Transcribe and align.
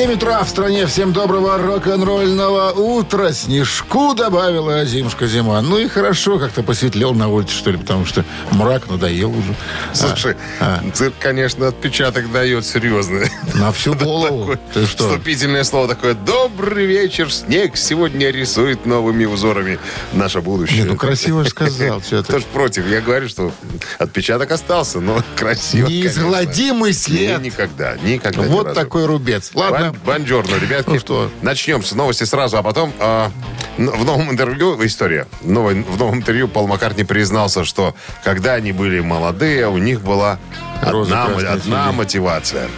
7 0.00 0.14
утра 0.14 0.42
в 0.44 0.48
стране. 0.48 0.86
Всем 0.86 1.12
доброго 1.12 1.58
рок-н-ролльного 1.58 2.72
утра. 2.72 3.32
Снежку 3.32 4.14
добавила 4.14 4.82
зимушка 4.86 5.26
зима. 5.26 5.60
Ну 5.60 5.76
и 5.76 5.88
хорошо, 5.88 6.38
как-то 6.38 6.62
посветлел 6.62 7.12
на 7.12 7.28
улице, 7.28 7.52
что 7.52 7.70
ли, 7.70 7.76
потому 7.76 8.06
что 8.06 8.24
мрак 8.52 8.88
надоел 8.88 9.28
уже. 9.28 9.54
Слушай, 9.92 10.36
А. 10.58 10.82
цирк, 10.94 11.12
конечно, 11.20 11.68
отпечаток 11.68 12.32
дает 12.32 12.64
серьезный. 12.64 13.30
На 13.52 13.72
всю 13.72 13.92
голову. 13.92 14.56
Ты 14.72 14.86
что? 14.86 15.06
Вступительное 15.06 15.64
слово 15.64 15.88
такое. 15.88 16.14
Добрый 16.14 16.86
вечер, 16.86 17.30
снег 17.30 17.76
сегодня 17.76 18.30
рисует 18.30 18.86
новыми 18.86 19.26
узорами 19.26 19.78
наше 20.14 20.40
будущее. 20.40 20.86
Ну 20.86 20.96
красиво 20.96 21.44
же 21.44 21.50
сказал. 21.50 22.00
Кто 22.22 22.38
ж 22.38 22.44
против? 22.44 22.88
Я 22.88 23.02
говорю, 23.02 23.28
что 23.28 23.52
отпечаток 23.98 24.50
остался, 24.50 24.98
но 25.00 25.22
красиво, 25.36 25.88
Неизгладимый 25.88 26.94
след. 26.94 27.42
Никогда, 27.42 27.98
никогда. 28.02 28.46
ни 28.46 28.48
Вот 28.48 28.72
такой 28.72 29.04
рубец. 29.04 29.50
Ладно. 29.52 29.89
Бон- 29.90 29.98
Бонжорно, 30.04 30.54
ребятки. 30.56 30.90
Ну 30.90 30.98
что? 30.98 31.30
Начнем 31.42 31.82
с 31.84 31.92
новости 31.92 32.24
сразу, 32.24 32.56
а 32.58 32.62
потом 32.62 32.92
н- 33.00 33.90
в 33.90 34.04
новом 34.04 34.30
интервью, 34.30 34.84
история, 34.86 35.26
Новой- 35.42 35.82
в 35.82 35.98
новом 35.98 36.16
интервью 36.18 36.48
Пол 36.48 36.66
Маккартни 36.66 37.04
признался, 37.04 37.64
что 37.64 37.94
когда 38.24 38.54
они 38.54 38.72
были 38.72 39.00
молодые, 39.00 39.68
у 39.68 39.78
них 39.78 40.00
была 40.02 40.38
Роза 40.82 41.24
одна, 41.24 41.52
одна 41.52 41.92
мотивация. 41.92 42.68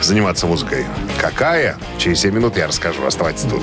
Заниматься 0.00 0.46
музыкой. 0.46 0.84
Какая? 1.20 1.76
Через 1.98 2.20
7 2.20 2.34
минут 2.34 2.56
я 2.58 2.66
расскажу. 2.66 3.06
Оставайтесь 3.06 3.42
тут. 3.48 3.62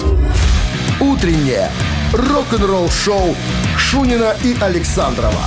«Утреннее 1.00 1.70
рок-н-ролл-шоу» 2.14 3.36
Шунина 3.78 4.36
и 4.44 4.56
Александрова 4.60 5.46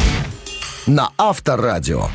на 0.87 1.11
Авторадио. 1.17 2.09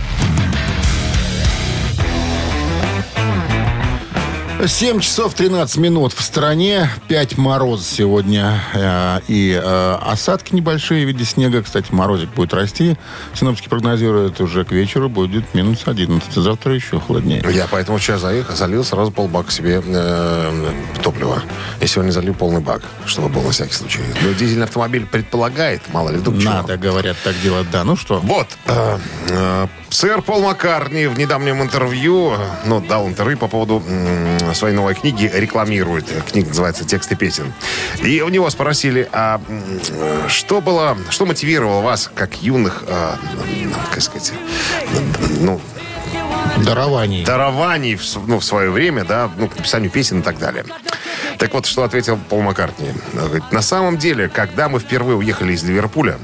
7 4.68 5.00
часов 5.00 5.34
13 5.36 5.78
минут 5.78 6.12
в 6.12 6.22
стране. 6.22 6.90
5 7.08 7.38
мороз 7.38 7.88
сегодня. 7.88 8.62
э, 8.74 9.20
И 9.30 9.54
э, 9.62 9.98
осадки 10.02 10.54
небольшие 10.54 11.06
в 11.06 11.08
виде 11.08 11.24
снега. 11.24 11.64
Кстати, 11.64 11.88
морозик 11.92 12.30
будет 12.32 12.54
расти. 12.54 12.98
Синоптики 13.34 13.70
прогнозируют, 13.70 14.42
уже 14.42 14.66
к 14.66 14.72
вечеру 14.74 15.08
будет 15.08 15.54
минус 15.54 15.84
11. 15.86 16.34
Завтра 16.34 16.74
еще 16.76 17.00
холоднее. 17.00 17.42
Я 17.54 17.68
поэтому 17.72 18.00
вчера 18.00 18.18
заехал, 18.18 18.54
залил 18.54 18.84
сразу 18.84 19.12
полбака 19.12 19.50
себе 19.50 19.82
э, 19.86 20.72
топлива. 21.04 21.42
Я 21.80 21.88
сегодня 21.88 22.12
залил 22.12 22.34
полный 22.34 22.60
бак, 22.62 22.82
чтобы 23.06 23.30
был 23.30 23.44
на 23.44 23.52
всякий 23.52 23.74
случай. 23.74 24.02
Но 24.24 24.34
дизельный 24.34 24.66
автомобиль 24.66 25.06
предполагает, 25.06 25.82
мало 25.94 26.10
ли, 26.10 26.18
вдруг 26.18 26.38
чего. 26.38 26.52
Надо, 26.52 26.76
говорят, 26.78 27.16
так 27.24 27.40
делать. 27.42 27.72
Да, 27.72 27.86
ну 27.86 27.96
что? 27.96 28.20
Вот, 28.20 28.48
э, 28.66 28.98
э, 29.30 29.68
сэр 29.90 30.22
Пол 30.22 30.42
Маккартни 30.44 31.08
в 31.08 31.18
недавнем 31.18 31.62
интервью, 31.62 32.34
э, 32.34 32.38
ну, 32.66 32.82
дал 32.82 33.08
интервью 33.08 33.38
по 33.38 33.48
поводу 33.48 33.82
м, 34.50 34.56
своей 34.56 34.76
новой 34.76 34.96
книги, 34.96 35.30
рекламирует. 35.34 36.06
Книга 36.32 36.50
называется 36.50 36.86
«Тексты 36.86 37.16
песен». 37.16 37.54
И 38.04 38.22
у 38.22 38.30
него 38.30 38.50
спросили, 38.50 39.08
а 39.12 39.42
э, 39.48 40.28
что 40.28 40.62
было, 40.62 40.98
что 41.10 41.26
мотивировало 41.26 41.82
вас, 41.82 42.10
как 42.14 42.42
юных, 42.42 42.84
э, 42.88 43.14
м, 43.64 43.74
как 43.92 44.02
сказать, 44.02 44.34
ну, 45.40 45.60
Дарований. 46.66 47.24
дарований 47.24 47.96
в, 47.96 48.28
ну, 48.28 48.40
в 48.40 48.44
свое 48.44 48.70
время, 48.70 49.06
да, 49.06 49.30
ну, 49.38 49.48
к 49.48 49.56
написанию 49.56 49.92
песен 49.92 50.20
и 50.20 50.24
так 50.24 50.40
далее. 50.40 50.66
Так 51.38 51.54
вот, 51.54 51.66
что 51.66 51.84
ответил 51.84 52.18
Пол 52.30 52.42
Маккартни. 52.42 52.92
Говорит, 53.14 53.52
на 53.52 53.62
самом 53.62 53.98
деле, 53.98 54.28
когда 54.28 54.68
мы 54.68 54.80
впервые 54.80 55.16
уехали 55.16 55.54
из 55.54 55.64
Ливерпуля, 55.64 56.18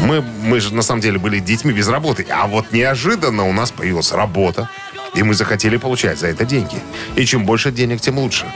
мы, 0.00 0.22
мы 0.22 0.60
же 0.60 0.74
на 0.74 0.82
самом 0.82 1.00
деле 1.00 1.18
были 1.18 1.40
детьми 1.40 1.72
без 1.72 1.88
работы, 1.88 2.26
а 2.30 2.46
вот 2.46 2.72
неожиданно 2.72 3.44
у 3.48 3.52
нас 3.52 3.70
появилась 3.72 4.12
работа, 4.12 4.68
и 5.16 5.22
мы 5.22 5.34
захотели 5.34 5.76
получать 5.76 6.18
за 6.18 6.28
это 6.28 6.44
деньги. 6.44 6.76
И 7.16 7.24
чем 7.24 7.44
больше 7.46 7.72
денег, 7.72 8.00
тем 8.00 8.18
лучше. 8.18 8.46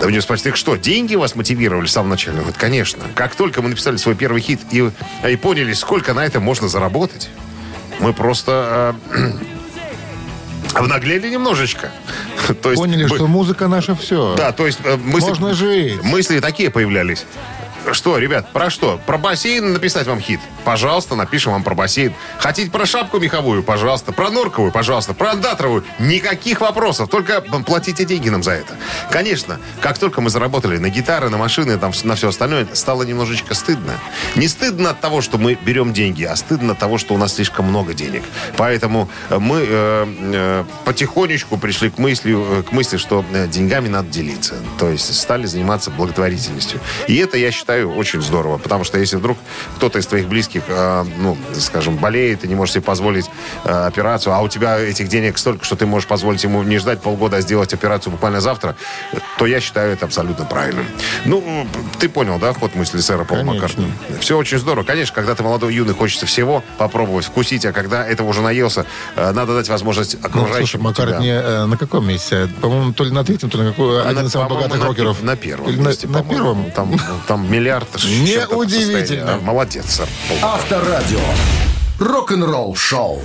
Да 0.00 0.06
у 0.06 0.10
него 0.10 0.20
спросят, 0.20 0.44
так 0.44 0.56
что, 0.56 0.76
деньги 0.76 1.14
вас 1.14 1.34
мотивировали 1.34 1.86
с 1.86 1.92
самого 1.92 2.10
начала? 2.10 2.34
Он 2.34 2.40
говорит, 2.40 2.58
конечно. 2.58 3.04
Как 3.14 3.34
только 3.34 3.62
мы 3.62 3.68
написали 3.68 3.96
свой 3.96 4.14
первый 4.14 4.40
хит 4.40 4.60
и, 4.70 4.90
и 5.28 5.36
поняли, 5.36 5.72
сколько 5.72 6.12
на 6.12 6.24
это 6.26 6.40
можно 6.40 6.68
заработать, 6.68 7.30
мы 8.00 8.12
просто 8.12 8.96
э, 9.12 9.32
обнаглели 10.74 11.28
немножечко. 11.28 11.90
То 12.62 12.70
есть, 12.70 12.82
Поняли, 12.82 13.04
мы- 13.04 13.16
что 13.16 13.26
музыка 13.26 13.68
наша 13.68 13.94
все. 13.94 14.34
Да, 14.36 14.52
то 14.52 14.66
есть 14.66 14.80
э, 14.84 14.96
мысли, 14.96 15.28
Можно 15.28 15.54
жить. 15.54 16.02
мысли 16.02 16.40
такие 16.40 16.70
появлялись. 16.70 17.24
Что, 17.90 18.18
ребят, 18.18 18.52
про 18.52 18.70
что? 18.70 19.00
Про 19.06 19.18
бассейн 19.18 19.72
написать 19.72 20.06
вам 20.06 20.20
хит? 20.20 20.38
Пожалуйста, 20.64 21.16
напишем 21.16 21.52
вам 21.52 21.64
про 21.64 21.74
бассейн. 21.74 22.14
Хотите 22.38 22.70
про 22.70 22.86
шапку 22.86 23.18
меховую? 23.18 23.64
Пожалуйста. 23.64 24.12
Про 24.12 24.30
норковую? 24.30 24.70
Пожалуйста. 24.70 25.14
Про 25.14 25.32
андатровую? 25.32 25.84
Никаких 25.98 26.60
вопросов. 26.60 27.10
Только 27.10 27.40
платите 27.40 28.04
деньги 28.04 28.28
нам 28.28 28.42
за 28.42 28.52
это. 28.52 28.76
Конечно, 29.10 29.58
как 29.80 29.98
только 29.98 30.20
мы 30.20 30.30
заработали 30.30 30.78
на 30.78 30.90
гитары, 30.90 31.28
на 31.28 31.38
машины, 31.38 31.76
там, 31.76 31.92
на 32.04 32.14
все 32.14 32.28
остальное, 32.28 32.68
стало 32.72 33.02
немножечко 33.02 33.54
стыдно. 33.54 33.94
Не 34.36 34.46
стыдно 34.46 34.90
от 34.90 35.00
того, 35.00 35.20
что 35.20 35.38
мы 35.38 35.54
берем 35.54 35.92
деньги, 35.92 36.22
а 36.22 36.36
стыдно 36.36 36.72
от 36.72 36.78
того, 36.78 36.98
что 36.98 37.14
у 37.14 37.18
нас 37.18 37.34
слишком 37.34 37.66
много 37.66 37.94
денег. 37.94 38.22
Поэтому 38.56 39.10
э, 39.28 39.38
мы 39.38 39.64
э, 39.68 40.06
э, 40.34 40.64
потихонечку 40.84 41.58
пришли 41.58 41.90
к 41.90 41.98
мысли, 41.98 42.34
э, 42.36 42.62
к 42.62 42.70
мысли, 42.70 42.96
что 42.96 43.24
э, 43.32 43.48
деньгами 43.48 43.88
надо 43.88 44.08
делиться. 44.08 44.54
То 44.78 44.88
есть 44.88 45.12
стали 45.14 45.46
заниматься 45.46 45.90
благотворительностью. 45.90 46.80
И 47.08 47.16
это, 47.16 47.36
я 47.36 47.50
считаю, 47.50 47.71
очень 47.80 48.22
здорово. 48.22 48.58
Потому 48.58 48.84
что 48.84 48.98
если 48.98 49.16
вдруг 49.16 49.38
кто-то 49.76 49.98
из 49.98 50.06
твоих 50.06 50.28
близких, 50.28 50.62
э, 50.68 51.04
ну, 51.18 51.36
скажем, 51.54 51.96
болеет 51.96 52.44
и 52.44 52.48
не 52.48 52.54
можешь 52.54 52.74
себе 52.74 52.82
позволить 52.82 53.26
э, 53.64 53.70
операцию, 53.86 54.32
а 54.34 54.40
у 54.40 54.48
тебя 54.48 54.78
этих 54.78 55.08
денег 55.08 55.38
столько, 55.38 55.64
что 55.64 55.76
ты 55.76 55.86
можешь 55.86 56.08
позволить 56.08 56.42
ему 56.44 56.62
не 56.62 56.78
ждать 56.78 57.00
полгода, 57.00 57.36
а 57.38 57.40
сделать 57.40 57.72
операцию 57.74 58.12
буквально 58.12 58.40
завтра, 58.40 58.76
э, 59.12 59.18
то 59.38 59.46
я 59.46 59.60
считаю 59.60 59.92
это 59.92 60.06
абсолютно 60.06 60.44
правильным. 60.44 60.86
Ну, 61.24 61.66
ты 61.98 62.08
понял, 62.08 62.38
да, 62.38 62.52
ход 62.52 62.74
мысли 62.74 62.98
сэра 63.00 63.24
Пола. 63.24 63.42
Маккартни? 63.42 63.92
Все 64.20 64.36
очень 64.36 64.58
здорово. 64.58 64.84
Конечно, 64.84 65.14
когда 65.14 65.34
ты 65.34 65.42
молодой, 65.42 65.74
юный, 65.74 65.94
хочется 65.94 66.26
всего 66.26 66.62
попробовать, 66.78 67.24
вкусить, 67.24 67.64
а 67.66 67.72
когда 67.72 68.06
этого 68.06 68.28
уже 68.28 68.40
наелся, 68.42 68.86
э, 69.16 69.32
надо 69.32 69.54
дать 69.54 69.68
возможность 69.68 70.14
Ну, 70.14 70.20
слушай, 70.22 70.42
окружающим 70.42 70.80
Маккартни 70.82 71.26
тебя. 71.26 71.42
э, 71.42 71.64
на 71.66 71.76
каком 71.76 72.06
месте? 72.06 72.48
По-моему, 72.60 72.92
то 72.92 73.04
ли 73.04 73.10
на 73.10 73.24
третьем, 73.24 73.50
то 73.50 73.58
ли 73.58 73.64
на 73.64 73.70
какой, 73.70 74.02
один 74.02 74.22
На- 74.22 74.26
из 74.26 74.32
самых 74.32 74.48
богатых 74.50 74.78
на- 74.80 74.86
рокеров. 74.86 75.22
На 75.22 75.36
первом. 75.36 75.68
Или 75.68 75.80
на, 75.80 75.88
месте, 75.88 76.08
на 76.08 76.22
первом? 76.22 76.70
Там, 76.72 76.94
там 77.26 77.50
миллиард. 77.62 77.88
Неудивительно. 78.04 79.38
Молодец. 79.38 80.00
Авторадио. 80.42 81.20
Рок-н-ролл 81.98 82.74
шоу. 82.74 83.22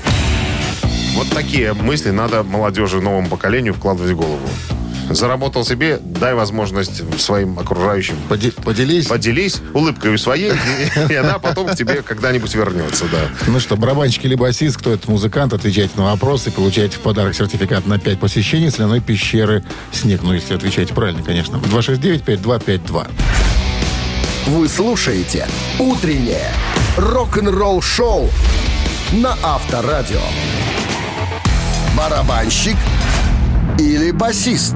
Вот 1.16 1.30
такие 1.30 1.74
мысли 1.74 2.12
надо 2.12 2.44
молодежи, 2.44 3.02
новому 3.02 3.28
поколению 3.28 3.74
вкладывать 3.74 4.12
в 4.12 4.16
голову. 4.16 4.48
Заработал 5.10 5.64
себе, 5.64 6.00
дай 6.04 6.34
возможность 6.34 7.02
своим 7.20 7.58
окружающим. 7.58 8.18
Поди- 8.28 8.52
поделись. 8.52 9.08
Поделись 9.08 9.62
улыбкой 9.74 10.18
своей, 10.20 10.52
и, 10.52 11.14
и 11.14 11.16
она 11.16 11.40
потом 11.40 11.68
к 11.68 11.76
тебе 11.76 12.02
когда-нибудь 12.04 12.54
вернется, 12.54 13.06
да. 13.10 13.20
Ну 13.48 13.60
что, 13.62 13.78
барабанщик 13.78 14.26
или 14.26 14.36
басист, 14.36 14.78
кто 14.78 14.92
этот 14.92 15.08
музыкант, 15.08 15.54
отвечайте 15.54 15.94
на 15.96 16.04
вопросы, 16.12 16.52
получаете 16.52 16.98
в 16.98 17.00
подарок 17.00 17.36
сертификат 17.36 17.88
на 17.88 18.00
5 18.00 18.20
посещений 18.20 18.70
соляной 18.70 19.00
пещеры 19.00 19.64
«Снег». 19.94 20.22
Ну, 20.24 20.34
если 20.34 20.54
отвечаете 20.54 20.94
правильно, 20.94 21.24
конечно. 21.24 21.56
269-5252. 21.56 23.08
Вы 24.48 24.68
слушаете 24.70 25.48
«Утреннее 25.80 26.52
рок-н-ролл 26.98 27.82
шоу» 27.82 28.30
на 29.12 29.38
Авторадио. 29.44 30.22
Барабанщик 31.98 32.76
или 33.80 34.12
басист? 34.12 34.76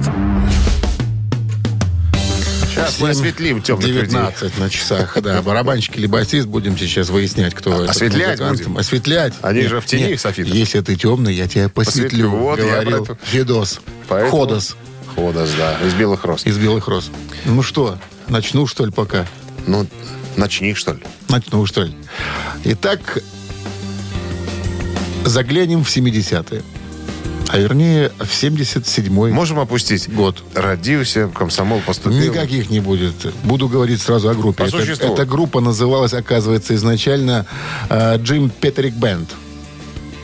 Сейчас 2.70 2.98
мы 3.00 3.10
осветлим 3.10 3.60
темных 3.62 3.86
людей. 3.86 4.02
19 4.08 4.58
на 4.58 4.70
часах, 4.70 5.16
да. 5.22 5.40
Барабанщик 5.42 5.96
или 5.96 6.06
басист, 6.06 6.48
будем 6.48 6.76
сейчас 6.78 7.10
выяснять, 7.10 7.54
кто 7.54 7.72
этот 7.74 7.90
осветлять 7.90 8.40
музыкант. 8.40 8.58
будем? 8.58 8.78
Осветлять. 8.78 9.34
Они 9.42 9.60
Нет, 9.60 9.68
же 9.70 9.80
в 9.80 9.86
тени, 9.86 10.04
нет. 10.10 10.20
софитов. 10.20 10.54
Если 10.54 10.80
ты 10.80 10.96
темный, 10.96 11.34
я 11.34 11.48
тебя 11.48 11.68
посветлю, 11.68 12.02
Посветлю. 12.04 12.30
Вот, 12.30 12.58
говорил 12.58 13.04
это. 13.04 13.18
Федос. 13.24 13.80
Поэтому- 14.08 14.30
Ходос 14.42 14.76
Ходос, 15.14 15.50
да, 15.58 15.76
из 15.86 15.92
белых 15.94 16.24
роз. 16.24 16.46
из 16.46 16.56
«Белых 16.56 16.88
роз». 16.88 17.10
Ну 17.44 17.62
что, 17.62 17.98
начну, 18.28 18.66
что 18.66 18.86
ли, 18.86 18.90
пока? 18.90 19.26
Ну, 19.66 19.86
начни, 20.36 20.74
что 20.74 20.92
ли. 20.92 21.00
Начну, 21.28 21.64
что 21.66 21.82
ли. 21.82 21.94
Итак, 22.64 23.18
заглянем 25.24 25.84
в 25.84 25.88
70-е. 25.88 26.62
А 27.48 27.58
вернее, 27.58 28.10
в 28.18 28.22
77-й 28.22 29.30
Можем 29.30 29.58
опустить? 29.58 30.10
год. 30.12 30.42
Родился, 30.54 31.28
комсомол 31.28 31.80
поступил. 31.80 32.18
Никаких 32.32 32.70
не 32.70 32.80
будет. 32.80 33.14
Буду 33.44 33.68
говорить 33.68 34.00
сразу 34.00 34.30
о 34.30 34.34
группе. 34.34 34.64
По 34.64 34.68
Это- 34.68 34.78
существу. 34.80 35.12
эта 35.12 35.26
группа 35.26 35.60
называлась, 35.60 36.14
оказывается, 36.14 36.74
изначально 36.74 37.44
э, 37.90 38.16
Джим 38.18 38.48
Петрик 38.48 38.94
Бенд. 38.94 39.28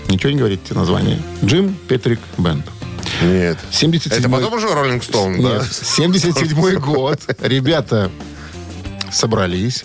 Ничего 0.08 0.30
не 0.32 0.38
говорите 0.38 0.72
название? 0.72 1.20
Джим 1.44 1.76
Петрик 1.86 2.20
Бенд. 2.38 2.64
Нет. 3.22 3.58
77 3.72 4.18
Это 4.20 4.28
потом 4.30 4.54
уже 4.54 4.68
Роллинг 4.72 5.04
Стоун, 5.04 5.42
да? 5.42 5.58
Нет, 5.58 5.66
77 5.70 6.74
год. 6.80 7.20
Ребята 7.40 8.10
собрались, 9.12 9.84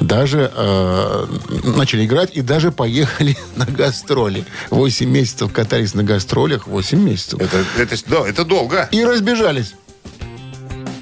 даже 0.00 0.50
э, 0.54 1.26
начали 1.64 2.04
играть 2.04 2.30
и 2.34 2.42
даже 2.42 2.72
поехали 2.72 3.36
на 3.56 3.66
гастроли. 3.66 4.44
Восемь 4.70 5.10
месяцев 5.10 5.52
катались 5.52 5.94
на 5.94 6.02
гастролях, 6.02 6.66
восемь 6.66 7.00
месяцев. 7.00 7.40
Это, 7.40 7.64
это, 7.78 7.96
да, 8.06 8.28
это 8.28 8.44
долго. 8.44 8.88
И 8.90 9.04
разбежались. 9.04 9.74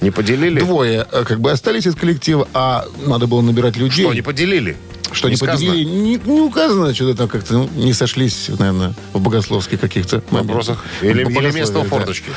Не 0.00 0.10
поделили? 0.10 0.60
Двое 0.60 1.06
э, 1.10 1.24
как 1.24 1.40
бы 1.40 1.50
остались 1.50 1.86
из 1.86 1.94
коллектива, 1.94 2.46
а 2.54 2.86
надо 3.06 3.26
было 3.26 3.40
набирать 3.40 3.76
людей. 3.76 4.04
Что, 4.04 4.14
не 4.14 4.22
поделили? 4.22 4.76
Что 5.10 5.28
не, 5.28 5.36
поделили, 5.36 5.84
не, 5.84 6.16
не 6.16 6.40
указано, 6.40 6.94
что-то 6.94 7.16
там 7.16 7.28
как-то 7.28 7.54
ну, 7.54 7.70
не 7.74 7.94
сошлись, 7.94 8.50
наверное, 8.58 8.94
в 9.14 9.20
богословских 9.20 9.80
каких-то 9.80 10.22
вопросах. 10.30 10.84
Или, 11.00 11.22
или 11.22 11.50
место 11.50 11.78
у 11.78 11.84
форточки. 11.84 12.28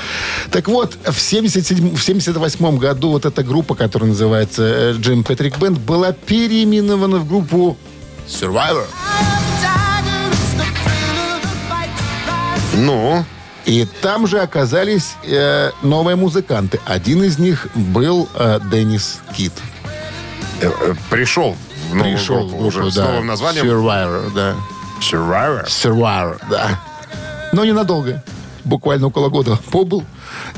Да. 0.46 0.52
Так 0.52 0.69
вот, 0.69 0.98
в, 1.06 1.19
77, 1.19 1.96
в 1.96 2.02
78 2.02 2.78
году 2.78 3.10
вот 3.10 3.25
эта 3.25 3.44
группа, 3.44 3.75
которая 3.75 4.10
называется 4.10 4.92
Джим 4.92 5.24
Петрик 5.24 5.57
Бенд, 5.60 5.80
была 5.80 6.14
переименована 6.14 7.18
в 7.18 7.28
группу 7.28 7.78
Survivor. 8.28 8.86
Ну? 12.74 13.25
И 13.66 13.88
там 14.02 14.28
же 14.28 14.40
оказались 14.40 15.16
э, 15.24 15.72
новые 15.84 16.16
музыканты. 16.16 16.80
Один 16.86 17.24
из 17.24 17.38
них 17.38 17.68
был 17.75 18.28
э, 18.36 18.60
Деннис 18.72 19.19
Кит. 19.36 19.54
Э, 20.62 20.72
э, 20.81 20.94
пришел 21.10 21.56
в 21.90 21.96
новую 21.96 22.18
Пришел 22.18 22.48
группу, 22.48 22.66
уже 22.66 22.84
да. 22.86 22.92
с 22.92 22.96
новым 22.98 23.28
названием. 23.28 23.66
Survivor, 23.66 24.34
да. 24.34 24.56
Survivor. 25.00 25.66
Survivor, 25.68 26.42
да. 26.50 26.80
Но 27.52 27.66
ненадолго. 27.66 28.24
Буквально 28.63 29.08
около 29.08 29.30
года 29.30 29.58
побыл. 29.72 30.06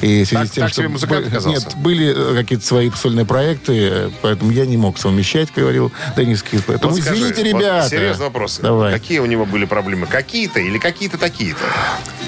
И 0.02 0.24
в 0.24 0.28
связи 0.28 0.44
Так- 0.44 0.48
с 0.48 0.52
тем, 0.52 0.64
так 0.64 0.74
что 0.74 0.90
музыкант? 0.90 1.46
Нет, 1.46 1.76
были 1.78 2.14
э, 2.16 2.36
какие-то 2.42 2.66
свои 2.66 2.90
сольные 2.92 3.26
проекты, 3.26 4.12
поэтому 4.22 4.52
я 4.52 4.66
не 4.66 4.78
мог 4.78 4.98
совмещать, 4.98 5.50
говорил 5.56 5.92
Денис 6.18 6.42
Кит. 6.44 6.64
Поэтому 6.68 6.94
Вот 6.94 7.02
скажи, 7.02 7.22
извините, 7.32 7.52
вот 7.54 7.62
ребята. 7.62 7.90
серьезный 7.90 8.26
вопрос. 8.26 8.60
Давай. 8.62 8.92
Какие 8.94 9.20
у 9.20 9.26
него 9.26 9.46
были 9.46 9.66
проблемы? 9.66 10.08
Какие-то 10.08 10.60
или 10.60 10.78
какие-то 10.78 11.18
такие-то? 11.18 11.62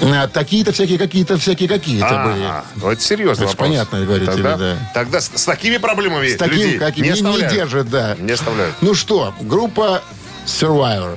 А, 0.02 0.28
такие-то 0.28 0.72
всякие, 0.72 0.98
какие-то 0.98 1.38
всякие, 1.38 1.68
какие-то 1.68 2.24
были. 2.24 2.44
А, 2.44 2.64
ну 2.76 2.90
это 2.90 3.00
серьезный 3.02 3.44
Это 3.46 3.52
вопрос. 3.52 3.68
понятно, 3.68 4.00
говорите 4.04 4.30
тогда, 4.32 4.56
да. 4.56 4.76
Тогда 4.94 5.20
с, 5.20 5.30
с 5.34 5.44
такими 5.44 5.76
проблемами 5.78 6.28
С 6.28 6.36
таким, 6.36 6.56
людей 6.56 6.78
каким 6.78 7.04
не, 7.04 7.10
не, 7.10 7.20
не 7.20 7.48
держит, 7.48 7.90
да. 7.90 8.16
Не 8.18 8.32
оставляют. 8.32 8.74
Ну 8.80 8.94
что, 8.94 9.34
группа 9.40 10.02
Survivor. 10.46 11.16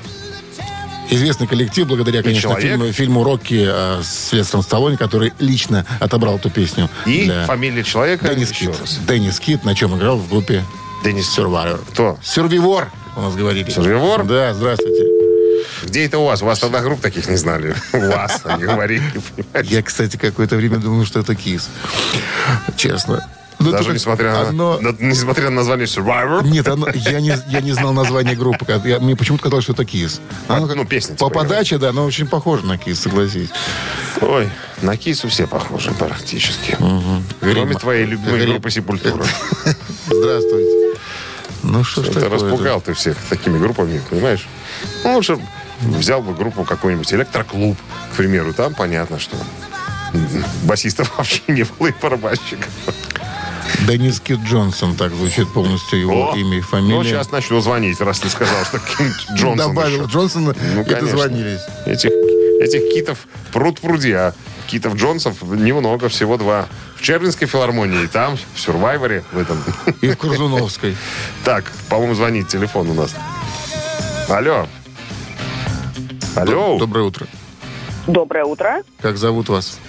Известный 1.11 1.47
коллектив, 1.47 1.87
благодаря, 1.87 2.21
конечно, 2.21 2.55
фильму, 2.59 2.91
фильму 2.91 3.23
«Рокки» 3.23 3.65
э, 3.67 4.01
с 4.03 4.29
Сильвестром 4.29 4.61
Сталлоне, 4.61 4.95
который 4.97 5.33
лично 5.39 5.85
отобрал 5.99 6.35
эту 6.37 6.49
песню. 6.51 6.87
И 7.05 7.25
для- 7.25 7.45
фамилия 7.45 7.83
человека 7.83 8.27
Деннис 8.27 8.51
Кит. 8.51 8.71
Деннис 9.07 9.39
Кит, 9.39 9.63
на 9.63 9.73
чем 9.75 9.97
играл 9.97 10.17
в 10.17 10.29
группе 10.29 10.63
Деннис 11.03 11.25
Survivor. 11.35 11.79
Кто? 11.93 12.19
Сюрвивор, 12.23 12.89
у 13.15 13.21
нас 13.21 13.35
говорили. 13.35 13.67
Survivor? 13.75 14.23
Да, 14.25 14.53
здравствуйте. 14.53 15.03
Где 15.83 16.05
это 16.05 16.19
у 16.19 16.25
вас? 16.25 16.41
У 16.43 16.45
вас 16.45 16.59
тогда 16.59 16.81
групп 16.81 17.01
таких 17.01 17.27
не 17.27 17.37
знали. 17.37 17.73
У 17.93 17.99
вас, 17.99 18.41
они 18.43 18.63
говорили? 18.65 19.03
Я, 19.63 19.81
кстати, 19.81 20.17
какое-то 20.17 20.57
время 20.57 20.77
думал, 20.77 21.05
что 21.05 21.21
это 21.21 21.35
Кис. 21.35 21.69
Честно. 22.75 23.25
Ну, 23.59 23.71
Даже 23.71 23.91
несмотря 23.93 24.39
одно- 24.39 24.79
на- 24.79 24.95
несмотря 24.99 25.45
на 25.45 25.57
название 25.57 25.85
Survivor. 25.85 26.47
Нет, 26.47 26.67
оно- 26.67 26.87
я, 26.93 27.19
не, 27.19 27.35
я 27.49 27.59
не 27.61 27.73
знал 27.73 27.91
название 27.91 28.35
группы. 28.35 28.65
Я- 28.85 28.99
мне 28.99 29.15
почему-то 29.17 29.43
казалось, 29.43 29.63
что 29.65 29.73
это 29.73 29.83
Кис. 29.83 30.21
А, 30.47 30.59
ну, 30.59 30.85
песня, 30.85 31.15
По 31.15 31.25
типа, 31.27 31.39
подаче, 31.41 31.77
да, 31.77 31.91
но 31.91 32.05
очень 32.05 32.25
похоже 32.27 32.65
на 32.65 32.77
Кис, 32.77 33.01
согласись. 33.01 33.49
Ой, 34.21 34.49
на 34.81 34.95
кису 34.97 35.27
все 35.29 35.45
похожи 35.47 35.91
практически. 35.91 36.77
Кроме 37.41 37.65
Грим. 37.65 37.73
твоей 37.79 38.05
любимой 38.05 38.39
Грим. 38.39 38.51
группы 38.53 38.71
Сепультура. 38.71 39.25
Здравствуйте. 40.07 40.97
Ну 41.63 41.83
что 41.83 42.03
ж 42.03 42.07
такое 42.07 42.29
распугал 42.29 42.79
ты 42.81 42.93
всех 42.93 43.17
такими 43.29 43.57
группами, 43.57 44.01
понимаешь? 44.09 44.47
Ну, 45.03 45.15
лучше 45.15 45.37
взял 45.81 46.21
бы 46.21 46.33
группу 46.33 46.63
какой-нибудь 46.63 47.13
электроклуб, 47.13 47.77
к 48.13 48.15
примеру. 48.15 48.53
Там 48.53 48.73
понятно, 48.73 49.19
что 49.19 49.35
басистов 50.63 51.13
вообще 51.17 51.41
не 51.47 51.63
было 51.63 51.87
и 51.87 51.93
барабанщиков. 52.01 52.69
Денис 53.87 54.19
Кит 54.19 54.39
Джонсон, 54.39 54.95
так 54.95 55.13
звучит 55.13 55.51
полностью 55.53 55.99
его 55.99 56.31
О, 56.31 56.35
имя 56.35 56.57
и 56.57 56.61
фамилия. 56.61 56.95
Ну, 56.95 57.03
сейчас 57.03 57.31
начну 57.31 57.59
звонить, 57.61 57.99
раз 58.01 58.19
ты 58.19 58.29
сказал, 58.29 58.63
что 58.65 58.79
Кит 58.79 59.13
Джонсон 59.33 59.73
Добавил 59.73 60.03
еще. 60.03 60.11
Джонсона 60.11 60.55
Ну, 60.75 60.81
и 60.81 60.83
конечно. 60.85 61.07
дозвонились. 61.07 61.61
Этих, 61.85 62.09
этих 62.61 62.93
китов 62.93 63.19
пруд 63.51 63.79
пруди, 63.79 64.11
а 64.11 64.33
китов 64.67 64.95
Джонсов 64.95 65.41
немного, 65.41 66.09
всего 66.09 66.37
два. 66.37 66.67
В 66.95 67.01
Черлинской 67.01 67.47
филармонии, 67.47 68.05
там, 68.07 68.37
в 68.53 68.59
Сурвайворе, 68.59 69.23
в 69.31 69.37
этом. 69.39 69.63
И 70.01 70.09
в 70.09 70.17
Курзуновской. 70.17 70.95
Так, 71.45 71.71
по-моему, 71.89 72.13
звонит 72.15 72.47
телефон 72.49 72.89
у 72.89 72.93
нас. 72.93 73.15
Алло. 74.27 74.67
Алло. 76.35 76.77
Доброе 76.77 77.05
утро. 77.05 77.27
Доброе 78.07 78.43
утро. 78.45 78.83
Как 79.01 79.17
зовут 79.17 79.49
вас? 79.49 79.79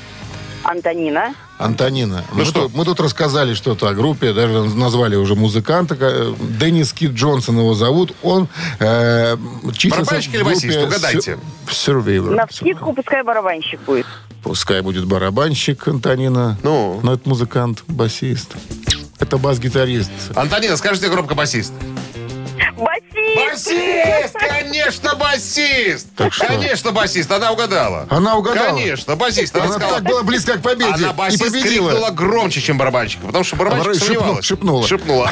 Антонина. 0.70 1.34
Антонина. 1.58 2.25
Ну 2.31 2.38
мы, 2.38 2.44
что? 2.44 2.62
Тут, 2.62 2.75
мы 2.75 2.84
тут 2.84 3.00
рассказали 3.00 3.55
что-то 3.55 3.88
о 3.88 3.94
группе, 3.94 4.32
даже 4.32 4.62
назвали 4.76 5.17
уже 5.17 5.34
музыканта. 5.34 5.96
ка- 5.96 6.34
Деннис 6.38 6.93
Кит 6.93 7.11
Джонсон 7.12 7.58
его 7.58 7.75
зовут. 7.75 8.14
Он 8.22 8.46
э, 8.78 9.37
числится 9.76 10.00
Барабанщик 10.05 10.31
в 10.32 10.34
или 10.37 10.43
басист? 10.44 10.78
Угадайте. 10.78 11.38
Sur- 11.67 12.02
Survivor. 12.05 12.34
На 12.34 12.46
вскидку 12.46 12.93
пускай 12.93 13.22
барабанщик 13.25 13.81
будет. 13.81 14.06
Пускай 14.44 14.81
будет 14.81 15.06
барабанщик 15.06 15.87
Антонина. 15.88 16.56
Ну? 16.62 17.00
Но 17.02 17.14
это 17.14 17.28
музыкант, 17.28 17.82
басист. 17.88 18.55
Это 19.19 19.37
бас-гитарист. 19.37 20.11
Антонина, 20.34 20.76
скажите 20.76 21.08
громко 21.08 21.34
басист. 21.34 21.73
Басист! 22.76 23.36
Басист! 23.36 24.34
Конечно, 24.38 25.14
басист! 25.16 26.08
Так 26.16 26.32
что? 26.32 26.46
Конечно, 26.46 26.92
басист. 26.92 27.30
Она 27.30 27.52
угадала. 27.52 28.06
Она 28.10 28.36
угадала? 28.36 28.76
Конечно, 28.76 29.16
басист. 29.16 29.54
Она, 29.56 29.64
Она 29.66 29.74
сказала, 29.74 29.94
так 29.96 30.04
была 30.04 30.22
близка 30.22 30.56
к 30.56 30.62
победе. 30.62 30.92
Она 30.92 31.10
и 31.10 31.14
басист 31.14 31.42
победила. 31.42 31.90
крикнула 31.90 32.10
громче, 32.10 32.60
чем 32.60 32.78
барабанщик. 32.78 33.20
Потому 33.20 33.44
что 33.44 33.56
барабанщик 33.56 33.86
барабанщик 33.86 34.06
сомневалась. 34.06 34.44
шепнул- 34.44 34.86
шепнула. 34.86 35.26
Шепнула. 35.26 35.30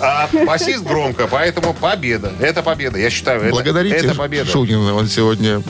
А, 0.00 0.28
а 0.34 0.44
басист 0.46 0.82
громко, 0.84 1.26
поэтому 1.26 1.74
победа. 1.74 2.32
Это 2.40 2.62
победа. 2.62 2.98
Я 2.98 3.10
считаю, 3.10 3.40
это, 3.40 3.50
Благодарите 3.50 3.96
это 3.96 4.14
победа. 4.14 4.50
Шунина. 4.50 4.94
Он 4.94 5.08
сегодня 5.08 5.62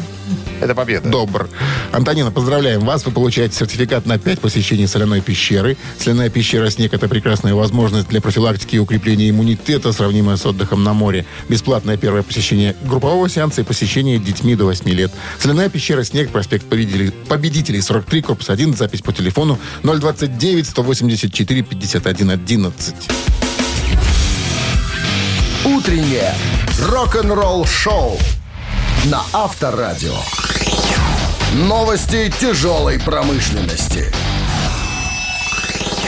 Это 0.64 0.75
победа. 0.75 1.06
добр. 1.11 1.50
Антонина, 1.93 2.31
поздравляем 2.31 2.81
вас. 2.81 3.05
Вы 3.05 3.12
получаете 3.12 3.55
сертификат 3.55 4.06
на 4.06 4.19
5 4.19 4.40
посещений 4.40 4.88
соляной 4.88 5.20
пещеры. 5.20 5.76
Соляная 5.99 6.31
пещера 6.31 6.70
«Снег»— 6.70 6.93
это 6.94 7.06
прекрасная 7.06 7.52
возможность 7.52 8.08
для 8.08 8.22
профилактики 8.22 8.76
и 8.76 8.78
укрепления 8.78 9.28
иммунитета, 9.28 9.93
сравнимая 9.93 10.38
с 10.38 10.46
отдыхом 10.46 10.82
на 10.82 10.94
море. 10.94 11.27
Бесплатное 11.50 11.98
первое 11.98 12.22
посещение 12.22 12.74
группового 12.82 13.29
сеанса 13.29 13.60
и 13.60 13.65
посещение 13.65 14.19
детьми 14.19 14.56
до 14.56 14.65
8 14.65 14.88
лет. 14.88 15.12
Соляная 15.38 15.69
пещера 15.69 16.03
«Снег», 16.03 16.31
проспект 16.31 16.65
Победителей, 16.65 17.10
Победителей 17.10 17.82
43, 17.82 18.22
корпус 18.22 18.48
1, 18.48 18.74
запись 18.74 19.03
по 19.03 19.12
телефону 19.12 19.58
029 19.82 20.67
184 20.67 21.62
51 21.62 22.31
11. 22.31 22.94
Утреннее 25.67 26.34
рок-н-ролл-шоу 26.81 28.19
на 29.05 29.22
Авторадио. 29.34 30.17
Новости 31.55 32.32
тяжелой 32.41 32.99
промышленности. 32.99 34.13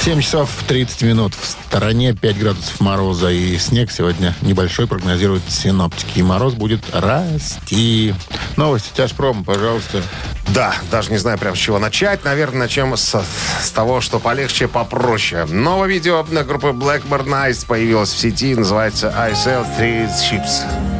7 0.00 0.20
часов 0.20 0.50
30 0.66 1.02
минут. 1.02 1.34
В 1.40 1.46
стороне 1.46 2.14
5 2.14 2.38
градусов 2.38 2.80
мороза 2.80 3.30
и 3.30 3.56
снег 3.56 3.92
сегодня 3.92 4.34
небольшой, 4.42 4.88
прогнозируют 4.88 5.44
синоптики. 5.48 6.18
И 6.18 6.22
мороз 6.24 6.54
будет 6.54 6.80
расти. 6.92 8.12
Новости 8.56 8.90
тяжпром, 8.96 9.44
пожалуйста. 9.44 10.02
Да, 10.48 10.74
даже 10.90 11.12
не 11.12 11.18
знаю 11.18 11.38
прям 11.38 11.54
с 11.54 11.58
чего 11.58 11.78
начать. 11.78 12.24
Наверное, 12.24 12.62
начнем 12.62 12.96
с, 12.96 13.24
с 13.62 13.70
того, 13.70 14.00
что 14.00 14.18
полегче, 14.18 14.66
попроще. 14.66 15.44
Новое 15.44 15.86
видео 15.86 16.26
на 16.28 16.42
группы 16.42 16.68
Blackbird 16.68 17.28
Nights 17.28 17.64
появилось 17.64 18.10
в 18.10 18.18
сети. 18.18 18.56
Называется 18.56 19.14
I 19.16 19.30
Sell 19.34 19.64
Three 19.78 20.08
Ships. 20.08 20.95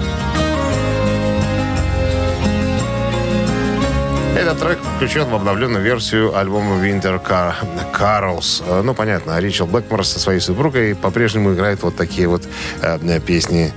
Этот 4.37 4.59
трек 4.61 4.79
включен 4.97 5.25
в 5.25 5.35
обновленную 5.35 5.83
версию 5.83 6.37
альбома 6.37 6.77
Winter 6.77 7.19
Car 7.27 7.55
Carols. 7.99 8.63
Э, 8.67 8.83
Ну, 8.83 8.93
понятно, 8.93 9.41
Ричард 9.41 9.71
Блэкмор 9.71 10.05
со 10.05 10.19
своей 10.19 10.41
супругой 10.41 10.95
по-прежнему 10.95 11.55
играет 11.55 11.83
вот 11.83 11.97
такие 11.97 12.29
вот 12.29 12.43
э, 12.83 13.21
песни 13.21 13.73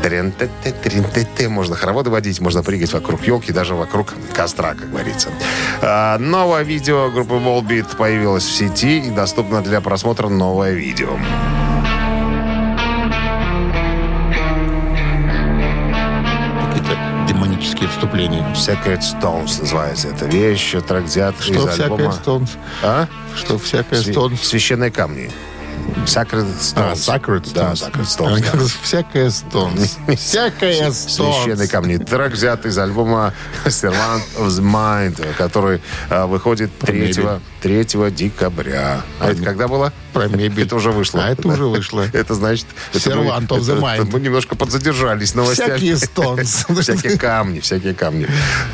Трин-те-те, 0.00 0.70
трин-те-те. 0.70 1.48
Можно 1.48 1.74
хороводы 1.74 2.08
водить, 2.08 2.40
можно 2.40 2.62
прыгать 2.62 2.92
вокруг 2.92 3.26
елки, 3.26 3.52
даже 3.52 3.74
вокруг 3.74 4.14
костра, 4.32 4.74
как 4.74 4.90
говорится. 4.92 5.28
А, 5.82 6.18
новое 6.18 6.62
видео 6.62 7.10
группы 7.10 7.34
Volbeat 7.34 7.96
появилось 7.96 8.44
в 8.44 8.52
сети 8.54 8.98
и 8.98 9.10
доступно 9.10 9.60
для 9.60 9.80
просмотра 9.80 10.28
новое 10.28 10.70
видео. 10.70 11.18
Демонические 17.78 17.88
вступления. 17.88 18.44
Sacred 18.54 19.00
Stones 19.00 19.60
называется 19.60 20.08
эта 20.08 20.26
вещь. 20.26 20.72
Трек 20.86 21.04
взят 21.04 21.34
Что 21.40 21.52
из 21.54 21.58
всякое 21.74 21.84
альбома... 21.84 22.12
стонс? 22.12 22.50
А? 22.82 23.06
Что 23.36 23.58
всякое 23.58 24.00
Свя- 24.00 24.12
стонс? 24.12 24.40
Священные 24.42 24.90
камни. 24.90 25.30
Sacred 26.06 26.46
А, 26.76 26.92
Stones. 26.92 26.94
Sacred 26.94 27.52
Да, 27.54 27.72
Stones. 27.72 27.92
Sacred 27.92 28.06
Stones. 28.06 28.44
да. 28.52 28.64
Всякое 28.82 29.26
Stones. 29.28 30.16
Всякое 30.16 30.90
Священные 30.92 31.66
Stones. 31.66 31.68
камни. 31.68 31.96
Трек 31.98 32.32
взят 32.32 32.66
из 32.66 32.78
альбома 32.78 33.32
Servant 33.66 34.22
of 34.38 34.48
the 34.48 34.62
Mind, 34.62 35.34
который 35.36 35.80
а, 36.10 36.26
выходит 36.26 36.70
3, 36.78 37.00
мебель. 37.00 37.40
3 37.62 38.10
декабря. 38.10 39.02
А 39.20 39.30
это 39.30 39.42
когда 39.42 39.68
было? 39.68 39.92
Про 40.12 40.28
мебель. 40.28 40.64
Это 40.64 40.76
уже 40.76 40.90
вышло. 40.92 41.24
А 41.24 41.30
это 41.30 41.48
уже 41.48 41.64
вышло. 41.64 42.06
Это 42.12 42.34
значит... 42.34 42.66
Servant 42.92 43.48
of 43.48 43.60
the 43.60 43.78
Mind. 43.80 44.08
Мы 44.12 44.20
немножко 44.20 44.56
подзадержались 44.56 45.34
новостями. 45.34 45.76
Всякие 45.76 45.94
Stones. 45.94 46.80
Всякие 46.80 47.18
камни, 47.18 47.60
всякие 47.60 47.94
камни. 47.94 48.26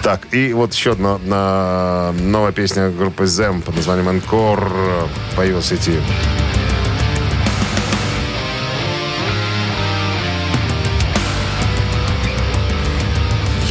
Так, 0.03 0.23
и 0.33 0.53
вот 0.53 0.73
еще 0.75 0.93
одна 0.93 1.19
на- 1.19 2.13
новая 2.13 2.53
песня 2.53 2.91
группы 2.91 3.27
Зем 3.27 3.63
под 3.63 3.77
названием 3.77 4.09
«Encore» 4.09 5.09
появилась 5.37 5.65
в 5.65 5.69
сети. 5.69 6.01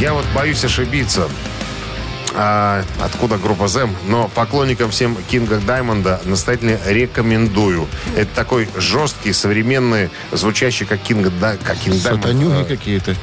Я 0.04 0.12
вот 0.12 0.26
боюсь 0.34 0.62
ошибиться. 0.62 1.30
А, 2.34 2.84
откуда 3.00 3.38
группа 3.38 3.68
Зем, 3.68 3.96
но 4.06 4.28
поклонникам 4.28 4.90
всем 4.90 5.16
Кинга 5.30 5.60
Даймонда 5.60 6.20
настоятельно 6.26 6.78
рекомендую. 6.84 7.88
Это 8.14 8.28
такой 8.34 8.68
жесткий, 8.76 9.32
современный, 9.32 10.10
звучащий 10.30 10.84
как 10.84 11.00
Кинг, 11.00 11.32
да, 11.40 11.56
как 11.56 11.78
King 11.78 12.02
Diamond. 12.02 12.22
Сатанюги 12.22 12.60
э, 12.60 12.64
какие-то. 12.66 13.16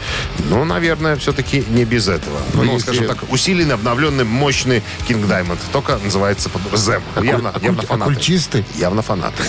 ну, 0.50 0.66
наверное, 0.66 1.18
все-таки 1.18 1.64
не 1.70 1.86
без 1.86 2.08
этого. 2.08 2.40
Ну, 2.56 2.64
Ну, 2.64 2.74
если- 2.74 2.84
скажем 2.88 3.06
так, 3.10 3.32
усиленный, 3.32 3.76
обновленный, 3.76 4.24
мощный 4.24 4.82
King 5.08 5.28
Diamond. 5.28 5.60
Только 5.72 6.00
называется 6.00 6.50
под 6.50 6.64
Them. 6.80 7.04
Явно, 7.22 7.50
Оккуль- 7.50 7.64
явно 7.64 7.82
фанаты. 7.84 8.12
оккультисты? 8.12 8.66
Явно 8.74 9.04
фанаты. 9.04 9.44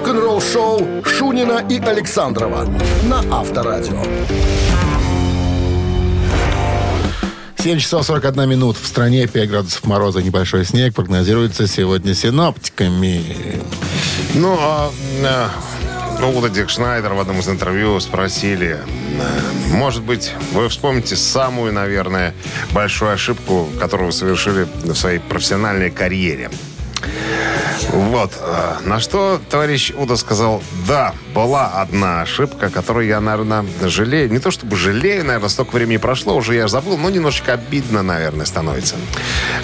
Рок-н-ролл-шоу 0.00 1.04
Шунина 1.04 1.62
и 1.68 1.78
Александрова 1.78 2.64
на 3.04 3.18
Авторадио. 3.30 4.02
7 7.58 7.78
часов 7.78 8.06
41 8.06 8.48
минут. 8.48 8.78
В 8.78 8.86
стране 8.86 9.26
5 9.26 9.50
градусов 9.50 9.84
мороза, 9.84 10.22
небольшой 10.22 10.64
снег. 10.64 10.94
Прогнозируется 10.94 11.66
сегодня 11.66 12.14
синоптиками. 12.14 13.60
Ну, 14.32 14.56
а 14.58 14.90
э, 15.22 15.48
ну, 16.18 16.38
Уда 16.38 16.48
Дик 16.48 16.70
Шнайдер 16.70 17.12
в 17.12 17.20
одном 17.20 17.40
из 17.40 17.48
интервью 17.50 18.00
спросили, 18.00 18.78
э, 18.78 19.74
может 19.74 20.02
быть, 20.02 20.32
вы 20.54 20.70
вспомните 20.70 21.14
самую, 21.14 21.74
наверное, 21.74 22.34
большую 22.72 23.12
ошибку, 23.12 23.68
которую 23.78 24.06
вы 24.06 24.12
совершили 24.12 24.66
в 24.82 24.94
своей 24.94 25.18
профессиональной 25.18 25.90
карьере. 25.90 26.48
Вот. 27.88 28.32
э, 28.40 28.76
На 28.84 29.00
что 29.00 29.40
товарищ 29.48 29.92
Уда 29.96 30.16
сказал, 30.16 30.62
да, 30.86 31.14
была 31.34 31.68
одна 31.68 32.22
ошибка, 32.22 32.70
которую 32.70 33.06
я, 33.06 33.20
наверное, 33.20 33.64
жалею. 33.82 34.30
Не 34.30 34.38
то 34.38 34.50
чтобы 34.50 34.76
жалею, 34.76 35.24
наверное, 35.24 35.48
столько 35.48 35.74
времени 35.74 35.96
прошло, 35.96 36.36
уже 36.36 36.54
я 36.54 36.68
забыл, 36.68 36.96
но 36.96 37.10
немножечко 37.10 37.54
обидно, 37.54 38.02
наверное, 38.02 38.46
становится. 38.46 38.96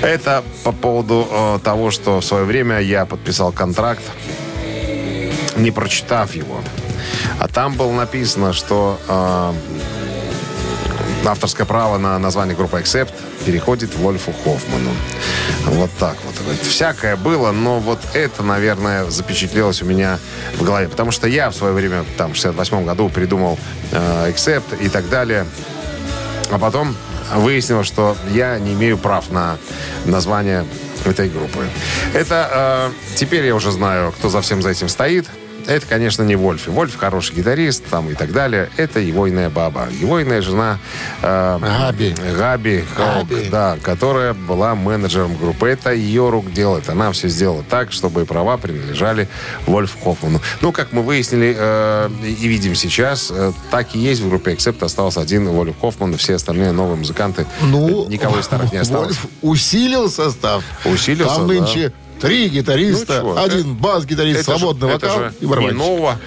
Это 0.02 0.42
по 0.64 0.73
поводу 0.73 1.26
э, 1.30 1.58
того, 1.62 1.90
что 1.90 2.20
в 2.20 2.25
свое 2.25 2.44
время 2.44 2.80
я 2.80 3.06
подписал 3.06 3.52
контракт, 3.52 4.02
не 5.56 5.70
прочитав 5.70 6.35
его. 6.35 6.61
А 7.38 7.49
там 7.49 7.75
было 7.75 7.92
написано, 7.92 8.52
что 8.52 8.99
э, 9.08 9.52
авторское 11.26 11.66
право 11.66 11.99
на 11.99 12.18
название 12.18 12.56
группы 12.56 12.78
Accept 12.78 13.12
переходит 13.46 13.94
Вольфу 13.94 14.32
Хоффману. 14.32 14.90
Вот 15.66 15.90
так 15.98 16.16
вот. 16.24 16.34
Всякое 16.62 17.14
было, 17.16 17.52
но 17.52 17.78
вот 17.78 18.00
это, 18.12 18.42
наверное, 18.42 19.08
запечатлелось 19.08 19.82
у 19.82 19.84
меня 19.84 20.18
в 20.56 20.64
голове. 20.64 20.88
Потому 20.88 21.12
что 21.12 21.28
я 21.28 21.50
в 21.50 21.54
свое 21.54 21.72
время, 21.72 22.04
там, 22.18 22.32
в 22.32 22.36
68 22.36 22.84
году 22.84 23.08
придумал 23.08 23.58
э, 23.92 24.32
и 24.80 24.88
так 24.88 25.08
далее. 25.08 25.46
А 26.50 26.58
потом 26.58 26.96
выяснилось, 27.36 27.86
что 27.86 28.16
я 28.32 28.58
не 28.58 28.72
имею 28.72 28.98
прав 28.98 29.30
на 29.30 29.58
название 30.04 30.64
этой 31.04 31.28
группы. 31.28 31.68
Это 32.14 32.90
э, 32.92 33.16
теперь 33.16 33.46
я 33.46 33.54
уже 33.54 33.70
знаю, 33.70 34.12
кто 34.12 34.28
за 34.28 34.40
всем 34.40 34.60
за 34.60 34.70
этим 34.70 34.88
стоит. 34.88 35.26
Это, 35.66 35.87
конечно, 35.87 36.23
не 36.23 36.37
Вольф. 36.37 36.68
Вольф 36.68 36.96
хороший 36.96 37.35
гитарист 37.35 37.85
там 37.90 38.08
и 38.11 38.14
так 38.14 38.32
далее. 38.32 38.70
Это 38.76 39.00
его 39.00 39.28
иная 39.28 39.50
баба. 39.50 39.88
Его 40.00 40.23
иная 40.23 40.42
жена 40.42 40.78
э, 41.23 41.58
Габи. 41.61 42.14
Габи 42.38 42.85
Хаук, 42.94 43.28
Габи. 43.28 43.49
да, 43.50 43.76
которая 43.82 44.32
была 44.35 44.75
менеджером 44.75 45.37
группы. 45.37 45.68
Это 45.68 45.92
ее 45.92 46.30
рук 46.30 46.52
дело. 46.52 46.78
Это 46.78 46.92
Она 46.92 47.11
все 47.12 47.28
сделала 47.28 47.64
так, 47.68 47.92
чтобы 47.92 48.25
права 48.26 48.56
принадлежали 48.56 49.28
Вольф 49.66 49.96
Хоффману. 50.02 50.40
Ну, 50.61 50.73
как 50.73 50.92
мы 50.92 51.02
выяснили 51.02 51.54
э, 51.58 52.11
и 52.23 52.49
видим 52.49 52.75
сейчас, 52.75 53.30
э, 53.30 53.52
так 53.70 53.94
и 53.94 53.99
есть 53.99 54.20
в 54.23 54.28
группе 54.28 54.52
Accept. 54.52 54.85
Остался 54.85 55.20
один 55.20 55.49
Вольф 55.49 55.75
Хоффман. 55.80 56.16
Все 56.16 56.35
остальные 56.37 56.73
новые 56.73 56.96
музыканты. 56.96 57.46
Ну, 57.62 58.08
никого 58.08 58.38
из 58.38 58.44
старых 58.44 58.73
не 58.73 58.78
осталось. 58.82 59.16
Вольф 59.16 59.26
усилил 59.42 60.08
состав. 60.08 60.62
Усилился, 60.85 61.37
Там 61.37 61.49
да. 61.49 61.90
Три 62.20 62.49
гитариста, 62.49 63.20
Ну, 63.23 63.35
чего, 63.35 63.38
один 63.42 63.75
бас-гитарист, 63.75 64.40
Это 64.40 64.52
же- 64.52 64.58
свободный 64.58 64.88
это 64.94 65.06
вокал 65.06 65.18
же 65.20 65.32
и 65.40 65.46
барабанщик. 65.46 65.78
нового 65.78 66.18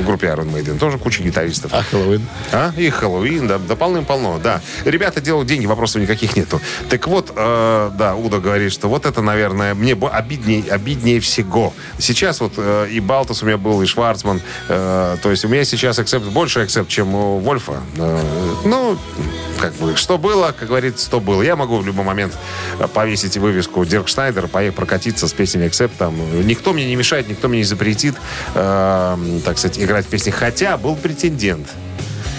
в 0.00 0.04
группе 0.04 0.26
Iron 0.28 0.52
Maiden. 0.52 0.78
Тоже 0.78 0.98
куча 0.98 1.22
гитаристов. 1.22 1.72
А 1.74 1.82
Хэллоуин? 1.82 2.22
А? 2.52 2.72
И 2.76 2.88
Хэллоуин, 2.90 3.46
да, 3.48 3.58
да 3.58 3.76
полным-полно, 3.76 4.38
да. 4.42 4.60
Ребята 4.84 5.20
делают 5.20 5.48
деньги, 5.48 5.66
вопросов 5.66 6.02
никаких 6.02 6.36
нету. 6.36 6.60
Так 6.88 7.06
вот, 7.08 7.32
э, 7.34 7.90
да, 7.98 8.14
Уда 8.14 8.38
говорит, 8.38 8.72
что 8.72 8.88
вот 8.88 9.06
это, 9.06 9.22
наверное, 9.22 9.74
мне 9.74 9.94
обиднее, 9.94 10.64
обиднее 10.70 11.20
всего. 11.20 11.72
Сейчас 11.98 12.40
вот 12.40 12.52
э, 12.56 12.88
и 12.90 13.00
Балтас 13.00 13.42
у 13.42 13.46
меня 13.46 13.58
был, 13.58 13.82
и 13.82 13.86
Шварцман. 13.86 14.40
э, 14.68 15.16
то 15.22 15.30
есть 15.30 15.44
у 15.44 15.48
меня 15.48 15.64
сейчас 15.64 15.98
акцепт, 15.98 16.26
больше 16.26 16.60
акцепт, 16.60 16.88
чем 16.88 17.14
у 17.14 17.38
Вольфа. 17.38 17.80
Э, 17.96 18.20
ну, 18.64 18.96
как 19.60 19.74
бы, 19.74 19.96
что 19.96 20.18
было, 20.18 20.54
как 20.58 20.68
говорится, 20.68 21.10
то 21.10 21.20
было. 21.20 21.42
Я 21.42 21.56
могу 21.56 21.78
в 21.78 21.86
любой 21.86 22.04
момент 22.04 22.34
повесить 22.92 23.36
вывеску 23.36 23.84
Дирк 23.84 24.08
Шнайдер, 24.08 24.48
поехать 24.48 24.76
прокатиться 24.76 25.23
с 25.26 25.32
песнями 25.32 25.66
Accept. 25.66 25.92
Там. 25.98 26.14
Никто 26.46 26.72
мне 26.72 26.86
не 26.86 26.96
мешает, 26.96 27.28
никто 27.28 27.48
мне 27.48 27.58
не 27.58 27.64
запретит, 27.64 28.14
э, 28.54 29.16
так 29.44 29.58
сказать, 29.58 29.78
играть 29.78 30.06
песни. 30.06 30.30
Хотя 30.30 30.76
был 30.76 30.96
претендент. 30.96 31.68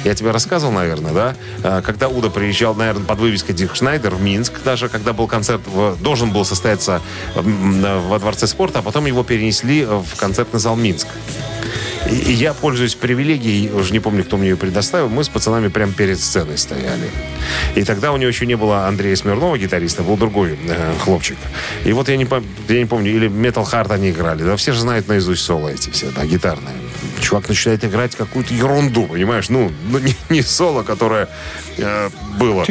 Я 0.05 0.13
тебе 0.15 0.31
рассказывал, 0.31 0.71
наверное, 0.71 1.11
да? 1.11 1.35
Э, 1.63 1.81
Когда 1.83 2.07
Уда 2.07 2.29
приезжал, 2.29 2.75
наверное, 2.75 3.03
под 3.05 3.19
вывеской 3.19 3.53
Дирк 3.55 3.75
Шнайдер 3.75 4.15
в 4.15 4.21
Минск, 4.21 4.53
даже 4.63 4.87
когда 4.87 5.11
был 5.13 5.27
концерт, 5.27 5.61
должен 5.99 6.31
был 6.31 6.45
состояться 6.45 7.01
на- 7.35 7.99
во 7.99 8.19
Дворце 8.19 8.47
спорта, 8.47 8.79
а 8.79 8.81
потом 8.83 9.07
его 9.07 9.23
перенесли 9.23 9.83
в 9.83 10.15
концертный 10.15 10.59
зал 10.59 10.75
Минск. 10.75 11.07
И, 12.07 12.31
я, 12.33 12.53
пользуюсь 12.53 12.93
привилегией, 12.93 13.71
уже 13.71 13.91
не 13.91 13.99
помню, 13.99 14.23
кто 14.23 14.37
мне 14.37 14.49
ее 14.49 14.57
предоставил, 14.57 15.09
мы 15.09 15.23
с 15.23 15.27
пацанами 15.29 15.69
прямо 15.69 15.91
перед 15.91 16.19
сценой 16.19 16.59
стояли. 16.59 17.09
И 17.73 17.83
тогда 17.83 18.11
у 18.11 18.17
него 18.17 18.27
еще 18.27 18.45
не 18.45 18.55
было 18.55 18.85
Андрея 18.85 19.15
Смирнова, 19.15 19.57
гитариста, 19.57 20.03
был 20.03 20.15
другой 20.15 20.55
э, 20.67 20.93
хлопчик. 21.03 21.37
И 21.83 21.91
вот 21.93 22.07
я 22.07 22.17
не, 22.17 22.27
я 22.69 22.79
не 22.79 22.85
помню, 22.85 23.11
или 23.11 23.27
Metal 23.27 23.65
Heart 23.67 23.91
они 23.91 24.11
играли. 24.11 24.43
Да 24.43 24.55
все 24.55 24.71
же 24.73 24.81
знают 24.81 25.07
наизусть 25.07 25.41
соло 25.43 25.69
эти 25.69 25.89
все, 25.89 26.11
да, 26.15 26.25
гитарные. 26.27 26.75
Чувак 27.25 27.49
начинает 27.49 27.83
играть 27.83 28.15
какую-то 28.15 28.53
ерунду, 28.53 29.07
понимаешь? 29.07 29.49
Ну, 29.49 29.71
ну, 29.89 29.97
не, 29.97 30.13
не 30.29 30.43
соло, 30.43 30.83
которое 30.83 31.27
э, 31.75 32.09
было. 32.37 32.63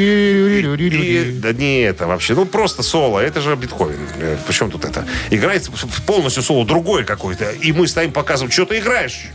И- 1.27 1.33
да 1.43 1.53
не 1.53 1.81
это 1.81 2.07
вообще. 2.07 2.35
Ну, 2.35 2.47
просто 2.47 2.85
соло. 2.85 3.19
Это 3.19 3.41
же 3.41 3.57
Бетховен. 3.57 3.99
Э, 4.17 4.37
Причем 4.47 4.71
тут 4.71 4.85
это? 4.85 5.05
Играет 5.31 5.69
полностью 6.07 6.45
соло 6.45 6.65
другой 6.65 7.03
какой-то. 7.05 7.51
И 7.51 7.73
мы 7.73 7.89
стоим, 7.89 8.13
показываем, 8.13 8.53
что 8.53 8.65
ты 8.65 8.79
играешь. 8.79 9.27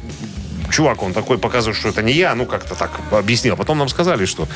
Чувак, 0.79 1.03
он 1.03 1.12
такой 1.12 1.38
показывает, 1.38 1.77
что 1.77 1.89
это 1.89 2.01
не 2.01 2.13
я, 2.13 2.33
ну 2.36 2.45
как-то 2.45 2.74
так 2.74 2.91
объяснил. 3.12 3.55
А 3.55 3.57
потом 3.57 3.79
нам 3.79 3.89
сказали, 3.89 4.24
что 4.24 4.48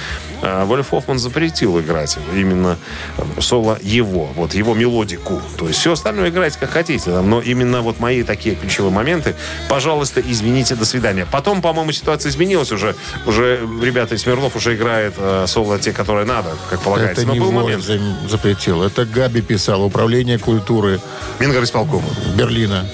э, 0.42 0.64
Вольф 0.64 0.92
Хоффман 0.92 1.20
запретил 1.20 1.82
играть 1.82 2.18
именно 2.34 2.78
э, 3.18 3.42
соло 3.42 3.78
его, 3.82 4.30
вот 4.38 4.54
его 4.54 4.74
мелодику. 4.74 5.42
То 5.58 5.68
есть 5.68 5.82
все 5.82 5.92
остальное 5.92 6.30
играйте 6.30 6.58
как 6.58 6.70
хотите. 6.70 7.10
Но 7.10 7.42
именно 7.42 7.82
вот 7.82 8.00
мои 8.00 8.24
такие 8.24 8.56
ключевые 8.56 8.94
моменты, 8.94 9.36
пожалуйста, 9.68 10.22
извините, 10.26 10.76
до 10.76 10.86
свидания. 10.86 11.28
Потом, 11.30 11.62
по-моему, 11.62 11.92
ситуация 11.92 12.30
изменилась 12.30 12.72
уже. 12.72 12.96
Уже 13.26 13.60
ребята 13.82 14.18
Смирнов 14.18 14.56
уже 14.56 14.76
играет 14.76 15.16
э, 15.18 15.44
соло 15.46 15.78
те, 15.78 15.92
которые 15.92 16.26
надо, 16.26 16.52
как 16.70 16.80
полагается. 16.84 17.24
Это 17.24 17.28
Но 17.28 17.34
не 17.34 17.40
был 17.42 17.52
момент. 17.52 17.84
за- 17.84 18.00
запретил. 18.30 18.82
Это 18.82 19.04
Габи 19.04 19.42
писал. 19.42 19.84
Управление 19.84 20.40
культуры 20.40 21.02
Мингар 21.42 21.66
исполком. 21.66 22.02
Берлина. 22.38 22.86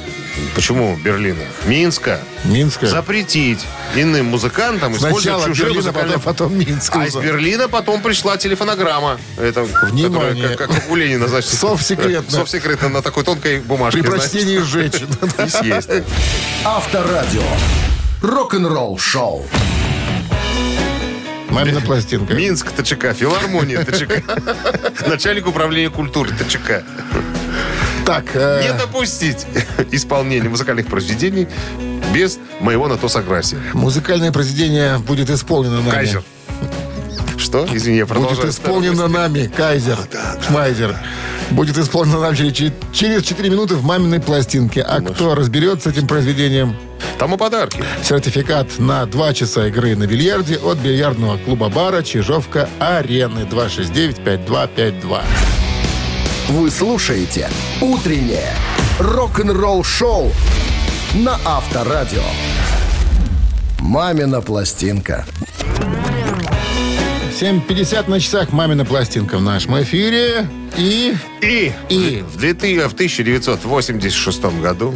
Почему 0.55 0.98
Берлина? 0.98 1.43
Минска. 1.65 2.19
Минска. 2.46 2.88
Запретить 2.88 3.65
иным 3.96 4.27
музыкантам 4.27 4.96
использовать 4.96 5.46
чужие 5.48 5.69
Берлина, 5.69 5.81
музыкальные... 5.81 6.19
потом, 6.19 6.50
потом 6.50 6.60
Минск. 6.60 6.96
А 6.96 7.05
из 7.05 7.15
Берлина 7.15 7.67
потом 7.67 8.01
пришла 8.01 8.38
телефонограмма. 8.38 9.19
Это, 9.38 9.63
Внимание. 9.63 10.10
которая, 10.10 10.58
как, 10.58 10.69
как 10.69 10.91
у 10.91 10.96
Ленина, 10.96 11.27
значит. 11.27 11.50
Совсекретно. 11.60 12.31
Совсекретно 12.31 12.89
на 12.89 13.01
такой 13.01 13.24
тонкой 13.24 13.60
бумажке. 13.60 14.01
При 14.01 14.10
прочтении 14.10 14.60
женщин. 14.60 15.08
И 15.46 15.50
съесть. 15.50 15.89
Авторадио. 16.63 17.43
Рок-н-ролл 18.22 18.98
шоу. 18.98 19.46
Мамина 21.50 21.81
пластинка. 21.81 22.34
Минск 22.34 22.72
ТЧК, 22.72 23.13
филармония 23.13 23.84
ТЧК, 23.84 24.22
начальник 25.08 25.48
управления 25.48 25.89
культуры 25.89 26.31
ТЧК. 26.31 26.84
Так, 28.10 28.25
э, 28.34 28.63
Не 28.63 28.74
допустить 28.75 29.46
исполнения 29.92 30.50
музыкальных 30.50 30.88
произведений 30.88 31.48
без 32.12 32.39
моего 32.60 32.88
на 32.88 32.98
то 32.98 33.08
согласия. 33.08 33.60
музыкальное 33.74 34.32
произведение 34.32 34.98
будет 34.98 35.30
исполнено 35.30 35.80
нами. 35.80 35.92
Кайзер. 35.92 36.24
Что? 37.38 37.68
Извини, 37.72 37.98
я 37.98 38.08
продолжаю. 38.08 38.38
Будет 38.38 38.50
исполнено 38.51 39.08
нами, 39.08 39.51
Кайзер, 39.56 39.98
Шмайзер. 40.48 40.96
Будет 41.51 41.78
исполнено 41.78 42.20
нам 42.20 42.36
через, 42.36 42.74
через 42.94 43.24
4 43.24 43.48
минуты 43.48 43.75
в 43.75 43.84
маминой 43.84 44.20
пластинке. 44.20 44.82
А 44.82 45.01
кто 45.01 45.36
разберется 45.36 45.89
с 45.92 45.94
этим 45.94 46.08
произведением, 46.08 46.75
Тому 47.20 47.38
подарки. 47.38 47.84
сертификат 48.04 48.80
на 48.80 49.06
2 49.06 49.34
часа 49.36 49.68
игры 49.68 49.96
на 49.96 50.08
бильярде 50.08 50.56
от 50.58 50.80
бильярдного 50.80 51.38
клуба-бара 51.38 52.01
«Чижовка-Арены» 52.01 53.46
269-5252. 53.51 55.22
Вы 56.50 56.72
слушаете 56.72 57.48
«Утреннее 57.79 58.56
рок-н-ролл-шоу» 59.00 60.32
на 61.13 61.39
Авторадио. 61.46 62.24
«Мамина 63.79 64.41
пластинка». 64.41 65.27
7.50 67.39 68.10
на 68.10 68.20
часах 68.20 68.51
«Мамина 68.51 68.84
пластинка» 68.84 69.38
в 69.38 69.44
нашем 69.44 69.79
эфире. 69.84 70.48
И 70.75 71.15
И, 71.44 71.72
И? 71.89 72.24
В, 72.27 72.38
2000 72.38 72.88
в 72.88 72.94
1986 72.94 74.46
году 74.60 74.96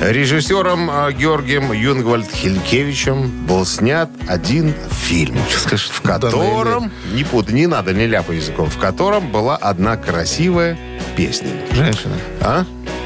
режиссером 0.00 0.90
э, 0.90 1.12
Георгием 1.12 1.72
Юнгвальд 1.72 2.30
Хилькевичем 2.30 3.46
был 3.46 3.66
снят 3.66 4.10
один 4.26 4.74
фильм, 4.90 5.36
в 5.36 6.00
котором, 6.02 6.92
не, 7.12 7.24
пут, 7.24 7.50
не 7.50 7.66
надо, 7.66 7.92
не 7.92 8.06
ляпай 8.06 8.36
языком, 8.36 8.70
в 8.70 8.78
котором 8.78 9.30
была 9.30 9.56
одна 9.56 9.96
красивая 9.96 10.78
песня. 11.16 11.50
женщина. 11.72 12.14
А? 12.40 12.64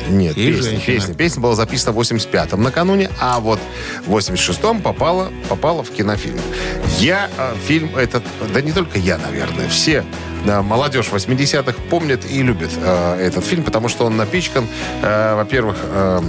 Нет, 0.09 0.37
И 0.37 0.49
песня, 0.49 0.63
женщина. 0.63 0.87
песня. 0.87 1.15
Песня 1.15 1.43
была 1.43 1.55
записана 1.55 1.93
в 1.93 2.01
85-м 2.01 2.63
накануне, 2.63 3.09
а 3.21 3.41
вот 3.41 3.61
в 4.05 4.17
86-м 4.17 4.83
попала, 4.83 5.31
попала 5.49 5.83
в 5.83 5.91
кинофильм. 5.91 6.41
Я 6.99 7.31
э, 7.39 7.55
фильм 7.67 7.97
этот, 7.97 8.25
да 8.53 8.61
не 8.61 8.73
только 8.73 8.99
я, 8.99 9.19
наверное, 9.19 9.69
все 9.69 10.05
да, 10.45 10.63
молодежь 10.63 11.09
80-х 11.11 11.75
помнят 11.89 12.25
и 12.29 12.43
любят 12.43 12.71
э, 12.77 13.27
этот 13.27 13.45
фильм, 13.45 13.63
потому 13.63 13.89
что 13.89 14.05
он 14.05 14.17
напичкан, 14.17 14.67
э, 15.03 15.35
во-первых, 15.37 15.77
э, 15.83 16.21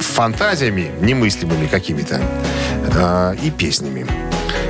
фантазиями 0.00 0.90
немыслимыми 1.00 1.66
какими-то 1.66 2.20
э, 2.94 3.36
и 3.42 3.50
песнями. 3.50 4.06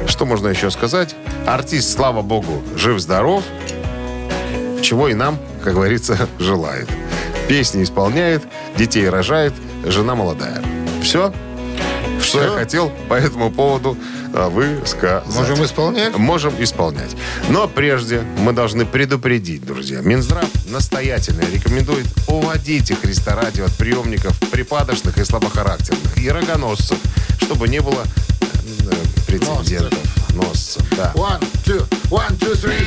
Что 0.06 0.24
можно 0.24 0.48
еще 0.48 0.70
сказать? 0.70 1.14
Артист, 1.46 1.92
слава 1.92 2.22
богу, 2.22 2.62
жив-здоров, 2.74 3.44
чего 4.82 5.08
и 5.08 5.14
нам, 5.14 5.38
как 5.62 5.74
говорится, 5.74 6.28
желает. 6.38 6.88
Песни 7.48 7.82
исполняет, 7.82 8.42
детей 8.76 9.08
рожает, 9.08 9.52
жена 9.84 10.14
молодая. 10.14 10.62
Все, 11.02 11.32
что 12.36 12.44
я 12.44 12.58
хотел 12.58 12.92
по 13.08 13.14
этому 13.14 13.50
поводу 13.50 13.96
а, 14.34 14.48
высказать. 14.48 15.34
Можем 15.34 15.64
исполнять? 15.64 16.16
Можем 16.16 16.54
исполнять. 16.62 17.16
Но 17.48 17.68
прежде 17.68 18.22
мы 18.38 18.52
должны 18.52 18.84
предупредить, 18.84 19.64
друзья. 19.64 20.00
Минздрав 20.00 20.46
настоятельно 20.68 21.42
рекомендует 21.42 22.06
уводить 22.28 22.90
их 22.90 23.00
Христа 23.00 23.34
радио 23.34 23.66
от 23.66 23.72
приемников 23.72 24.38
припадочных 24.50 25.18
и 25.18 25.24
слабохарактерных 25.24 26.18
и 26.18 26.30
рогоносцев, 26.30 26.98
чтобы 27.40 27.68
не 27.68 27.80
было 27.80 28.02
э, 28.02 29.26
прецедентов. 29.26 29.98
Носцев, 30.34 30.82
да. 30.96 31.12
One, 31.14 31.40
two, 31.64 31.86
one, 32.10 32.36
two, 32.38 32.54
three. 32.54 32.86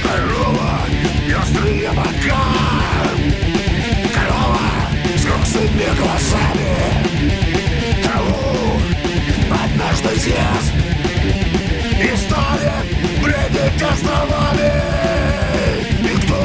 И 10.26 10.32
История 12.14 12.84
бредить 13.24 13.82
основами 13.82 14.72
И 16.04 16.18
кто, 16.18 16.42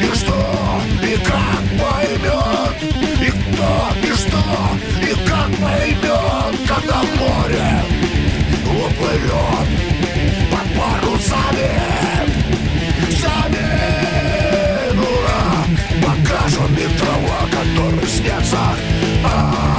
и 0.00 0.14
что, 0.14 0.80
и 1.02 1.16
как 1.24 1.62
поймет 1.80 2.76
И 3.20 3.30
кто, 3.30 3.70
и 4.02 4.12
что, 4.14 4.42
и 5.02 5.28
как 5.28 5.50
поймет 5.56 6.54
Когда 6.68 7.02
море 7.18 7.82
уплывет 8.64 9.68
под 10.52 10.66
парусами 10.78 11.70
Сами, 13.20 13.66
ну, 14.94 15.08
покажем 16.00 16.72
им 16.76 16.92
трава, 16.96 17.40
который 17.50 18.06
снятся. 18.06 18.58
А 19.24 19.26
-а 19.26 19.74
-а. 19.74 19.77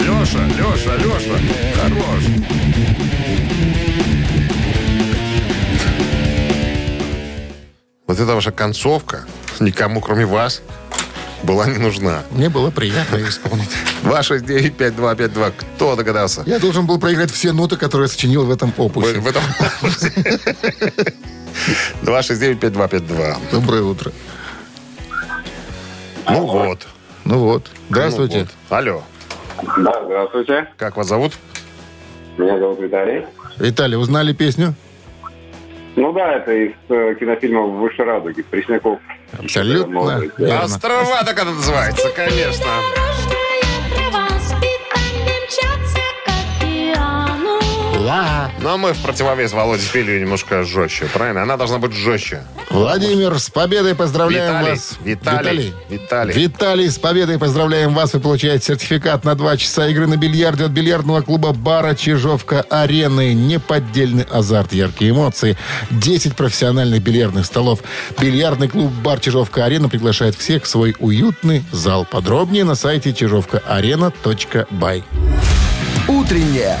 Леша, 0.00 0.44
Леша, 0.46 0.96
Леша, 0.96 1.38
хорош. 1.76 2.24
Вот 8.06 8.20
эта 8.20 8.34
ваша 8.34 8.52
концовка 8.52 9.24
никому, 9.60 10.00
кроме 10.00 10.26
вас, 10.26 10.62
была 11.42 11.66
не 11.66 11.78
нужна. 11.78 12.22
Мне 12.30 12.48
было 12.48 12.70
приятно 12.70 13.16
исполнить. 13.28 13.70
Ваша 14.02 14.38
95252. 14.38 15.50
Кто 15.50 15.96
догадался? 15.96 16.42
Я 16.46 16.58
должен 16.58 16.86
был 16.86 16.98
проиграть 16.98 17.30
все 17.30 17.52
ноты, 17.52 17.76
которые 17.76 18.08
сочинил 18.08 18.44
в 18.46 18.50
этом 18.50 18.72
В, 18.72 18.80
опусе. 18.80 19.18
в 19.18 19.26
этом... 19.26 19.42
269-5252. 22.02 23.36
Доброе 23.52 23.82
утро. 23.82 24.12
Ну 26.28 26.46
вот. 26.46 26.86
Ну 27.24 27.38
вот. 27.38 27.70
Здравствуйте. 27.90 28.38
Ну 28.38 28.44
вот. 28.68 28.78
Алло. 28.78 29.02
Да, 29.78 30.02
здравствуйте. 30.04 30.68
Как 30.76 30.96
вас 30.96 31.08
зовут? 31.08 31.32
Меня 32.36 32.58
зовут 32.58 32.78
Виталий. 32.80 33.24
Виталий, 33.58 33.96
узнали 33.96 34.32
песню? 34.32 34.74
Ну 35.96 36.12
да, 36.12 36.34
это 36.34 36.52
из 36.52 36.72
э, 36.90 37.14
кинофильма 37.18 37.62
«Выше 37.62 38.04
радуги». 38.04 38.42
Пресняков. 38.42 38.98
Абсолютно 39.32 40.20
верно. 40.36 40.62
Острова 40.62 41.24
так 41.24 41.36
это 41.38 41.46
называется, 41.52 42.08
конечно. 42.14 42.66
Но 48.66 48.78
мы 48.78 48.94
в 48.94 48.98
противовес 49.00 49.52
Володе 49.52 49.86
пели 49.92 50.18
немножко 50.18 50.64
жестче, 50.64 51.04
правильно? 51.14 51.44
Она 51.44 51.56
должна 51.56 51.78
быть 51.78 51.92
жестче. 51.92 52.42
Владимир, 52.68 53.38
с 53.38 53.48
победой 53.48 53.94
поздравляем 53.94 54.54
Виталий, 54.54 54.70
вас. 54.72 54.98
Виталий, 55.04 55.74
Виталий. 55.88 56.34
Виталий, 56.34 56.90
с 56.90 56.98
победой 56.98 57.38
поздравляем 57.38 57.94
вас. 57.94 58.12
Вы 58.14 58.18
получаете 58.18 58.64
сертификат 58.66 59.22
на 59.22 59.36
два 59.36 59.56
часа 59.56 59.86
игры 59.86 60.08
на 60.08 60.16
бильярде 60.16 60.64
от 60.64 60.72
бильярдного 60.72 61.20
клуба 61.20 61.52
бара 61.52 61.94
Чижовка 61.94 62.62
Арены. 62.68 63.34
Неподдельный 63.34 64.24
азарт, 64.24 64.72
яркие 64.72 65.12
эмоции. 65.12 65.56
10 65.92 66.34
профессиональных 66.34 67.00
бильярдных 67.00 67.46
столов. 67.46 67.84
Бильярдный 68.20 68.66
клуб 68.66 68.90
бар 68.90 69.20
Чижовка 69.20 69.64
Арена 69.64 69.88
приглашает 69.88 70.34
всех 70.34 70.64
в 70.64 70.66
свой 70.66 70.96
уютный 70.98 71.62
зал. 71.70 72.04
Подробнее 72.04 72.64
на 72.64 72.74
сайте 72.74 73.12
чижовкаарена.бай. 73.12 75.04
Утреннее 76.08 76.80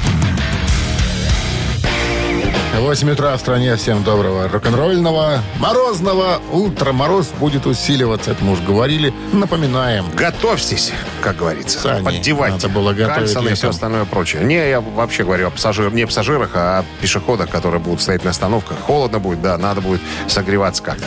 8 2.79 3.11
утра 3.11 3.35
в 3.35 3.39
стране. 3.39 3.75
Всем 3.75 4.03
доброго 4.03 4.47
рок-н-ролльного 4.47 5.39
морозного 5.59 6.41
утра. 6.51 6.93
Мороз 6.93 7.27
будет 7.39 7.65
усиливаться, 7.65 8.31
это 8.31 8.43
мы 8.43 8.53
уже 8.53 8.63
говорили. 8.63 9.13
Напоминаем. 9.33 10.05
Готовьтесь, 10.15 10.91
как 11.21 11.37
говорится. 11.37 11.79
Сани, 11.79 12.03
Поддевайте. 12.03 12.55
надо 12.55 12.69
было 12.69 12.93
готовить 12.93 13.51
и 13.51 13.53
все 13.53 13.69
остальное 13.69 14.05
прочее. 14.05 14.43
Не, 14.43 14.69
я 14.69 14.79
вообще 14.81 15.23
говорю 15.23 15.47
о 15.47 15.49
пассажирах, 15.51 15.93
не 15.93 16.03
о 16.03 16.07
пассажирах, 16.07 16.51
а 16.53 16.79
о 16.79 17.01
пешеходах, 17.01 17.49
которые 17.49 17.81
будут 17.81 18.01
стоять 18.01 18.23
на 18.23 18.31
остановках. 18.31 18.77
Холодно 18.79 19.19
будет, 19.19 19.41
да, 19.41 19.57
надо 19.57 19.81
будет 19.81 20.01
согреваться 20.27 20.81
как-то. 20.81 21.05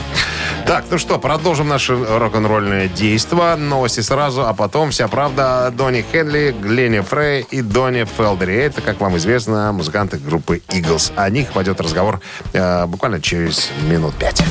Так, 0.66 0.84
ну 0.90 0.98
что, 0.98 1.18
продолжим 1.18 1.68
наше 1.68 1.94
рок-н-ролльное 1.96 2.88
действо. 2.88 3.56
Новости 3.56 4.00
сразу, 4.00 4.46
а 4.46 4.54
потом 4.54 4.90
вся 4.90 5.08
правда 5.08 5.66
о 5.66 5.70
Донни 5.70 6.04
Хенли, 6.12 6.54
Гленне 6.58 7.02
Фрей 7.02 7.46
и 7.50 7.62
Донни 7.62 8.04
Фелдере. 8.04 8.64
Это, 8.64 8.80
как 8.80 9.00
вам 9.00 9.16
известно, 9.16 9.72
музыканты 9.72 10.18
группы 10.18 10.62
Eagles. 10.68 11.12
О 11.16 11.28
них 11.30 11.53
пойдет 11.54 11.80
разговор 11.80 12.20
э, 12.52 12.86
буквально 12.86 13.20
через 13.20 13.70
минут 13.88 14.14
пять. 14.16 14.42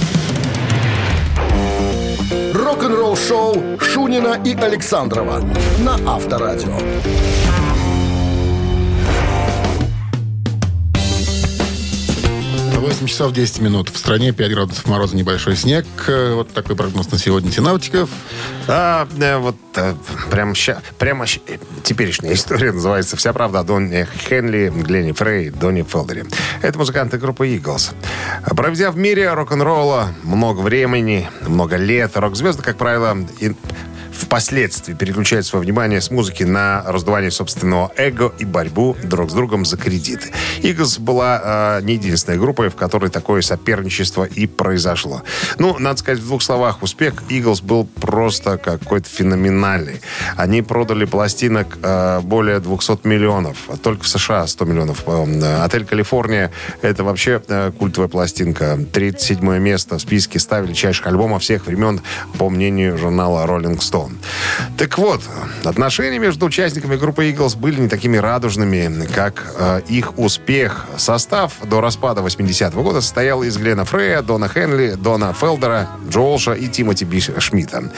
Рок-н-ролл-шоу 2.53 3.79
Шунина 3.79 4.39
и 4.43 4.55
Александрова 4.55 5.43
на 5.79 6.15
Авторадио. 6.15 6.77
8 12.83 13.07
часов 13.07 13.31
10 13.31 13.61
минут. 13.61 13.87
В 13.89 13.97
стране 13.97 14.33
5 14.33 14.51
градусов 14.51 14.85
мороза, 14.87 15.15
небольшой 15.15 15.55
снег. 15.55 15.85
Э, 16.07 16.33
Вот 16.33 16.51
такой 16.51 16.75
прогноз 16.75 17.09
на 17.11 17.17
сегодня 17.17 17.49
синаптиков. 17.49 18.09
А, 18.67 19.07
э, 19.17 19.37
вот 19.37 19.55
э, 19.77 19.95
прям 20.29 20.53
ща, 20.53 20.81
прямо 20.99 21.25
ща- 21.25 21.39
э, 21.47 21.59
теперешняя 21.83 22.33
история 22.35 22.73
называется 22.73 23.15
«Вся 23.15 23.31
правда 23.31 23.59
о 23.59 23.63
Донне 23.63 24.05
Хенли, 24.27 24.69
Гленни 24.75 25.13
Фрей, 25.13 25.49
Донни 25.49 25.83
Фелдере». 25.83 26.25
Это 26.61 26.77
музыканты 26.77 27.17
группы 27.17 27.47
Eagles. 27.47 27.93
Проведя 28.53 28.91
в 28.91 28.97
мире 28.97 29.31
рок-н-ролла 29.33 30.09
много 30.23 30.59
времени, 30.59 31.29
много 31.47 31.77
лет, 31.77 32.17
рок-звезды, 32.17 32.63
как 32.63 32.75
правило, 32.77 33.15
и 33.39 33.53
впоследствии 34.13 34.93
переключают 34.93 35.45
свое 35.45 35.63
внимание 35.63 36.01
с 36.01 36.11
музыки 36.11 36.43
на 36.43 36.83
раздувание 36.85 37.31
собственного 37.31 37.91
эго 37.97 38.33
и 38.39 38.45
борьбу 38.45 38.95
друг 39.03 39.31
с 39.31 39.33
другом 39.33 39.65
за 39.65 39.77
кредиты. 39.77 40.31
Eagles 40.61 40.99
была 40.99 41.79
э, 41.79 41.81
не 41.83 41.93
единственной 41.93 42.37
группой, 42.37 42.69
в 42.69 42.75
которой 42.75 43.09
такое 43.09 43.41
соперничество 43.41 44.23
и 44.23 44.47
произошло. 44.47 45.23
Ну, 45.57 45.77
надо 45.79 45.99
сказать 45.99 46.19
в 46.19 46.25
двух 46.25 46.41
словах, 46.41 46.83
успех 46.83 47.23
Eagles 47.29 47.63
был 47.63 47.85
просто 47.85 48.57
какой-то 48.57 49.09
феноменальный. 49.09 50.01
Они 50.37 50.61
продали 50.61 51.05
пластинок 51.05 51.77
э, 51.81 52.19
более 52.21 52.59
200 52.59 53.07
миллионов. 53.07 53.57
Только 53.81 54.03
в 54.03 54.07
США 54.07 54.47
100 54.47 54.65
миллионов. 54.65 55.03
Отель 55.07 55.85
«Калифорния»— 55.85 56.51
это 56.81 57.03
вообще 57.03 57.41
э, 57.47 57.71
культовая 57.77 58.07
пластинка. 58.07 58.77
37 58.91 59.57
место 59.59 59.97
в 59.97 60.01
списке 60.01 60.39
100 60.39 60.59
величайших 60.59 61.07
альбомов 61.07 61.43
всех 61.43 61.65
времен, 61.65 62.01
по 62.37 62.49
мнению 62.49 62.97
журнала 62.97 63.45
Rolling 63.45 63.79
Stone. 63.79 64.02
Так 64.77 64.97
вот, 64.97 65.21
отношения 65.63 66.19
между 66.19 66.45
участниками 66.45 66.95
группы 66.95 67.29
Eagles 67.29 67.57
были 67.57 67.79
не 67.81 67.89
такими 67.89 68.17
радужными, 68.17 69.05
как 69.13 69.53
э, 69.57 69.81
их 69.87 70.17
успех. 70.17 70.85
Состав 70.97 71.53
до 71.63 71.81
распада 71.81 72.21
80-го 72.21 72.81
года 72.83 73.01
состоял 73.01 73.43
из 73.43 73.57
Глена 73.57 73.85
Фрея, 73.85 74.21
Дона 74.21 74.47
Хенли, 74.47 74.95
Дона 74.95 75.33
Фелдера, 75.33 75.89
Джоулша 76.09 76.53
и 76.53 76.67
Тимоти 76.67 77.05
Би 77.05 77.19
Шмидта. 77.19 77.91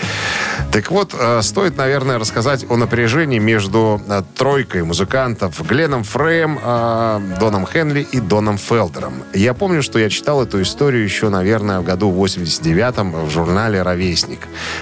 Так 0.71 0.91
вот, 0.91 1.15
э, 1.17 1.41
стоит, 1.41 1.77
наверное, 1.77 2.19
рассказать 2.19 2.65
о 2.69 2.75
напряжении 2.75 3.39
между 3.39 4.01
э, 4.07 4.23
тройкой 4.35 4.83
музыкантов 4.83 5.65
Гленом 5.65 6.03
Фреем, 6.03 6.59
э, 6.61 7.21
Доном 7.39 7.65
Хенли 7.65 8.01
и 8.11 8.19
Доном 8.19 8.57
Фелдером. 8.57 9.23
Я 9.33 9.53
помню, 9.53 9.81
что 9.81 9.99
я 9.99 10.09
читал 10.09 10.43
эту 10.43 10.61
историю 10.61 11.03
еще, 11.03 11.29
наверное, 11.29 11.79
в 11.79 11.83
году 11.83 12.11
89-м 12.11 13.25
в 13.25 13.29
журнале 13.29 13.81
«Ровесник». 13.81 14.39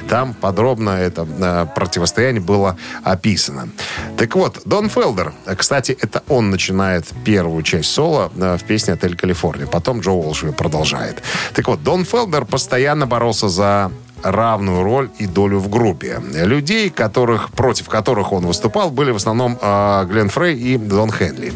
Там 0.09 0.33
подробно 0.33 0.91
это 0.91 1.12
э, 1.17 1.67
противостояние 1.75 2.41
было 2.41 2.77
описано. 3.03 3.69
Так 4.17 4.35
вот, 4.35 4.61
Дон 4.65 4.89
Фелдер, 4.89 5.33
э, 5.45 5.55
кстати, 5.55 5.97
это 5.99 6.23
он 6.27 6.49
начинает 6.49 7.05
первую 7.25 7.63
часть 7.63 7.91
соло 7.91 8.31
э, 8.35 8.57
в 8.57 8.63
песне 8.63 8.93
«Отель 8.93 9.15
Калифорния». 9.15 9.67
Потом 9.67 10.01
Джо 10.01 10.11
Уолш 10.11 10.43
ее 10.43 10.53
продолжает. 10.53 11.21
Так 11.53 11.67
вот, 11.67 11.83
Дон 11.83 12.05
Фелдер 12.05 12.45
постоянно 12.45 13.07
боролся 13.07 13.49
за 13.49 13.91
равную 14.23 14.83
роль 14.83 15.09
и 15.19 15.27
долю 15.27 15.59
в 15.59 15.69
группе. 15.69 16.21
Людей, 16.33 16.89
которых, 16.89 17.51
против 17.51 17.89
которых 17.89 18.31
он 18.31 18.45
выступал, 18.45 18.89
были 18.89 19.11
в 19.11 19.17
основном 19.17 19.59
э, 19.61 20.05
Глен 20.09 20.29
Фрей 20.29 20.57
и 20.57 20.77
Дон 20.77 21.11
Хенли. 21.11 21.53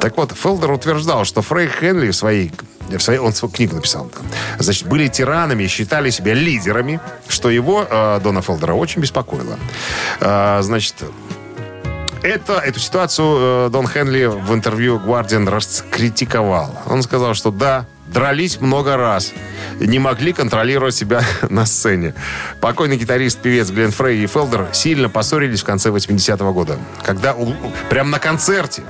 Так 0.00 0.16
вот, 0.16 0.32
Фелдер 0.32 0.72
утверждал, 0.72 1.24
что 1.24 1.42
Фрей 1.42 1.68
Хенли 1.68 2.10
в 2.10 2.16
своей 2.16 2.52
в 2.90 3.00
своей, 3.00 3.18
он 3.18 3.32
свою 3.32 3.52
книгу 3.52 3.74
написал. 3.74 4.10
Значит, 4.58 4.86
были 4.88 5.08
тиранами 5.08 5.66
считали 5.66 6.10
себя 6.10 6.34
лидерами, 6.34 7.00
что 7.28 7.50
его, 7.50 7.86
э, 7.88 8.20
Дона 8.22 8.42
Фелдера, 8.42 8.74
очень 8.74 9.00
беспокоило. 9.00 9.58
Э, 10.20 10.60
значит, 10.62 10.94
это, 12.22 12.54
эту 12.54 12.80
ситуацию 12.80 13.66
э, 13.66 13.68
Дон 13.70 13.86
Хенли 13.86 14.24
в 14.26 14.52
интервью 14.54 14.98
Guardian 14.98 15.48
раскритиковал. 15.48 16.74
Он 16.86 17.02
сказал, 17.02 17.34
что 17.34 17.50
да, 17.50 17.86
дрались 18.06 18.60
много 18.60 18.96
раз. 18.96 19.32
Не 19.78 19.98
могли 19.98 20.32
контролировать 20.32 20.94
себя 20.94 21.22
на 21.50 21.66
сцене. 21.66 22.14
Покойный 22.60 22.96
гитарист, 22.96 23.40
певец 23.40 23.70
Глен 23.70 23.90
Фрей 23.90 24.24
и 24.24 24.26
Фелдер 24.26 24.68
сильно 24.72 25.08
поссорились 25.10 25.60
в 25.60 25.64
конце 25.64 25.90
80-го 25.90 26.52
года. 26.52 26.78
Когда 27.02 27.34
у- 27.34 27.54
прям 27.90 28.10
на 28.10 28.18
концерте 28.18 28.82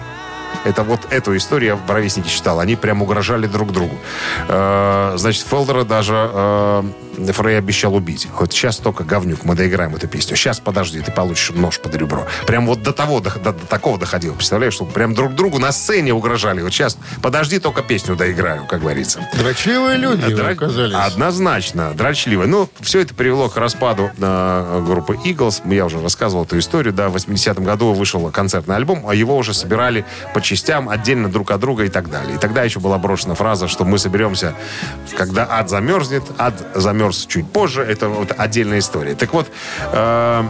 это 0.64 0.82
вот 0.82 1.00
эту 1.10 1.36
историю 1.36 1.70
я 1.70 1.76
в 1.76 1.90
«Ровеснике» 1.90 2.28
читал. 2.28 2.60
Они 2.60 2.76
прям 2.76 3.02
угрожали 3.02 3.46
друг 3.46 3.72
другу. 3.72 3.96
Э, 4.48 5.14
значит, 5.16 5.46
Фелдера 5.46 5.84
даже 5.84 6.30
э, 6.32 6.82
Фрей 7.32 7.58
обещал 7.58 7.94
убить. 7.94 8.28
Вот 8.38 8.52
сейчас 8.52 8.76
только 8.78 9.04
говнюк, 9.04 9.44
мы 9.44 9.54
доиграем 9.54 9.94
эту 9.94 10.08
песню. 10.08 10.36
Сейчас, 10.36 10.60
подожди, 10.60 11.00
ты 11.00 11.12
получишь 11.12 11.50
нож 11.54 11.78
под 11.80 11.94
ребро. 11.94 12.26
Прям 12.46 12.66
вот 12.66 12.82
до 12.82 12.92
того, 12.92 13.20
до, 13.20 13.30
до- 13.38 13.52
до 13.52 13.66
такого 13.66 13.98
доходило. 13.98 14.34
Представляешь, 14.34 14.74
что 14.74 14.84
прям 14.84 15.14
друг 15.14 15.34
другу 15.34 15.58
на 15.58 15.72
сцене 15.72 16.12
угрожали. 16.14 16.62
Вот 16.62 16.72
сейчас, 16.72 16.98
подожди, 17.22 17.58
только 17.58 17.82
песню 17.82 18.16
доиграю, 18.16 18.66
как 18.66 18.80
говорится. 18.80 19.28
Дрочливые 19.34 19.96
люди 19.96 20.34
Дра- 20.34 20.50
оказались. 20.52 20.94
Однозначно, 20.94 21.92
дрочливо. 21.94 22.44
Ну, 22.46 22.68
все 22.80 23.00
это 23.00 23.14
привело 23.14 23.48
к 23.48 23.56
распаду 23.56 24.10
э, 24.18 24.82
группы 24.86 25.18
Eagles. 25.24 25.62
Я 25.72 25.86
уже 25.86 26.00
рассказывал 26.00 26.44
эту 26.44 26.58
историю. 26.58 26.92
Да, 26.92 27.08
в 27.08 27.16
80-м 27.16 27.64
году 27.64 27.92
вышел 27.92 28.30
концертный 28.30 28.76
альбом, 28.76 29.04
а 29.08 29.14
его 29.14 29.36
уже 29.36 29.54
собирали 29.54 30.04
по 30.34 30.40
частям, 30.40 30.88
отдельно 30.88 31.28
друг 31.30 31.50
от 31.50 31.60
друга 31.60 31.84
и 31.84 31.88
так 31.88 32.10
далее. 32.10 32.34
И 32.36 32.38
тогда 32.38 32.62
еще 32.62 32.80
была 32.80 32.98
брошена 32.98 33.34
фраза, 33.34 33.68
что 33.68 33.84
мы 33.84 33.98
соберемся, 33.98 34.54
когда 35.16 35.46
ад 35.50 35.70
замерзнет. 35.70 36.22
Ад 36.38 36.54
замерз 37.04 37.26
чуть 37.26 37.50
позже. 37.50 37.82
Это 37.82 38.08
вот 38.08 38.32
отдельная 38.36 38.78
история. 38.78 39.14
Так 39.14 39.32
вот, 39.32 39.46
э, 39.92 40.44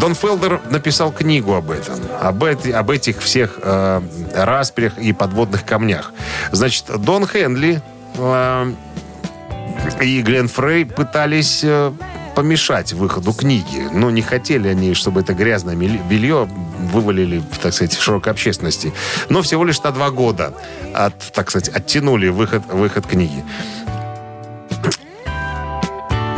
Дон 0.00 0.14
Фелдер 0.14 0.60
написал 0.70 1.12
книгу 1.12 1.54
об 1.54 1.70
этом, 1.70 1.94
об, 2.20 2.42
эти- 2.44 2.70
об 2.70 2.90
этих 2.90 3.20
всех 3.20 3.58
э, 3.62 4.00
распрях 4.34 4.98
и 4.98 5.12
подводных 5.12 5.64
камнях. 5.64 6.12
Значит, 6.52 6.86
Дон 6.98 7.26
Хенли 7.26 7.82
э, 8.16 8.72
и 10.02 10.22
Глен 10.22 10.48
Фрей 10.48 10.86
пытались 10.86 11.60
э, 11.64 11.92
помешать 12.34 12.92
выходу 12.92 13.32
книги. 13.32 13.88
Но 13.92 14.10
не 14.10 14.22
хотели 14.22 14.68
они, 14.68 14.94
чтобы 14.94 15.20
это 15.20 15.34
грязное 15.34 15.76
белье 15.76 16.48
вывалили, 16.92 17.42
так 17.62 17.72
сказать, 17.72 17.94
в 17.94 18.02
широкой 18.02 18.32
общественности. 18.32 18.92
Но 19.28 19.42
всего 19.42 19.64
лишь 19.64 19.82
на 19.82 19.90
два 19.90 20.10
года, 20.10 20.54
от, 20.94 21.18
так 21.32 21.50
сказать, 21.50 21.68
оттянули 21.68 22.28
выход, 22.28 22.62
выход 22.72 23.06
книги. 23.06 23.44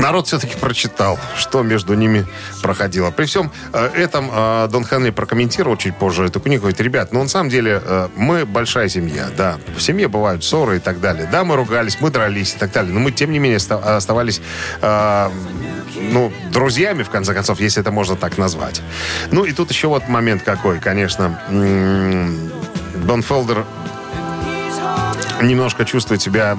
Народ 0.07 0.29
все-таки 0.29 0.55
прочитал, 0.55 1.19
что 1.37 1.64
между 1.64 1.95
ними 1.95 2.29
проходило. 2.62 3.11
При 3.11 3.25
всем 3.25 3.51
э, 3.73 3.90
этом 3.92 4.31
э, 4.33 4.69
Дон 4.71 4.85
Хенли 4.85 5.11
прокомментировал 5.11 5.77
чуть 5.77 5.97
позже 5.97 6.27
эту 6.27 6.38
книгу. 6.38 6.61
Говорит, 6.61 6.81
ребят, 6.81 7.12
ну 7.12 7.21
на 7.23 7.29
самом 7.29 7.51
деле 7.51 7.83
э, 7.85 8.09
мы 8.14 8.47
большая 8.47 8.88
семья, 8.88 9.27
да. 9.37 9.59
В 9.77 9.83
семье 9.83 10.07
бывают 10.07 10.45
ссоры 10.45 10.77
и 10.77 10.79
так 10.79 11.01
далее. 11.01 11.29
Да, 11.33 11.42
мы 11.42 11.57
ругались, 11.57 11.99
мы 12.01 12.12
дрались 12.12 12.55
и 12.55 12.57
так 12.57 12.71
далее. 12.71 12.95
Но 12.95 13.01
мы, 13.01 13.11
тем 13.11 13.33
не 13.33 13.40
менее, 13.40 13.57
оста- 13.57 13.97
оставались 13.97 14.40
ну, 14.81 16.33
друзьями, 16.53 17.03
в 17.03 17.11
конце 17.11 17.35
концов, 17.35 17.59
если 17.59 17.81
это 17.81 17.90
можно 17.90 18.14
так 18.14 18.38
назвать. 18.38 18.83
Ну 19.33 19.45
и 19.45 19.51
тут 19.51 19.71
еще 19.71 19.88
вот 19.88 20.07
момент 20.07 20.45
какой, 20.45 20.79
конечно. 20.79 21.40
Дон 21.49 23.23
Фелдер 23.25 23.64
немножко 25.42 25.85
чувствует 25.85 26.23
себя 26.23 26.57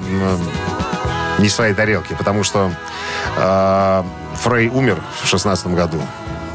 не 1.38 1.48
своей 1.48 1.72
тарелке, 1.72 2.14
потому 2.14 2.44
что 2.44 2.72
э, 3.36 4.04
Фрей 4.42 4.68
умер 4.68 5.00
в 5.22 5.26
шестнадцатом 5.26 5.74
году. 5.74 6.00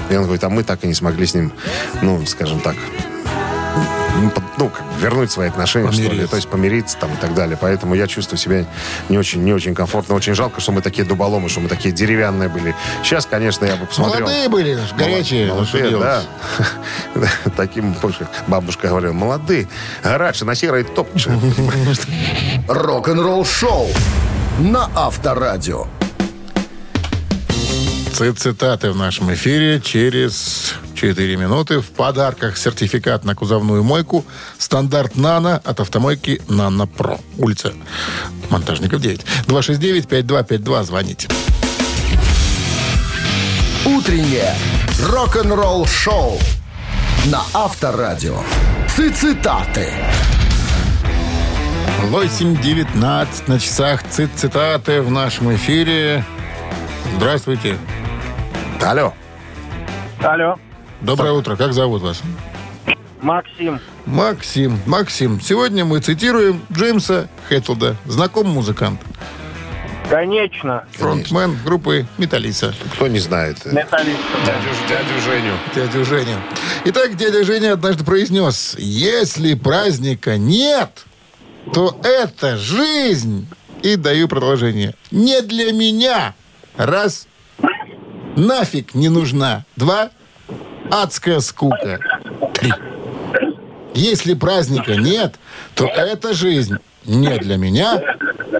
И 0.09 0.15
он 0.15 0.23
говорит, 0.23 0.43
а 0.43 0.49
мы 0.49 0.63
так 0.63 0.83
и 0.83 0.87
не 0.87 0.93
смогли 0.93 1.25
с 1.25 1.33
ним, 1.33 1.51
ну, 2.01 2.25
скажем 2.25 2.59
так, 2.59 2.75
ну, 4.21 4.31
ну, 4.57 4.69
как 4.69 4.83
вернуть 4.99 5.31
свои 5.31 5.49
отношения, 5.49 5.91
что 5.91 6.01
ли, 6.01 6.07
Помириться. 6.07 6.29
то 6.29 6.35
есть 6.35 6.47
помириться 6.47 6.97
там 6.97 7.13
и 7.13 7.17
так 7.17 7.33
далее. 7.33 7.57
Поэтому 7.59 7.95
я 7.95 8.07
чувствую 8.07 8.37
себя 8.37 8.65
не 9.09 9.17
очень, 9.17 9.43
не 9.43 9.53
очень 9.53 9.73
комфортно. 9.73 10.15
Очень 10.15 10.35
жалко, 10.35 10.61
что 10.61 10.71
мы 10.71 10.81
такие 10.81 11.03
дуболомы, 11.03 11.49
что 11.49 11.59
мы 11.59 11.67
такие 11.67 11.93
деревянные 11.93 12.49
были. 12.49 12.75
Сейчас, 13.03 13.25
конечно, 13.25 13.65
я 13.65 13.75
бы 13.75 13.85
посмотрел. 13.85 14.21
Молодые 14.27 14.49
были, 14.49 14.79
горячие. 14.97 15.47
Молодые, 15.47 15.97
да. 15.97 16.21
Таким, 17.57 17.93
больше 17.93 18.27
бабушка 18.47 18.87
говорила, 18.87 19.13
молодые, 19.13 19.67
гарачи 20.03 20.43
на 20.43 20.55
серой 20.55 20.83
топче. 20.83 21.31
Рок-н-ролл 22.67 23.45
шоу 23.45 23.87
на 24.59 24.89
Авторадио. 24.95 25.87
Ци- 28.13 28.33
Цитаты 28.33 28.91
в 28.91 28.95
нашем 28.95 29.33
эфире 29.33 29.81
через 29.81 30.75
4 30.95 31.35
минуты. 31.37 31.79
В 31.79 31.87
подарках 31.87 32.57
сертификат 32.57 33.23
на 33.25 33.33
кузовную 33.35 33.83
мойку 33.83 34.23
стандарт 34.57 35.15
«Нано» 35.15 35.57
от 35.63 35.79
автомойки 35.79 36.41
«Нано 36.47 36.85
Про». 36.87 37.19
Улица 37.37 37.73
Монтажников 38.49 39.01
9. 39.01 39.21
269-5252. 39.47 40.83
Звоните. 40.83 41.27
Утреннее 43.85 44.55
рок-н-ролл 45.09 45.85
шоу 45.87 46.39
на 47.25 47.41
Авторадио. 47.53 48.37
Цитаты. 48.95 49.89
8.19 52.11 53.27
на 53.47 53.59
часах. 53.59 54.03
Цит- 54.09 54.29
Цитаты 54.35 55.01
в 55.01 55.09
нашем 55.09 55.55
эфире. 55.55 56.23
Здравствуйте. 57.17 57.77
Алло. 58.83 59.13
Алло. 60.19 60.59
Доброе 60.99 61.31
утро. 61.31 61.55
Как 61.55 61.71
зовут 61.71 62.01
вас? 62.01 62.21
Максим. 63.21 63.79
Максим. 64.05 64.77
Максим, 64.85 65.39
сегодня 65.39 65.85
мы 65.85 66.01
цитируем 66.01 66.61
Джеймса 66.69 67.29
Хэтфилда. 67.47 67.95
Знаком 68.05 68.49
музыкант. 68.49 68.99
Конечно. 70.09 70.83
Фронтмен 70.91 71.57
группы 71.63 72.05
Металлиса. 72.17 72.75
Кто 72.95 73.07
не 73.07 73.19
знает. 73.19 73.65
Металлист. 73.65 74.19
Дядю, 74.45 74.69
дядю 74.89 75.21
Женю. 75.21 75.53
Дядю 75.73 76.05
Женя. 76.05 76.37
Итак, 76.83 77.15
дядя 77.15 77.45
Женя 77.45 77.73
однажды 77.73 78.03
произнес, 78.03 78.75
если 78.77 79.53
праздника 79.53 80.37
нет, 80.37 81.05
то 81.73 81.97
это 82.03 82.57
жизнь. 82.57 83.47
И 83.81 83.95
даю 83.95 84.27
продолжение. 84.27 84.93
Не 85.09 85.41
для 85.41 85.71
меня. 85.71 86.35
Раз. 86.75 87.27
Нафиг 88.35 88.95
не 88.95 89.09
нужна. 89.09 89.65
Два. 89.75 90.09
Адская 90.91 91.39
скука. 91.39 91.99
Три. 92.53 92.73
Если 93.93 94.33
праздника 94.33 94.95
нет, 94.95 95.35
то 95.75 95.85
эта 95.85 96.33
жизнь 96.33 96.77
не 97.05 97.37
для 97.37 97.57
меня. 97.57 98.01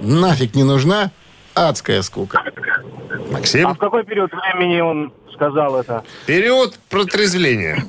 Нафиг 0.01 0.55
не 0.55 0.63
нужна. 0.63 1.11
Адская 1.55 2.01
скука. 2.01 2.43
А 2.45 3.33
Максим. 3.33 3.73
в 3.73 3.77
какой 3.77 4.03
период 4.03 4.31
времени 4.31 4.79
он 4.79 5.13
сказал 5.43 5.79
это? 5.79 6.03
Период 6.25 6.75
протрезвления. 6.89 7.83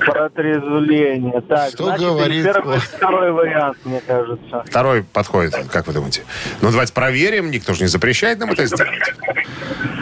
Протрезвление. 0.00 1.40
Так, 1.42 1.70
Что 1.70 1.84
значит, 1.84 2.06
говорит 2.06 2.44
первый, 2.44 2.78
второй 2.78 3.32
вариант, 3.32 3.76
мне 3.84 4.00
кажется. 4.06 4.64
Второй 4.66 5.02
подходит, 5.02 5.54
как 5.70 5.86
вы 5.86 5.92
думаете? 5.92 6.24
Ну, 6.62 6.70
давайте 6.70 6.92
проверим. 6.92 7.50
Никто 7.50 7.74
же 7.74 7.82
не 7.82 7.88
запрещает 7.88 8.38
нам 8.38 8.50
это 8.50 8.66
сделать. 8.66 9.14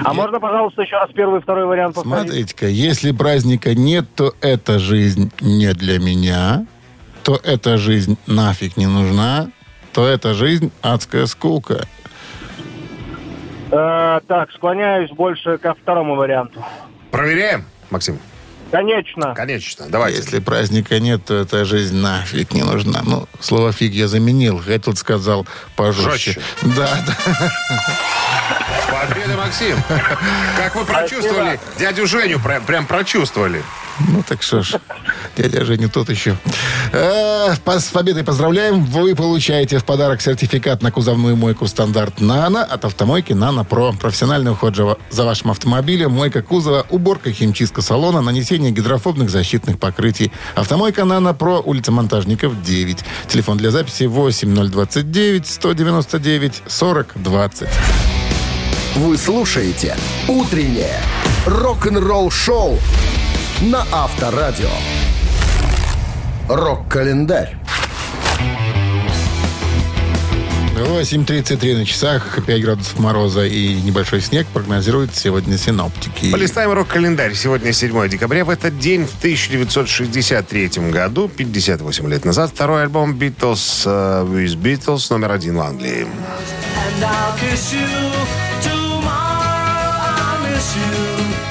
А 0.04 0.14
можно, 0.14 0.38
пожалуйста, 0.38 0.82
еще 0.82 0.96
раз 0.96 1.10
первый 1.12 1.40
и 1.40 1.42
второй 1.42 1.66
вариант 1.66 1.96
повторить? 1.96 2.26
Смотрите-ка, 2.26 2.66
если 2.66 3.12
праздника 3.12 3.74
нет, 3.74 4.06
то 4.14 4.34
эта 4.40 4.78
жизнь 4.78 5.32
не 5.40 5.72
для 5.74 5.98
меня, 5.98 6.66
то 7.24 7.40
эта 7.42 7.76
жизнь 7.76 8.16
нафиг 8.26 8.76
не 8.76 8.86
нужна, 8.86 9.50
то 9.92 10.06
эта 10.06 10.34
жизнь 10.34 10.70
адская 10.80 11.26
скука. 11.26 11.86
Э, 13.70 14.20
так, 14.26 14.50
склоняюсь 14.52 15.10
больше 15.10 15.58
ко 15.58 15.74
второму 15.74 16.16
варианту. 16.16 16.64
Проверяем, 17.10 17.64
Максим? 17.90 18.18
Конечно. 18.70 19.34
Конечно. 19.34 19.86
Давайте. 19.88 20.18
Если 20.18 20.40
праздника 20.40 21.00
нет, 21.00 21.24
то 21.24 21.34
эта 21.34 21.64
жизнь 21.64 21.96
нафиг 21.96 22.52
не 22.52 22.62
нужна. 22.62 23.00
Ну, 23.02 23.26
слово 23.40 23.72
фиг 23.72 23.92
я 23.92 24.08
заменил. 24.08 24.58
Гэтл 24.58 24.92
сказал 24.92 25.46
пожестче. 25.74 26.32
Жестче. 26.32 26.40
Да, 26.76 26.88
да. 27.06 27.16
Победа, 28.90 29.36
Максим. 29.36 29.76
Как 30.56 30.74
вы 30.74 30.84
прочувствовали? 30.84 31.58
Дядю 31.78 32.06
Женю 32.06 32.40
прям, 32.40 32.64
прям 32.64 32.86
прочувствовали. 32.86 33.62
Ну 34.06 34.22
так 34.26 34.42
что 34.42 34.62
ж, 34.62 34.74
дядя 35.36 35.64
Женя 35.64 35.88
тот 35.88 36.08
еще. 36.10 36.36
Э, 36.92 37.54
С 37.66 37.84
победой 37.90 38.22
поздравляем. 38.24 38.84
Вы 38.84 39.14
получаете 39.14 39.78
в 39.78 39.84
подарок 39.84 40.20
сертификат 40.20 40.82
на 40.82 40.90
кузовную 40.92 41.36
мойку 41.36 41.66
стандарт 41.66 42.20
«Нано» 42.20 42.62
от 42.64 42.84
автомойки 42.84 43.32
«Нано 43.32 43.64
Про». 43.64 43.92
Профессиональный 43.92 44.52
уход 44.52 44.76
за- 44.76 45.24
вашим 45.24 45.50
автомобилем, 45.50 46.12
мойка 46.12 46.42
кузова, 46.42 46.86
уборка, 46.90 47.32
химчистка 47.32 47.82
салона, 47.82 48.20
нанесение 48.20 48.70
гидрофобных 48.70 49.30
защитных 49.30 49.78
покрытий. 49.78 50.32
Автомойка 50.54 51.04
«Нано 51.04 51.34
Про», 51.34 51.60
улица 51.60 51.90
Монтажников, 51.92 52.62
9. 52.62 52.98
Телефон 53.28 53.58
для 53.58 53.70
записи 53.70 54.04
8029 54.04 55.46
199 55.46 56.62
40 56.66 57.12
20. 57.16 57.68
Вы 58.96 59.16
слушаете 59.18 59.96
«Утреннее 60.28 61.00
рок-н-ролл-шоу» 61.46 62.78
на 63.60 63.84
Авторадио. 63.90 64.70
Рок-календарь. 66.48 67.56
8.33 70.76 71.78
на 71.78 71.84
часах, 71.84 72.38
5 72.46 72.62
градусов 72.62 72.98
мороза 73.00 73.44
и 73.44 73.74
небольшой 73.82 74.20
снег 74.20 74.46
прогнозируют 74.46 75.14
сегодня 75.14 75.58
синоптики. 75.58 76.30
Полистаем 76.30 76.72
рок-календарь. 76.72 77.34
Сегодня 77.34 77.72
7 77.72 78.08
декабря. 78.08 78.44
В 78.44 78.50
этот 78.50 78.78
день, 78.78 79.06
в 79.06 79.18
1963 79.18 80.90
году, 80.90 81.28
58 81.28 82.08
лет 82.08 82.24
назад, 82.24 82.52
второй 82.54 82.82
альбом 82.82 83.18
Beatles 83.18 83.82
э, 83.86 84.24
With 84.24 84.56
Beatles 84.56 85.06
номер 85.10 85.32
один 85.32 85.56
в 85.56 85.60
Англии. 85.60 86.06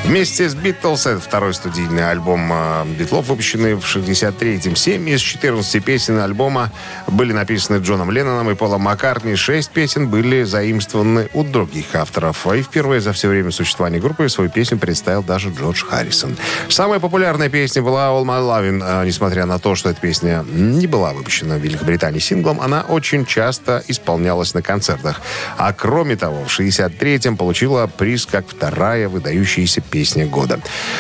Вместе 0.08 0.48
с 0.48 0.56
Битлз, 0.56 1.06
это 1.06 1.20
второй 1.20 1.54
студийный 1.54 2.10
альбом 2.10 2.50
э, 2.50 2.86
Битлов, 2.98 3.28
выпущенный 3.28 3.74
в 3.76 3.84
63-м. 3.84 4.78
Семь 4.78 5.10
из 5.10 5.20
14 5.20 5.84
песен 5.84 6.20
альбома 6.20 6.72
были 7.08 7.34
написаны 7.34 7.84
Джоном 7.84 8.10
Ленноном 8.10 8.50
и 8.50 8.56
Полом 8.56 8.84
Маккартни. 8.84 9.36
Шесть 9.36 9.70
песен 9.72 10.08
были 10.08 10.44
заимствованы 10.44 11.28
у 11.34 11.44
других 11.44 11.94
авторов. 11.94 12.48
И 12.48 12.62
впервые 12.62 13.02
за 13.02 13.12
все 13.12 13.28
время 13.28 13.52
существования 13.52 14.00
группы 14.00 14.30
свою 14.30 14.50
песню 14.50 14.78
представил 14.78 15.24
даже 15.24 15.50
Джордж 15.50 15.84
Харрисон. 15.84 16.38
Самая 16.70 17.02
популярная 17.02 17.50
песня 17.50 17.82
была 17.82 18.08
All 18.08 18.24
My 18.24 18.40
Lovin'. 18.40 18.82
Э, 18.82 19.06
Несмотря 19.06 19.46
на 19.46 19.60
то, 19.60 19.76
что 19.76 19.90
эта 19.90 20.00
песня 20.00 20.46
не 20.50 20.88
была 20.88 21.12
выпущена 21.12 21.58
в 21.58 21.60
Великобритании 21.60 22.20
синглом, 22.20 22.62
она 22.62 22.86
очень 22.88 23.26
часто 23.26 23.84
исполнялась 23.90 24.54
на 24.54 24.62
концертах. 24.62 25.20
А 25.58 25.74
кроме 25.74 26.16
того, 26.16 26.46
в 26.46 26.60
63-м 26.60 27.36
получила 27.36 27.88
приз 27.88 28.26
как 28.26 28.48
вторая 28.48 29.10
выдающаяся 29.10 29.82
песня 29.82 29.97
года. 30.26 30.60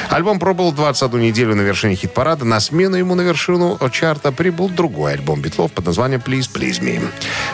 Альбом 0.09 0.39
пробыл 0.39 0.71
21 0.71 1.19
неделю 1.19 1.55
на 1.55 1.61
вершине 1.61 1.95
хит-парада. 1.95 2.45
На 2.45 2.59
смену 2.59 2.95
ему 2.95 3.15
на 3.15 3.21
вершину 3.21 3.77
чарта 3.91 4.31
прибыл 4.31 4.69
другой 4.69 5.13
альбом 5.13 5.41
Битлов 5.41 5.71
под 5.71 5.85
названием 5.85 6.21
«Please, 6.25 6.49
Please 6.51 6.81
Me». 6.81 6.99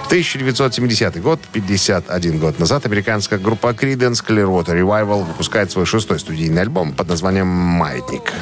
В 0.03 0.07
1970 0.07 1.21
год, 1.21 1.39
51 1.51 2.39
год 2.39 2.59
назад, 2.59 2.85
американская 2.85 3.39
группа 3.39 3.67
Creedence 3.67 4.23
Clearwater 4.25 4.79
Revival 4.79 5.23
выпускает 5.23 5.71
свой 5.71 5.85
шестой 5.85 6.19
студийный 6.19 6.61
альбом 6.61 6.93
под 6.93 7.07
названием 7.07 7.47
«Маятник». 7.47 8.33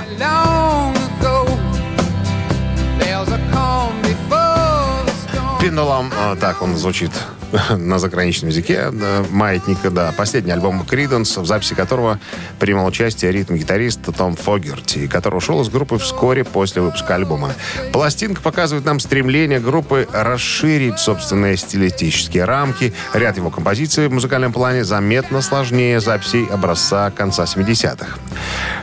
Пендулам, 5.61 6.11
э, 6.11 6.35
так 6.39 6.63
он 6.63 6.75
звучит 6.75 7.11
на 7.77 7.99
заграничном 7.99 8.49
языке, 8.49 8.91
э, 8.91 9.25
маятника, 9.29 9.89
да. 9.89 10.13
Последний 10.15 10.51
альбом 10.51 10.85
Криденс, 10.85 11.37
в 11.37 11.45
записи 11.45 11.73
которого 11.73 12.19
принимал 12.59 12.85
участие 12.85 13.31
ритм-гитарист 13.31 14.01
Том 14.15 14.35
Фогерти, 14.35 15.07
который 15.07 15.37
ушел 15.37 15.61
из 15.61 15.69
группы 15.69 15.97
вскоре 15.97 16.43
после 16.43 16.81
выпуска 16.81 17.15
альбома. 17.15 17.53
Пластинка 17.91 18.41
показывает 18.41 18.85
нам 18.85 18.99
стремление 18.99 19.59
группы 19.59 20.07
расширить 20.11 20.99
собственные 20.99 21.57
стилистические 21.57 22.45
рамки. 22.45 22.93
Ряд 23.13 23.37
его 23.37 23.49
композиций 23.49 24.07
в 24.07 24.13
музыкальном 24.13 24.53
плане 24.53 24.83
заметно 24.83 25.41
сложнее 25.41 25.99
записей 25.99 26.45
образца 26.45 27.11
конца 27.11 27.43
70-х. 27.43 28.17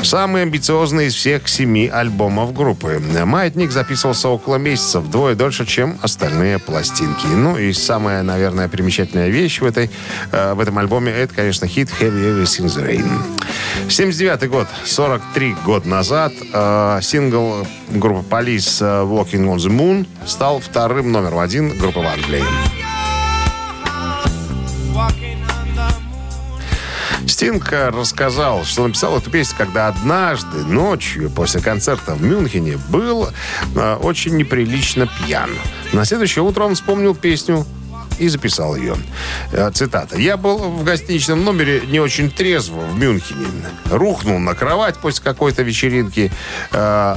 Самый 0.03 0.43
амбициозный 0.43 1.07
из 1.07 1.15
всех 1.15 1.49
семи 1.49 1.89
альбомов 1.89 2.53
группы. 2.55 3.01
«Маятник» 3.25 3.71
записывался 3.71 4.29
около 4.29 4.57
месяца, 4.57 5.01
вдвое 5.01 5.35
дольше, 5.35 5.67
чем 5.67 5.99
остальные 6.03 6.59
пластинки. 6.59 7.27
Ну 7.27 7.57
и 7.57 7.73
самая, 7.73 8.23
наверное, 8.23 8.58
примечательная 8.67 9.29
вещь 9.29 9.61
в, 9.61 9.65
этой, 9.65 9.89
э, 10.33 10.55
в 10.55 10.61
этом 10.61 10.79
альбоме, 10.79 11.13
это, 11.13 11.33
конечно, 11.35 11.69
хит 11.69 11.89
«Heavy 12.01 12.43
Everything 12.43 12.67
the 12.67 12.85
Rain». 12.85 13.09
79 13.89 14.49
год, 14.51 14.67
43 14.85 15.55
года 15.65 15.89
назад, 15.89 16.33
э, 16.53 16.99
сингл 17.03 17.65
группы 17.91 18.25
Police 18.29 18.79
э, 18.81 19.05
«Walking 19.05 19.47
on 19.47 19.59
the 19.59 19.71
Moon» 19.71 20.07
стал 20.27 20.59
вторым 20.59 21.13
номером 21.13 21.39
один 21.39 21.79
группы 21.79 22.01
в 22.01 22.07
Англии. 22.07 22.43
Стинг 27.39 27.71
рассказал, 27.71 28.65
что 28.65 28.85
написал 28.85 29.17
эту 29.17 29.31
песню, 29.31 29.57
когда 29.59 29.87
однажды 29.87 30.65
ночью 30.65 31.31
после 31.31 31.61
концерта 31.61 32.17
в 32.17 32.23
Мюнхене 32.23 32.79
был 32.89 33.29
э, 33.77 33.95
очень 34.03 34.37
неприлично 34.37 35.07
пьян. 35.07 35.51
На 35.93 36.05
следующее 36.05 36.43
утро 36.43 36.65
он 36.65 36.75
вспомнил 36.75 37.15
песню 37.15 37.65
и 38.19 38.29
записал 38.29 38.77
ее. 38.77 38.97
Э, 39.53 39.71
Цитата. 39.73 40.17
«Я 40.17 40.37
был 40.37 40.59
в 40.59 40.85
гостиничном 40.85 41.45
номере 41.45 41.83
не 41.87 42.01
очень 42.01 42.31
трезво 42.31 42.81
в 42.81 42.99
Мюнхене. 42.99 43.47
Рухнул 43.91 44.39
на 44.39 44.55
кровать 44.55 44.97
после 44.97 45.25
какой-то 45.25 45.63
вечеринки. 45.63 46.31
Э, 46.73 47.17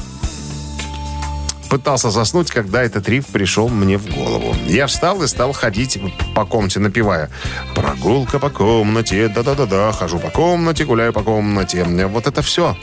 пытался 1.72 2.10
заснуть, 2.10 2.52
когда 2.52 2.84
этот 2.84 3.08
риф 3.08 3.28
пришел 3.28 3.70
мне 3.70 3.98
в 3.98 4.14
голову. 4.14 4.54
Я 4.68 4.88
встал 4.88 5.24
и 5.24 5.28
стал 5.28 5.54
ходить 5.54 5.98
по 6.36 6.46
комнате, 6.46 6.82
напевая 6.82 7.30
«Прогулка 7.74 8.40
по 8.40 8.50
комнате, 8.50 9.30
да-да-да-да, 9.30 9.94
хожу 9.94 10.20
по 10.20 10.30
комнате, 10.30 10.84
гуляю 10.84 11.14
по 11.14 11.24
комнате». 11.24 11.86
Вот 11.86 12.28
это 12.28 12.42
все. 12.42 12.76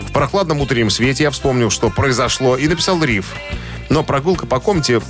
В 0.00 0.12
прохладном 0.12 0.62
утреннем 0.62 0.88
свете 0.88 1.24
я 1.24 1.30
вспомнил, 1.30 1.68
что 1.68 1.90
произошло, 1.90 2.56
и 2.56 2.66
написал 2.66 3.02
риф. 3.04 3.26
Но 3.90 4.02
прогулка 4.02 4.46
по 4.46 4.58
комнате 4.58 5.02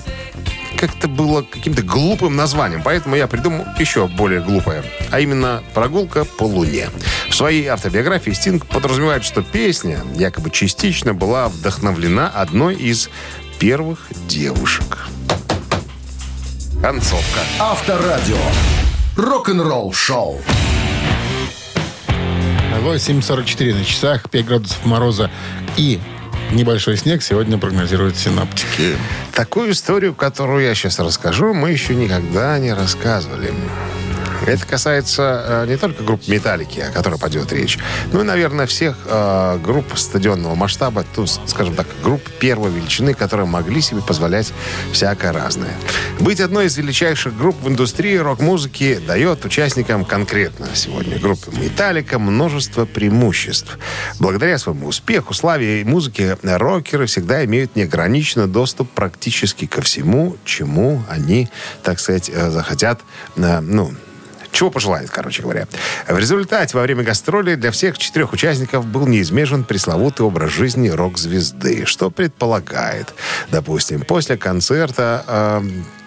как-то 0.87 1.09
было 1.09 1.42
каким-то 1.42 1.83
глупым 1.83 2.37
названием, 2.37 2.83
поэтому 2.83 3.16
я 3.16 3.27
придумал 3.27 3.64
еще 3.79 4.07
более 4.07 4.40
глупое, 4.40 4.85
а 5.11 5.20
именно 5.20 5.62
«Прогулка 5.73 6.25
по 6.25 6.44
Луне». 6.44 6.90
В 7.31 7.35
своей 7.35 7.66
автобиографии 7.66 8.33
Стинг 8.33 8.66
подразумевает, 8.66 9.25
что 9.25 9.42
песня 9.42 10.01
якобы 10.14 10.51
частично 10.51 11.14
была 11.14 11.49
вдохновлена 11.49 12.29
одной 12.29 12.75
из 12.75 13.09
первых 13.59 14.09
девушек. 14.29 15.07
Концовка. 16.83 17.40
Авторадио. 17.59 18.37
Рок-н-ролл 19.16 19.92
шоу. 19.92 20.40
8.44 22.83 23.79
на 23.79 23.85
часах, 23.85 24.29
5 24.29 24.44
градусов 24.44 24.85
мороза 24.85 25.31
и 25.79 25.99
небольшой 26.54 26.96
снег 26.96 27.22
сегодня 27.22 27.58
прогнозируют 27.58 28.16
синаптики. 28.16 28.96
Такую 29.32 29.72
историю, 29.72 30.14
которую 30.14 30.64
я 30.64 30.74
сейчас 30.74 30.98
расскажу, 30.98 31.52
мы 31.52 31.70
еще 31.70 31.94
никогда 31.94 32.58
не 32.58 32.72
рассказывали. 32.72 33.52
Это 34.46 34.66
касается 34.66 35.64
э, 35.64 35.66
не 35.68 35.76
только 35.76 36.02
групп 36.02 36.28
«Металлики», 36.28 36.80
о 36.80 36.90
которой 36.90 37.18
пойдет 37.18 37.52
речь, 37.52 37.78
но 38.12 38.20
и, 38.20 38.24
наверное, 38.24 38.66
всех 38.66 38.96
э, 39.07 39.59
групп 39.62 39.96
стадионного 39.96 40.54
масштаба, 40.54 41.04
то, 41.14 41.26
скажем 41.26 41.74
так, 41.74 41.87
групп 42.02 42.22
первой 42.38 42.70
величины, 42.70 43.14
которые 43.14 43.46
могли 43.46 43.80
себе 43.80 44.02
позволять 44.02 44.52
всякое 44.92 45.33
разное. 45.33 45.74
Быть 46.20 46.40
одной 46.40 46.66
из 46.66 46.76
величайших 46.76 47.37
групп 47.37 47.57
в 47.62 47.68
индустрии 47.68 48.16
рок-музыки 48.16 49.00
дает 49.07 49.44
участникам 49.44 50.04
конкретно 50.04 50.68
сегодня 50.74 51.18
группы 51.18 51.50
«Металлика» 51.52 52.18
множество 52.18 52.85
преимуществ. 52.85 53.78
Благодаря 54.20 54.59
своему 54.59 54.88
успеху, 54.88 55.35
славе 55.35 55.80
и 55.80 55.85
музыке 55.85 56.37
рокеры 56.42 57.07
всегда 57.07 57.44
имеют 57.44 57.76
неограниченный 57.76 58.46
доступ 58.46 58.90
практически 58.90 59.66
ко 59.66 59.83
всему, 59.83 60.37
чему 60.44 61.02
они, 61.09 61.48
так 61.83 61.98
сказать, 61.98 62.30
э, 62.33 62.50
захотят, 62.50 63.00
э, 63.37 63.61
ну, 63.61 63.92
чего 64.54 64.70
пожелает, 64.70 65.10
короче 65.10 65.42
говоря. 65.42 65.66
В 66.08 66.16
результате, 66.16 66.76
во 66.76 66.82
время 66.82 67.02
гастролей 67.02 67.56
для 67.56 67.70
всех 67.70 67.98
четырех 67.98 68.32
участников 68.32 68.86
был 68.86 69.06
неизбежен 69.06 69.64
пресловутый 69.64 70.24
образ 70.24 70.50
жизни 70.52 70.88
рок-звезды, 70.88 71.84
что 71.86 72.10
предполагает, 72.10 73.12
допустим, 73.50 74.02
после 74.02 74.36
концерта 74.36 75.24
э, 75.26 75.62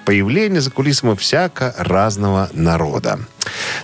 появление 0.05 0.61
за 0.61 0.71
кулисами 0.71 1.15
всяко 1.15 1.75
разного 1.77 2.49
народа. 2.53 3.19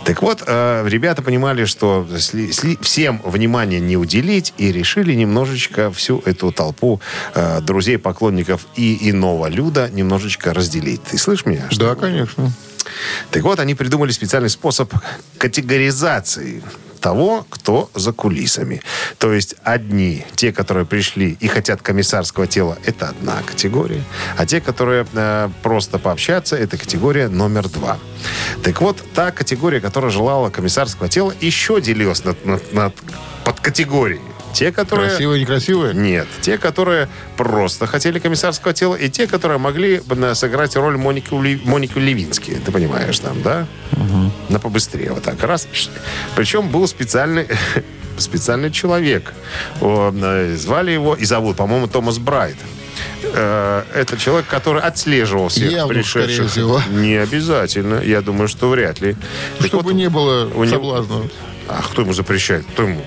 Так 0.06 0.22
вот, 0.22 0.44
э, 0.46 0.86
ребята 0.88 1.22
понимали, 1.22 1.66
что 1.66 2.08
сли- 2.18 2.50
сли- 2.52 2.78
всем 2.82 3.22
внимания 3.24 3.80
не 3.82 3.98
уделить, 3.98 4.54
и 4.58 4.72
решили 4.72 5.14
немножечко 5.14 5.92
всю 5.92 6.20
эту 6.26 6.52
толпу 6.52 7.02
э, 7.36 7.60
друзей, 7.62 7.98
поклонников 7.98 8.66
и 8.76 9.10
иного 9.10 9.48
люда 9.48 9.90
немножечко 9.92 10.54
разделить. 10.54 11.04
Ты 11.04 11.18
слышишь 11.18 11.46
меня? 11.46 11.68
Что 11.70 11.90
Да, 11.90 11.96
конечно. 11.96 12.52
Так 13.32 13.44
вот, 13.44 13.60
они 13.60 13.76
придумали 13.76 14.12
специальный 14.12 14.50
способ 14.50 14.94
категоризации 15.38 16.64
того, 17.04 17.46
кто 17.50 17.90
за 17.94 18.14
кулисами. 18.14 18.82
То 19.18 19.34
есть 19.34 19.56
одни, 19.64 20.26
те, 20.36 20.54
которые 20.54 20.86
пришли 20.86 21.38
и 21.42 21.48
хотят 21.48 21.82
комиссарского 21.82 22.48
тела, 22.48 22.78
это 22.86 23.10
одна 23.10 23.42
категория. 23.46 24.02
А 24.38 24.46
те, 24.46 24.62
которые 24.62 25.06
э, 25.14 25.50
просто 25.62 26.00
пообщаться, 26.00 26.56
это 26.56 26.78
категория 26.78 27.28
номер 27.28 27.68
два. 27.68 28.00
Так 28.64 28.80
вот, 28.80 29.04
та 29.14 29.32
категория, 29.32 29.82
которая 29.82 30.12
желала 30.12 30.50
комиссарского 30.50 31.10
тела, 31.10 31.34
еще 31.42 31.82
делилась 31.82 32.24
на, 32.24 32.36
на, 32.46 32.60
на 32.72 32.94
подкатегории. 33.44 34.22
Те, 34.54 34.72
которые... 34.72 35.10
Красивые, 35.10 35.42
некрасивые? 35.42 35.94
Нет, 35.94 36.28
те, 36.42 36.58
которые 36.58 37.10
просто 37.38 37.88
хотели 37.88 38.20
комиссарского 38.20 38.74
тела, 38.74 38.96
и 38.96 39.10
те, 39.10 39.28
которые 39.28 39.58
могли 39.58 40.02
сыграть 40.34 40.76
роль 40.76 40.98
Моники, 40.98 41.34
Ули- 41.34 41.62
Моники 41.66 41.98
Левински. 41.98 42.52
Ты 42.66 42.72
понимаешь, 42.72 43.20
там, 43.20 43.42
да? 43.42 43.68
На 44.50 44.60
побыстрее 44.60 45.12
вот 45.12 45.24
так. 45.24 45.42
Раз. 45.44 45.68
Причем 46.36 46.70
был 46.70 46.88
специальный 46.88 47.48
специальный 48.18 48.72
человек. 48.72 49.34
Э, 49.82 50.56
звали 50.58 50.92
его 50.92 51.16
и 51.16 51.26
зовут, 51.26 51.58
по-моему, 51.58 51.88
Томас 51.88 52.20
Брайт. 52.20 52.58
Э, 53.24 53.84
Это 53.94 54.18
человек, 54.18 54.48
который 54.48 54.82
отслеживал 54.82 55.48
всех 55.48 55.72
Явно, 55.72 55.94
пришедших. 55.94 56.56
Не 56.92 57.16
обязательно. 57.16 58.02
Я 58.02 58.22
думаю, 58.22 58.48
что 58.48 58.70
вряд 58.70 59.02
ли. 59.02 59.16
Чтобы 59.60 59.84
вот, 59.84 59.94
не 59.94 60.10
было 60.10 60.48
у 60.54 60.64
него-. 60.64 61.06
А 61.68 61.82
кто 61.82 62.02
ему 62.02 62.14
запрещает? 62.14 62.66
Кто 62.66 62.84
ему? 62.84 63.02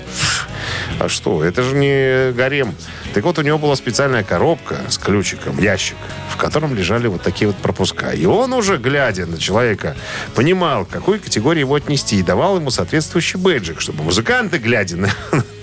А 0.99 1.09
что? 1.09 1.43
Это 1.43 1.63
же 1.63 1.75
не 1.75 2.31
гарем. 2.31 2.73
Так 3.13 3.23
вот, 3.23 3.37
у 3.39 3.41
него 3.41 3.57
была 3.57 3.75
специальная 3.75 4.23
коробка 4.23 4.79
с 4.89 4.97
ключиком, 4.97 5.59
ящик, 5.59 5.95
в 6.29 6.37
котором 6.37 6.75
лежали 6.75 7.07
вот 7.07 7.21
такие 7.21 7.47
вот 7.47 7.57
пропуска. 7.57 8.11
И 8.11 8.25
он 8.25 8.53
уже, 8.53 8.77
глядя 8.77 9.25
на 9.25 9.37
человека, 9.37 9.95
понимал, 10.35 10.85
к 10.85 10.89
какой 10.89 11.19
категории 11.19 11.61
его 11.61 11.75
отнести, 11.75 12.19
и 12.19 12.23
давал 12.23 12.57
ему 12.57 12.71
соответствующий 12.71 13.39
бейджик, 13.39 13.81
чтобы 13.81 14.03
музыканты, 14.03 14.57
глядя 14.57 14.97
на, 14.97 15.09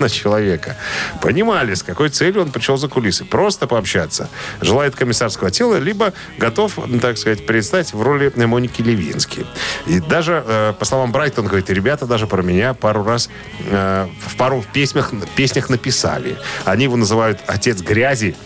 на 0.05 0.09
человека, 0.11 0.77
понимали, 1.21 1.75
с 1.75 1.83
какой 1.83 2.11
целью 2.11 2.43
он 2.43 2.51
пришел 2.51 2.77
за 2.77 2.89
кулисы. 2.89 3.25
Просто 3.25 3.67
пообщаться. 3.67 4.29
Желает 4.61 4.95
комиссарского 4.95 5.51
тела, 5.51 5.77
либо 5.77 6.13
готов, 6.39 6.79
так 7.01 7.19
сказать, 7.19 7.47
предстать 7.47 7.93
в 7.93 8.03
роли 8.03 8.33
Моники 8.37 8.83
Левински. 8.83 9.47
И 9.87 10.01
даже, 10.01 10.45
э, 10.47 10.75
по 10.79 10.85
словам 10.85 11.13
Брайта, 11.13 11.41
он 11.41 11.47
говорит, 11.47 11.71
ребята 11.71 12.07
даже 12.07 12.27
про 12.27 12.43
меня 12.43 12.75
пару 12.75 13.03
раз 13.03 13.31
э, 13.61 14.07
в 14.27 14.37
пару 14.37 14.65
песнях, 14.73 15.13
песнях 15.37 15.71
написали. 15.71 16.37
Они 16.65 16.85
его 16.85 16.97
называют 16.97 17.41
«отец 17.47 17.81
грязи», 17.81 18.37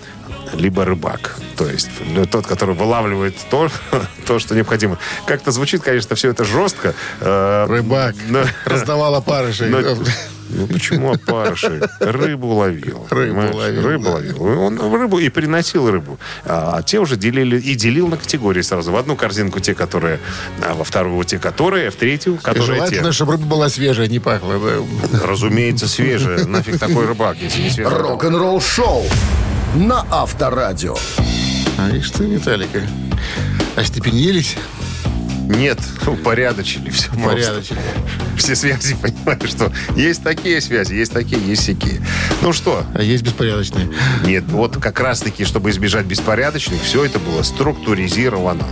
либо 0.54 0.84
рыбак. 0.84 1.36
То 1.56 1.68
есть 1.68 1.88
ну, 2.14 2.24
тот, 2.26 2.46
который 2.46 2.74
вылавливает 2.74 3.36
то, 3.50 3.68
то 4.26 4.38
что 4.38 4.54
необходимо. 4.54 4.98
Как-то 5.26 5.50
звучит, 5.50 5.82
конечно, 5.82 6.14
все 6.16 6.30
это 6.30 6.44
жестко. 6.44 6.94
э, 7.20 7.66
Рыбак. 7.68 8.14
но- 8.28 8.44
Раздавал 8.64 9.14
опарышей. 9.14 9.68
но- 9.68 9.80
ну 10.50 10.66
почему 10.66 11.12
опарыши? 11.12 11.82
Рыбу 12.00 12.48
ловил. 12.54 13.06
Рыбу 13.10 13.34
понимаешь? 13.34 13.54
ловил, 13.54 13.82
Рыбу 13.86 14.04
да. 14.04 14.10
ловил. 14.12 14.42
Он 14.42 14.94
рыбу 14.94 15.18
и 15.18 15.28
приносил 15.28 15.90
рыбу. 15.90 16.18
А, 16.46 16.80
те 16.82 17.00
уже 17.00 17.16
делили 17.16 17.60
и 17.60 17.74
делил 17.74 18.08
на 18.08 18.16
категории 18.16 18.62
сразу. 18.62 18.90
В 18.92 18.96
одну 18.96 19.14
корзинку 19.14 19.60
те, 19.60 19.74
которые, 19.74 20.20
а 20.66 20.72
во 20.74 20.84
вторую 20.84 21.22
те, 21.24 21.38
которые, 21.38 21.90
в 21.90 21.96
третью, 21.96 22.36
И 22.36 22.38
которые 22.38 22.76
желательно, 22.76 23.08
те. 23.08 23.12
чтобы 23.12 23.32
рыба 23.32 23.44
была 23.44 23.68
свежая, 23.68 24.06
не 24.08 24.20
пахла. 24.20 24.54
да. 25.12 25.18
Разумеется, 25.26 25.86
свежая. 25.86 26.46
Нафиг 26.46 26.78
такой 26.78 27.04
рыбак, 27.06 27.36
если 27.36 27.60
не 27.62 27.70
свежий. 27.70 27.94
Рок-н-ролл 27.94 28.60
шоу 28.62 29.04
на 29.74 30.04
Авторадио. 30.10 30.96
А 31.78 31.88
видишь 31.90 32.10
ты, 32.10 32.24
Виталика, 32.24 32.82
остепенились, 33.76 34.56
Нет, 35.48 35.78
упорядочили 36.06 36.90
все. 36.90 37.10
порядочно. 37.12 37.76
Все 38.36 38.54
связи, 38.56 38.94
понимаешь, 39.02 39.50
что 39.50 39.72
есть 39.96 40.22
такие 40.22 40.60
связи, 40.60 40.94
есть 40.94 41.12
такие, 41.12 41.40
есть 41.46 41.62
всякие. 41.62 42.02
Ну 42.42 42.52
что, 42.52 42.84
А 42.94 43.02
есть 43.02 43.22
беспорядочные. 43.22 43.88
нет, 44.24 44.44
вот 44.48 44.76
как 44.76 45.00
раз-таки, 45.00 45.44
чтобы 45.44 45.70
избежать 45.70 46.06
беспорядочных, 46.06 46.82
все 46.82 47.04
это 47.04 47.18
было 47.18 47.42
структуризировано. 47.42 48.64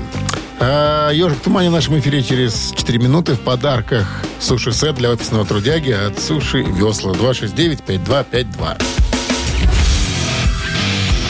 А, 0.58 1.10
«Ежик 1.10 1.36
в 1.38 1.40
тумане» 1.42 1.68
в 1.68 1.72
нашем 1.72 1.98
эфире 1.98 2.22
через 2.22 2.72
4 2.74 2.98
минуты. 2.98 3.34
В 3.34 3.40
подарках 3.40 4.06
суши-сет 4.40 4.94
для 4.94 5.10
офисного 5.10 5.44
трудяги 5.44 5.90
от 5.90 6.18
«Суши 6.18 6.62
Весла» 6.62 7.12
269-5252. 7.12 8.82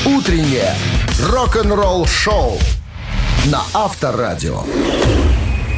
Утреннее 0.07 0.73
рок-н-ролл 1.21 2.07
шоу 2.07 2.59
на 3.47 3.63
Авторадио. 3.75 4.63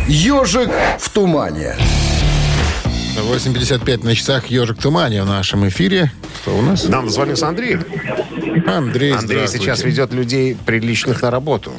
Ежик 0.07 0.69
в 0.99 1.09
тумане. 1.09 1.75
8.55 3.17 4.05
на 4.05 4.15
часах 4.15 4.49
«Ежик 4.49 4.79
в 4.79 4.83
тумане» 4.83 5.23
в 5.23 5.27
нашем 5.27 5.67
эфире. 5.69 6.13
Кто 6.43 6.59
у 6.59 6.61
нас? 6.61 6.85
Нам 6.85 7.09
звонился 7.09 7.49
Андрей. 7.49 7.79
Андрей, 8.67 9.15
Андрей 9.15 9.49
сейчас 9.49 9.83
ведет 9.83 10.13
людей 10.13 10.59
приличных 10.67 11.23
на 11.23 11.31
работу. 11.31 11.73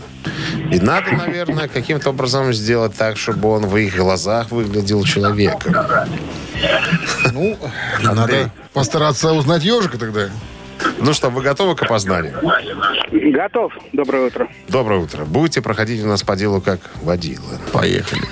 И 0.72 0.80
надо, 0.80 1.12
наверное, 1.12 1.68
каким-то 1.68 2.10
образом 2.10 2.52
сделать 2.52 2.96
так, 2.96 3.18
чтобы 3.18 3.50
он 3.50 3.68
в 3.68 3.78
их 3.78 3.96
глазах 3.96 4.50
выглядел 4.50 5.04
человеком. 5.04 5.76
Ну, 7.32 7.60
надо 8.02 8.52
постараться 8.74 9.34
узнать 9.34 9.64
ежика 9.64 10.00
тогда. 10.00 10.30
Ну 11.00 11.14
что, 11.14 11.30
вы 11.30 11.42
готовы 11.42 11.76
к 11.76 11.84
опознанию? 11.84 12.40
Готов. 13.12 13.74
Доброе 13.94 14.28
утро. 14.28 14.48
Доброе 14.68 15.00
утро. 15.00 15.26
Будете 15.26 15.62
проходить 15.62 16.04
у 16.04 16.08
нас 16.08 16.24
по 16.24 16.36
делу 16.36 16.62
как 16.62 16.80
водила. 17.02 17.60
Поехали. 17.72 18.24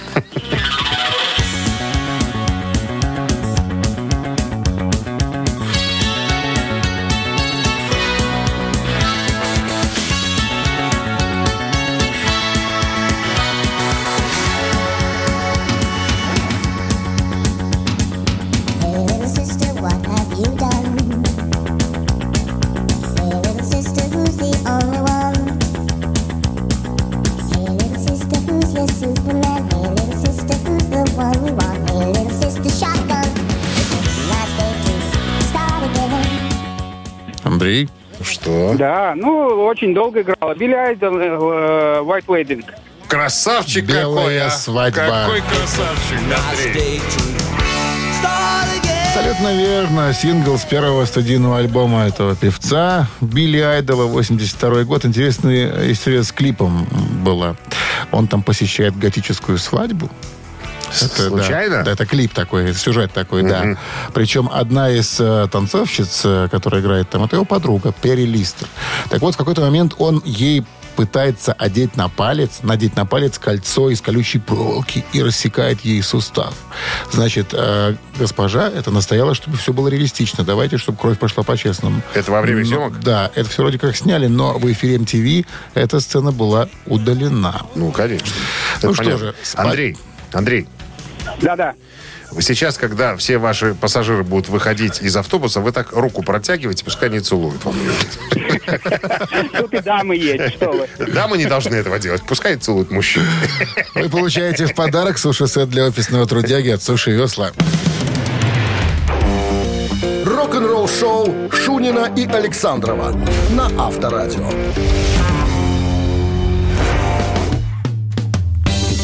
Да, 38.78 39.14
ну, 39.16 39.66
очень 39.66 39.94
долго 39.94 40.22
играла. 40.22 40.54
Билли 40.54 40.74
Айдол, 40.74 41.18
э, 41.18 41.24
э, 41.24 42.02
White 42.04 42.26
Wedding. 42.28 42.66
Красавчик 43.08 43.86
Белая 43.86 44.06
какой, 44.06 44.42
а. 44.42 44.50
свадьба. 44.50 45.24
Какой 45.26 45.42
красавчик, 45.42 46.20
Андрей. 46.52 47.02
Абсолютно 49.08 49.58
верно. 49.58 50.14
Сингл 50.14 50.58
с 50.60 50.64
первого 50.64 51.06
студийного 51.06 51.58
альбома 51.58 52.06
этого 52.06 52.36
певца 52.36 53.08
Билли 53.20 53.60
Айдола, 53.60 54.06
82 54.06 54.84
год. 54.84 55.06
Интересная 55.06 55.92
история 55.92 56.24
с 56.24 56.32
клипом 56.32 56.88
была. 57.24 57.56
Он 58.12 58.28
там 58.28 58.44
посещает 58.44 58.96
готическую 58.96 59.58
свадьбу. 59.58 60.12
Это, 60.90 61.28
Случайно? 61.30 61.84
Да, 61.84 61.92
это 61.92 62.06
клип 62.06 62.34
такой, 62.34 62.74
сюжет 62.74 63.12
такой, 63.14 63.44
да. 63.44 63.78
Причем 64.14 64.50
одна 64.52 64.90
из 64.90 65.18
э, 65.20 65.48
танцовщиц, 65.52 66.22
э, 66.24 66.48
которая 66.50 66.82
играет 66.82 67.10
там, 67.10 67.24
это 67.24 67.36
его 67.36 67.46
подруга, 67.46 67.94
Перри 68.02 68.26
Листер. 68.26 68.68
Так 69.10 69.22
вот, 69.22 69.36
в 69.36 69.38
какой-то 69.38 69.62
момент 69.62 69.94
он 69.98 70.22
ей 70.26 70.64
пытается 70.96 71.54
одеть 71.54 71.96
на 71.96 72.10
палец, 72.10 72.62
надеть 72.64 72.96
на 72.96 73.06
палец 73.06 73.38
кольцо 73.38 73.92
из 73.92 74.02
колючей 74.02 74.40
проволоки 74.40 75.06
и 75.14 75.22
рассекает 75.22 75.82
ей 75.82 76.02
сустав. 76.02 76.56
Значит, 77.12 77.50
э, 77.54 77.94
госпожа 78.18 78.68
это 78.68 78.90
настояла, 78.90 79.36
чтобы 79.36 79.58
все 79.58 79.74
было 79.74 79.90
реалистично. 79.90 80.44
Давайте, 80.44 80.78
чтобы 80.80 80.98
кровь 80.98 81.20
пошла 81.20 81.44
по-честному. 81.44 82.02
Это 82.16 82.32
во 82.32 82.42
время 82.42 82.62
Но- 82.62 82.66
съемок? 82.68 83.00
Да, 83.02 83.30
это 83.36 83.48
все 83.48 83.62
вроде 83.62 83.78
как 83.78 83.96
сняли, 83.96 84.26
но 84.26 84.58
в 84.58 84.72
эфире 84.72 84.96
MTV 84.98 85.46
эта 85.76 86.00
сцена 86.00 86.32
была 86.32 86.68
удалена. 86.88 87.62
Ну, 87.76 87.92
конечно. 87.92 88.28
Ну 88.82 88.90
Это 88.90 88.94
что 88.96 89.04
понятно. 89.04 89.20
же, 89.28 89.36
спа- 89.44 89.62
Андрей, 89.66 89.98
Андрей, 90.34 90.68
Да-да. 91.42 91.76
сейчас, 92.40 92.78
когда 92.78 93.16
все 93.16 93.38
ваши 93.38 93.74
пассажиры 93.74 94.24
будут 94.24 94.50
выходить 94.50 95.02
из 95.02 95.16
автобуса, 95.16 95.62
вы 95.62 95.72
так 95.72 95.92
руку 95.94 96.24
протягиваете, 96.24 96.84
пускай 96.84 97.10
не 97.10 97.20
целуют 97.20 97.64
вам. 97.64 97.76
Тут 99.58 99.74
и 99.74 99.80
дамы 99.80 100.16
есть, 100.16 100.56
что 100.56 100.72
вы. 100.72 100.88
Дамы 101.06 101.38
не 101.38 101.46
должны 101.46 101.76
этого 101.76 102.00
делать, 102.00 102.22
пускай 102.28 102.56
целуют 102.56 102.92
мужчин. 102.92 103.24
Вы 103.96 104.10
получаете 104.10 104.66
в 104.66 104.76
подарок 104.76 105.18
суши-сет 105.18 105.70
для 105.70 105.86
офисного 105.86 106.26
трудяги 106.26 106.70
от 106.70 106.84
Суши 106.84 107.12
Весла. 107.12 107.52
Рок-н-ролл 110.26 110.88
шоу 110.88 111.50
Шунина 111.52 112.12
и 112.16 112.26
Александрова 112.26 113.16
на 113.52 113.66
Авторадио. 113.86 114.50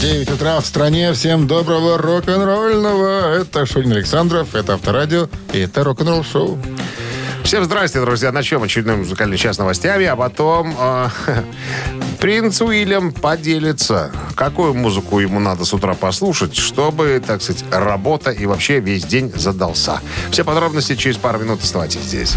9 0.04 0.32
утра 0.32 0.60
в 0.60 0.66
стране. 0.66 1.14
Всем 1.14 1.47
доброго 1.47 1.97
рок-н-ролльного. 1.97 3.39
Это 3.39 3.66
Шунин 3.66 3.93
Александров, 3.93 4.54
это 4.54 4.74
Авторадио 4.74 5.30
и 5.54 5.60
это 5.60 5.86
рок-н-ролл 5.86 6.26
шоу. 6.26 6.60
Всем 7.45 7.64
здрасте, 7.64 8.01
друзья. 8.01 8.34
Начнем 8.34 8.62
очередной 8.62 8.97
музыкальный 8.97 9.38
час 9.38 9.60
новостями, 9.60 10.04
а 10.04 10.18
потом 10.18 10.76
э, 10.78 11.08
принц 12.20 12.60
Уильям 12.60 13.14
поделится, 13.14 14.12
какую 14.36 14.74
музыку 14.74 15.20
ему 15.20 15.39
надо 15.39 15.64
с 15.64 15.74
утра 15.74 15.93
послушать, 15.93 16.58
чтобы, 16.58 17.24
так 17.26 17.41
сказать, 17.41 17.64
работа 17.72 18.32
и 18.32 18.45
вообще 18.45 18.82
весь 18.82 19.06
день 19.06 19.32
задался. 19.34 20.01
Все 20.32 20.43
подробности 20.43 20.97
через 20.97 21.16
пару 21.16 21.39
минут. 21.39 21.64
Оставайтесь 21.64 22.01
здесь. 22.01 22.34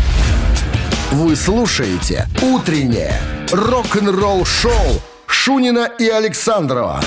Вы 1.11 1.35
слушаете 1.35 2.29
«Утреннее 2.43 3.21
рок-н-ролл-шоу» 3.51 5.03
Шунина 5.27 5.91
и 5.99 6.09
Александрова 6.09 7.03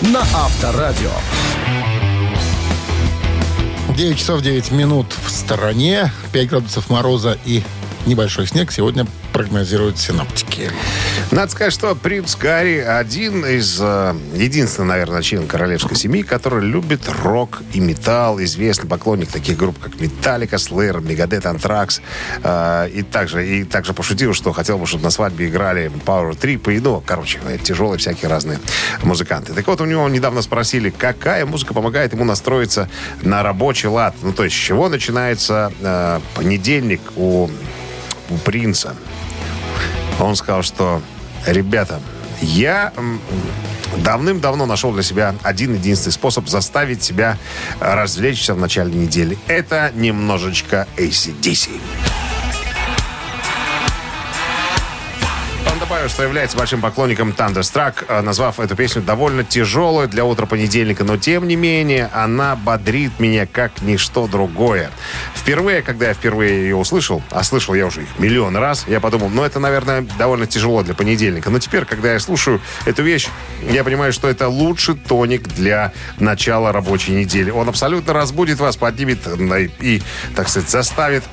на 0.00 0.20
Авторадио. 0.20 1.10
9 3.96 4.18
часов 4.18 4.42
9 4.42 4.70
минут 4.72 5.06
в 5.24 5.30
стороне. 5.30 6.12
5 6.32 6.48
градусов 6.48 6.90
мороза 6.90 7.38
и 7.44 7.62
небольшой 8.06 8.46
снег 8.46 8.72
сегодня 8.72 9.06
прогнозируют 9.32 9.98
синоптики. 9.98 10.70
Надо 11.30 11.50
сказать, 11.50 11.72
что 11.72 11.94
принц 11.94 12.36
Гарри 12.36 12.78
один 12.78 13.44
из, 13.44 13.78
э, 13.80 14.14
единственный, 14.34 14.88
наверное, 14.88 15.22
член 15.22 15.46
королевской 15.46 15.96
семьи, 15.96 16.22
который 16.22 16.62
любит 16.62 17.00
рок 17.08 17.62
и 17.72 17.80
металл, 17.80 18.40
известный 18.42 18.88
поклонник 18.88 19.30
таких 19.30 19.56
групп, 19.56 19.78
как 19.78 20.00
Металлика, 20.00 20.56
Slayer, 20.56 21.00
Megadeth, 21.00 21.42
Anthrax. 21.42 22.00
и, 22.94 23.02
также, 23.02 23.46
и 23.46 23.64
также 23.64 23.94
пошутил, 23.94 24.34
что 24.34 24.52
хотел 24.52 24.78
бы, 24.78 24.86
чтобы 24.86 25.04
на 25.04 25.10
свадьбе 25.10 25.48
играли 25.48 25.90
Power 26.04 26.38
Trip 26.38 26.72
и, 26.72 26.80
ну, 26.80 27.02
короче, 27.04 27.40
тяжелые 27.62 27.98
всякие 27.98 28.30
разные 28.30 28.58
музыканты. 29.02 29.52
Так 29.54 29.66
вот, 29.66 29.80
у 29.80 29.86
него 29.86 30.08
недавно 30.08 30.42
спросили, 30.42 30.90
какая 30.90 31.46
музыка 31.46 31.74
помогает 31.74 32.12
ему 32.12 32.24
настроиться 32.24 32.88
на 33.22 33.42
рабочий 33.42 33.88
лад. 33.88 34.14
Ну, 34.22 34.32
то 34.32 34.44
есть, 34.44 34.54
с 34.54 34.58
чего 34.58 34.88
начинается 34.88 35.72
э, 35.80 36.20
понедельник 36.34 37.00
у, 37.16 37.48
у 38.30 38.36
принца. 38.44 38.94
Он 40.20 40.36
сказал, 40.36 40.62
что, 40.62 41.02
ребята, 41.46 42.00
я 42.40 42.92
давным-давно 43.98 44.66
нашел 44.66 44.92
для 44.92 45.02
себя 45.02 45.34
один 45.42 45.74
единственный 45.74 46.12
способ 46.12 46.48
заставить 46.48 47.02
себя 47.02 47.38
развлечься 47.80 48.54
в 48.54 48.58
начале 48.58 48.92
недели. 48.92 49.38
Это 49.46 49.92
немножечко 49.94 50.86
ACDC. 50.96 51.70
Добавил, 56.04 56.16
что 56.16 56.22
является 56.24 56.58
большим 56.58 56.82
поклонником 56.82 57.30
Thunderstruck, 57.30 58.04
э, 58.06 58.20
назвав 58.20 58.60
эту 58.60 58.76
песню 58.76 59.00
довольно 59.00 59.42
тяжелой 59.42 60.06
для 60.06 60.26
утра 60.26 60.44
понедельника, 60.44 61.02
но 61.02 61.16
тем 61.16 61.48
не 61.48 61.56
менее 61.56 62.10
она 62.12 62.56
бодрит 62.56 63.18
меня 63.18 63.46
как 63.46 63.80
ничто 63.80 64.26
другое. 64.26 64.90
Впервые, 65.34 65.80
когда 65.80 66.08
я 66.08 66.12
впервые 66.12 66.64
ее 66.64 66.76
услышал, 66.76 67.22
а 67.30 67.42
слышал 67.42 67.72
я 67.72 67.86
уже 67.86 68.02
их 68.02 68.08
миллион 68.18 68.54
раз, 68.58 68.84
я 68.86 69.00
подумал, 69.00 69.30
ну 69.30 69.44
это, 69.44 69.60
наверное, 69.60 70.06
довольно 70.18 70.46
тяжело 70.46 70.82
для 70.82 70.92
понедельника. 70.92 71.48
Но 71.48 71.58
теперь, 71.58 71.86
когда 71.86 72.12
я 72.12 72.20
слушаю 72.20 72.60
эту 72.84 73.02
вещь, 73.02 73.28
я 73.62 73.82
понимаю, 73.82 74.12
что 74.12 74.28
это 74.28 74.48
лучший 74.48 74.96
тоник 74.96 75.48
для 75.54 75.94
начала 76.18 76.70
рабочей 76.70 77.12
недели. 77.12 77.50
Он 77.50 77.66
абсолютно 77.66 78.12
разбудит 78.12 78.60
вас, 78.60 78.76
поднимет 78.76 79.20
э, 79.24 79.68
и, 79.80 80.02
так 80.36 80.50
сказать, 80.50 80.68
заставит 80.68 81.24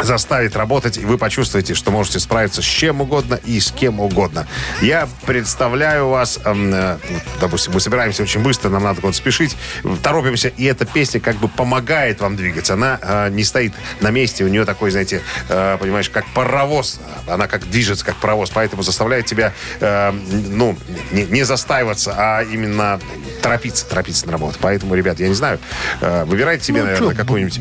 заставит 0.00 0.56
работать, 0.56 0.98
и 0.98 1.04
вы 1.04 1.18
почувствуете, 1.18 1.74
что 1.74 1.90
можете 1.90 2.20
справиться 2.20 2.62
с 2.62 2.64
чем 2.64 3.00
угодно 3.00 3.40
и 3.44 3.60
с 3.60 3.70
кем 3.70 4.00
угодно. 4.00 4.46
Я 4.82 5.08
представляю 5.24 6.08
вас, 6.08 6.38
эм, 6.44 6.72
э, 6.72 6.98
допустим, 7.40 7.72
мы 7.72 7.80
собираемся 7.80 8.22
очень 8.22 8.42
быстро, 8.42 8.68
нам 8.68 8.82
надо 8.82 9.00
куда-то 9.00 9.16
спешить, 9.16 9.56
торопимся, 10.02 10.48
и 10.48 10.64
эта 10.64 10.84
песня 10.84 11.20
как 11.20 11.36
бы 11.36 11.48
помогает 11.48 12.20
вам 12.20 12.36
двигаться. 12.36 12.74
Она 12.74 12.98
э, 13.00 13.30
не 13.30 13.44
стоит 13.44 13.72
на 14.00 14.10
месте, 14.10 14.44
у 14.44 14.48
нее 14.48 14.64
такой, 14.64 14.90
знаете, 14.90 15.22
э, 15.48 15.76
понимаешь, 15.80 16.10
как 16.10 16.26
паровоз. 16.34 17.00
Она 17.26 17.46
как 17.48 17.68
движется, 17.68 18.04
как 18.04 18.16
паровоз, 18.16 18.50
поэтому 18.50 18.82
заставляет 18.82 19.26
тебя, 19.26 19.52
э, 19.80 20.12
ну, 20.12 20.76
не, 21.12 21.24
не 21.24 21.44
застаиваться, 21.44 22.14
а 22.16 22.42
именно 22.42 23.00
торопиться, 23.42 23.86
торопиться 23.86 24.26
на 24.26 24.32
работу. 24.32 24.58
Поэтому, 24.60 24.94
ребят, 24.94 25.20
я 25.20 25.28
не 25.28 25.34
знаю, 25.34 25.58
э, 26.00 26.24
выбирайте 26.24 26.64
себе, 26.64 26.80
Ну, 26.80 26.86
наверное, 26.86 27.14
какую-нибудь 27.14 27.58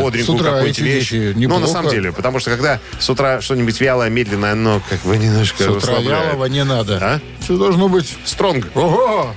бодренькую 0.00 0.36
утра 0.36 0.52
какую-нибудь 0.52 0.78
вещь. 0.78 1.12
вещи 1.12 1.34
Ну, 1.36 1.67
на 1.68 1.72
самом 1.72 1.90
деле, 1.90 2.12
потому 2.12 2.38
что 2.40 2.50
когда 2.50 2.78
с 2.98 3.08
утра 3.10 3.40
что-нибудь 3.40 3.80
вялое, 3.80 4.08
медленное, 4.10 4.52
оно 4.52 4.80
как 4.88 5.00
бы 5.00 5.16
немножко 5.16 5.64
С 5.64 5.66
утра 5.68 5.76
расслабляет. 5.76 6.26
вялого 6.26 6.44
не 6.46 6.64
надо. 6.64 6.98
А? 7.00 7.20
Все 7.40 7.56
должно 7.56 7.88
быть... 7.88 8.16
Стронг. 8.24 8.66
Ого! 8.74 9.34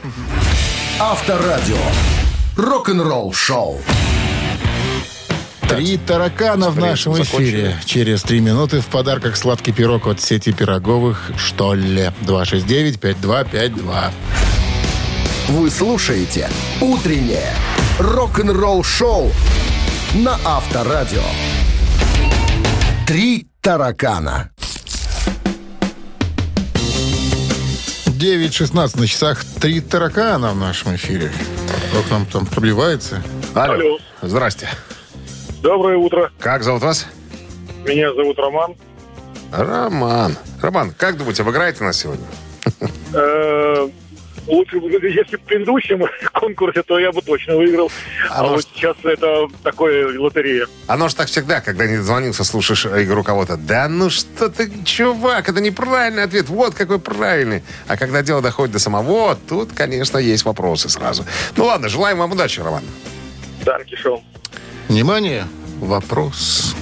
Авторадио. 1.00 1.78
Рок-н-ролл 2.58 3.34
шоу. 3.34 3.80
Три 5.68 5.98
таракана 5.98 6.70
в 6.70 6.78
нашем 6.78 7.14
закончили. 7.14 7.50
эфире. 7.50 7.78
Через 7.86 8.24
три 8.24 8.42
минуты 8.42 8.82
в 8.82 8.88
подарках 8.88 9.38
сладкий 9.38 9.72
пирог 9.72 10.06
от 10.06 10.20
сети 10.22 10.52
пироговых 10.52 11.32
«Что 11.38 11.74
ли?» 11.74 12.12
269-5252. 12.24 14.12
Вы 15.48 15.70
слушаете 15.70 16.50
«Утреннее 16.82 17.54
рок-н-ролл 18.00 18.84
шоу» 18.84 19.32
на 20.14 20.38
Авторадио. 20.44 21.24
Три 23.12 23.46
таракана. 23.60 24.52
9.16 28.06 29.00
на 29.02 29.06
часах. 29.06 29.44
Три 29.60 29.82
таракана 29.82 30.52
в 30.52 30.56
нашем 30.56 30.96
эфире. 30.96 31.30
Кто 31.90 32.04
к 32.04 32.10
нам 32.10 32.26
там 32.26 32.46
пробивается? 32.46 33.22
Алло. 33.54 33.74
Алло. 33.74 33.98
Здрасте. 34.22 34.70
Доброе 35.62 35.98
утро. 35.98 36.32
Как 36.40 36.64
зовут 36.64 36.84
вас? 36.84 37.06
Меня 37.86 38.14
зовут 38.14 38.40
Роман. 38.40 38.76
Роман. 39.52 40.38
Роман, 40.62 40.94
как 40.98 41.18
думаете, 41.18 41.42
обыграете 41.42 41.84
нас 41.84 41.98
сегодня? 41.98 42.26
Лучше, 44.48 44.78
если 45.04 45.38
в 45.38 45.42
предыдущем 45.42 46.04
конкурсе, 46.34 46.84
то 46.84 47.00
я 47.00 47.12
бы 47.12 47.22
точно 47.22 47.56
выиграл. 47.56 47.92
А, 48.30 48.40
А 48.42 48.48
вот 48.48 48.66
сейчас 48.74 48.98
это 49.04 49.48
такое 49.64 50.20
лотерея. 50.20 50.68
Оно 50.88 51.10
ж 51.10 51.14
так 51.14 51.28
всегда, 51.28 51.62
когда 51.62 51.86
не 51.86 51.98
дозвонился, 51.98 52.44
слушаешь 52.44 52.86
игру 52.86 53.24
кого-то. 53.24 53.58
Да 53.58 53.88
ну 53.88 54.10
что 54.10 54.50
ты, 54.50 54.72
чувак, 54.84 55.50
это 55.50 55.62
неправильный 55.62 56.24
ответ. 56.24 56.50
Вот 56.50 56.74
какой 56.76 57.00
правильный. 57.00 57.64
А 57.88 57.98
когда 57.98 58.22
дело 58.22 58.42
доходит 58.42 58.74
до 58.74 58.80
самого, 58.80 59.36
тут, 59.48 59.72
конечно, 59.74 60.18
есть 60.18 60.46
вопросы 60.46 60.90
сразу. 60.90 61.26
Ну 61.56 61.66
ладно, 61.66 61.90
желаем 61.90 62.18
вам 62.18 62.32
удачи, 62.32 62.60
Роман. 62.60 62.84
Данки 63.64 63.96
шоу. 63.96 64.24
Внимание, 64.88 65.46
вопрос. 65.80 66.76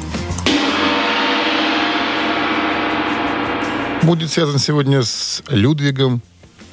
будет 4.09 4.31
связан 4.31 4.57
сегодня 4.57 5.03
с 5.03 5.43
Людвигом 5.49 6.23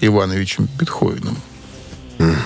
Ивановичем 0.00 0.68
Бетховеном. 0.78 1.36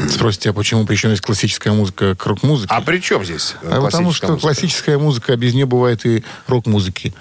Спросите, 0.08 0.50
а 0.50 0.52
почему 0.52 0.84
причем 0.84 1.16
классическая 1.18 1.72
музыка 1.72 2.16
к 2.16 2.26
рок-музыке? 2.26 2.72
А 2.74 2.80
при 2.80 2.98
чем 2.98 3.24
здесь 3.24 3.54
А 3.62 3.80
потому 3.80 4.12
что 4.12 4.26
музыка? 4.28 4.40
классическая 4.40 4.98
музыка, 4.98 5.32
а 5.32 5.36
без 5.36 5.54
нее 5.54 5.66
бывает 5.66 6.04
и 6.04 6.24
рок-музыки. 6.48 7.14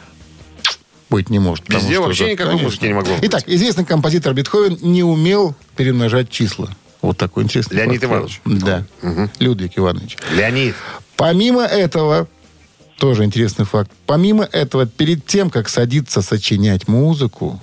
Быть 1.11 1.30
не 1.30 1.39
может. 1.39 1.67
Без 1.67 1.84
нее 1.84 1.99
вообще 1.99 2.25
да, 2.25 2.32
никакой 2.32 2.51
конечно. 2.51 2.65
музыки 2.67 2.86
не 2.86 2.93
могло 2.93 3.15
быть. 3.15 3.25
Итак, 3.25 3.43
известный 3.47 3.86
композитор 3.86 4.34
Бетховен 4.34 4.77
не 4.82 5.03
умел 5.03 5.55
перемножать 5.75 6.30
числа. 6.30 6.69
Вот 7.01 7.17
такой 7.17 7.43
интересный 7.43 7.77
Леонид 7.77 8.01
факт. 8.01 8.11
Иванович. 8.11 8.41
Да. 8.45 8.86
Людвиг 9.39 9.77
Иванович. 9.77 10.17
Леонид. 10.34 10.75
Помимо 11.15 11.63
этого, 11.63 12.27
тоже 12.97 13.23
интересный 13.25 13.65
факт, 13.65 13.91
помимо 14.05 14.43
этого, 14.43 14.86
перед 14.86 15.25
тем, 15.25 15.49
как 15.49 15.69
садиться 15.69 16.21
сочинять 16.21 16.88
музыку, 16.88 17.59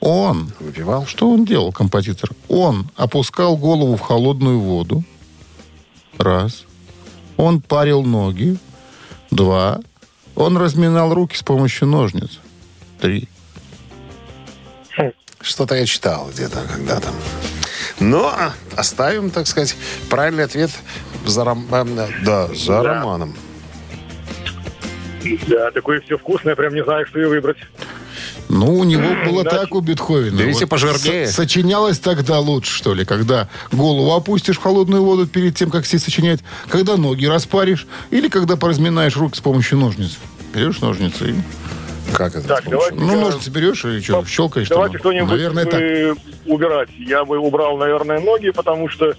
он, 0.00 0.52
Выпивал? 0.60 1.06
что 1.06 1.30
он 1.30 1.44
делал, 1.44 1.72
композитор? 1.72 2.30
Он 2.48 2.88
опускал 2.96 3.56
голову 3.56 3.96
в 3.96 4.00
холодную 4.00 4.58
воду, 4.58 5.04
раз. 6.18 6.64
Он 7.36 7.60
парил 7.60 8.02
ноги, 8.02 8.56
два. 9.30 9.80
Он 10.36 10.56
разминал 10.56 11.12
руки 11.14 11.36
с 11.36 11.42
помощью 11.42 11.88
ножниц, 11.88 12.38
три. 13.00 13.28
Что-то 15.42 15.74
я 15.74 15.86
читал 15.86 16.28
где-то 16.30 16.60
когда-то. 16.70 17.08
Но 17.98 18.34
оставим, 18.76 19.30
так 19.30 19.46
сказать, 19.46 19.74
правильный 20.10 20.44
ответ 20.44 20.70
за, 21.24 21.44
ром- 21.44 21.66
э, 21.70 22.08
да, 22.24 22.48
за 22.54 22.82
романом. 22.82 23.34
Да, 25.46 25.70
такое 25.70 26.00
все 26.00 26.18
вкусное, 26.18 26.56
прям 26.56 26.74
не 26.74 26.84
знаю, 26.84 27.06
что 27.06 27.20
и 27.20 27.24
выбрать. 27.24 27.58
Ну, 28.50 28.78
у 28.78 28.84
него 28.84 29.06
было 29.24 29.44
так 29.44 29.74
у 29.74 29.80
Бетховена. 29.80 30.36
Берите 30.36 30.66
пожирнее. 30.66 31.26
со- 31.28 31.32
сочинялось 31.32 31.98
тогда 32.00 32.40
лучше, 32.40 32.72
что 32.74 32.94
ли, 32.94 33.04
когда 33.04 33.48
голову 33.70 34.12
опустишь 34.12 34.58
в 34.58 34.62
холодную 34.62 35.04
воду 35.04 35.26
перед 35.26 35.54
тем, 35.54 35.70
как 35.70 35.86
сесть 35.86 36.04
сочинять, 36.04 36.40
когда 36.68 36.96
ноги 36.96 37.26
распаришь, 37.26 37.86
или 38.10 38.28
когда 38.28 38.56
поразминаешь 38.56 39.16
руки 39.16 39.36
с 39.36 39.40
помощью 39.40 39.78
ножниц. 39.78 40.18
Берешь 40.52 40.80
ножницы 40.80 41.30
и... 41.30 41.34
Как 42.12 42.34
это? 42.34 42.48
Так, 42.48 42.64
давайте 42.68 42.96
Ну, 42.98 43.12
я- 43.16 43.20
ножницы 43.24 43.50
берешь 43.50 43.84
и 43.84 44.00
что, 44.00 44.24
щелкаешь 44.26 44.68
Давайте 44.68 44.94
там? 44.94 45.00
что-нибудь 45.00 45.30
Наверное, 45.30 45.64
так. 45.64 45.80
э, 45.80 46.14
убирать. 46.46 46.88
Я 46.98 47.24
бы 47.24 47.38
убрал, 47.38 47.76
наверное, 47.78 48.18
ноги, 48.18 48.50
потому 48.50 48.88
что 48.88 49.14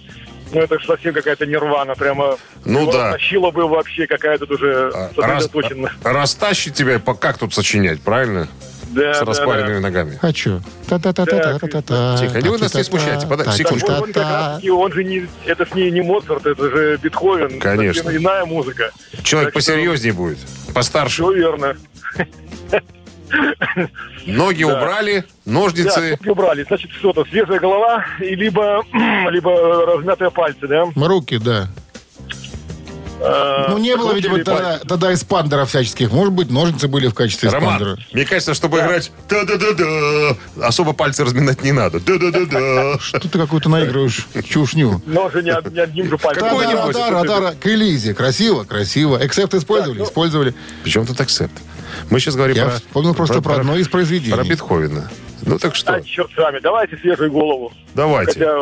ну, 0.54 0.60
это 0.60 0.78
ж 0.78 0.86
совсем 0.86 1.14
какая-то 1.14 1.46
нирвана. 1.46 1.96
Прямо 1.96 2.36
Ну 2.66 2.82
его 2.82 2.92
да. 2.92 3.14
Тащила 3.14 3.52
бы 3.52 3.66
вообще 3.66 4.08
какая-то 4.08 4.44
уже 4.54 4.92
А, 4.94 5.10
Раз, 5.16 5.44
сосредоточена. 5.46 5.92
растащит 6.04 6.74
тебя, 6.74 7.00
по- 7.00 7.14
как 7.14 7.38
тут 7.38 7.54
сочинять, 7.54 8.02
правильно? 8.02 8.50
Да, 8.92 9.14
С 9.14 9.20
да, 9.20 9.26
распаренными 9.26 9.76
да. 9.76 9.80
ногами. 9.80 10.20
А 10.22 10.34
что? 10.34 10.62
Та-та-та-та-та-та-та. 10.88 12.18
Тихо, 12.20 12.42
не 12.42 12.50
вы 12.50 12.58
нас 12.58 12.74
не 12.74 12.84
смущайте, 12.84 13.26
Так 13.28 13.54
секундочку. 13.54 13.92
он, 13.92 14.04
он 14.04 14.12
как 14.14 14.94
же 14.94 15.04
не, 15.04 15.28
это 15.46 15.66
ж 15.66 15.74
не, 15.76 15.92
не 15.92 16.02
Моцарт, 16.02 16.46
это 16.46 16.70
же 16.70 16.98
Бетховен. 17.02 17.60
Конечно. 17.60 18.04
Совсем 18.04 18.22
иная 18.22 18.46
музыка. 18.46 18.92
Человек 19.24 19.54
посерьезнее 19.54 20.14
будет, 20.14 20.38
постарше. 20.74 21.24
Все 21.24 21.32
верно. 21.34 21.76
Ноги 24.26 24.64
Да. 24.64 24.78
убрали, 24.78 25.24
Да, 25.46 25.52
ножницы. 25.54 26.18
кнопки 26.18 26.30
убрали. 26.30 26.64
Значит, 26.68 26.92
что-то 26.92 27.24
свежая 27.26 27.60
голова, 27.60 28.06
и 28.20 28.36
либо, 28.36 28.84
либо 29.32 29.86
размятые 29.86 30.32
пальцы, 30.32 30.68
да? 30.68 30.86
Руки, 30.96 31.38
да. 31.38 31.70
А, 33.24 33.70
Ну, 33.70 33.78
не 33.78 33.96
было, 33.96 34.14
видимо, 34.14 34.44
тогда, 34.44 35.14
эспандеров 35.14 35.70
всяческих. 35.70 36.12
Может 36.12 36.34
быть, 36.34 36.50
ножницы 36.50 36.88
были 36.88 37.08
в 37.08 37.14
качестве 37.14 37.50
Роман, 37.50 37.76
эспандера. 37.76 37.98
мне 38.14 38.26
кажется, 38.26 38.54
чтобы 38.54 38.80
играть 38.80 39.12
да-да-да-да, 39.30 40.36
особо 40.68 40.94
пальцы 40.94 41.24
разминать 41.24 41.64
не 41.64 41.72
надо. 41.72 42.00
Да-да-да-да. 42.00 42.98
Что 43.00 43.20
ты 43.20 43.30
какую-то 43.30 43.70
наигрываешь 43.70 44.28
чушню? 44.48 45.02
Но 45.06 45.30
же 45.30 45.44
не, 45.44 45.52
од- 45.54 45.72
не 45.72 45.80
одним 45.80 46.10
же 46.10 46.18
пальцем. 46.18 46.44
Какой-нибудь. 46.48 47.60
К 47.60 47.68
Элизе. 47.68 48.14
Красиво, 48.14 48.64
красиво. 48.64 49.20
Accept 49.26 49.54
использовали? 49.54 50.04
Использовали. 50.04 50.54
Причем 50.84 51.06
тут 51.06 51.20
акцепт? 51.22 51.54
Мы 52.10 52.20
сейчас 52.20 52.36
говорим 52.36 52.56
Я 52.56 52.66
про... 52.66 52.72
вспомнил 52.76 53.14
просто 53.14 53.42
про 53.42 53.56
одно 53.56 53.76
из 53.76 53.88
произведений. 53.88 54.34
Про 54.36 54.44
Бетховена. 54.44 55.10
Ну 55.44 55.58
так 55.60 55.76
что, 55.76 55.94
А, 55.96 56.02
черт 56.02 56.30
с 56.34 56.38
вами, 56.38 56.60
давайте 56.62 56.98
свежую 56.98 57.32
голову. 57.32 57.74
давайте. 57.96 58.34
Хотя, 58.34 58.60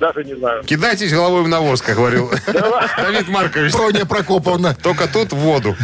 даже 0.00 0.24
не 0.24 0.34
знаю. 0.34 0.64
Кидайтесь 0.64 1.12
головой 1.12 1.42
в 1.44 1.48
навоз, 1.48 1.82
как 1.82 1.96
говорил 1.96 2.30
Давид 2.96 3.28
Маркович. 3.28 3.72
Броня 3.72 4.06
Прокоповна. 4.06 4.74
Только 4.74 5.06
тут 5.06 5.32
в 5.32 5.36
воду. 5.36 5.76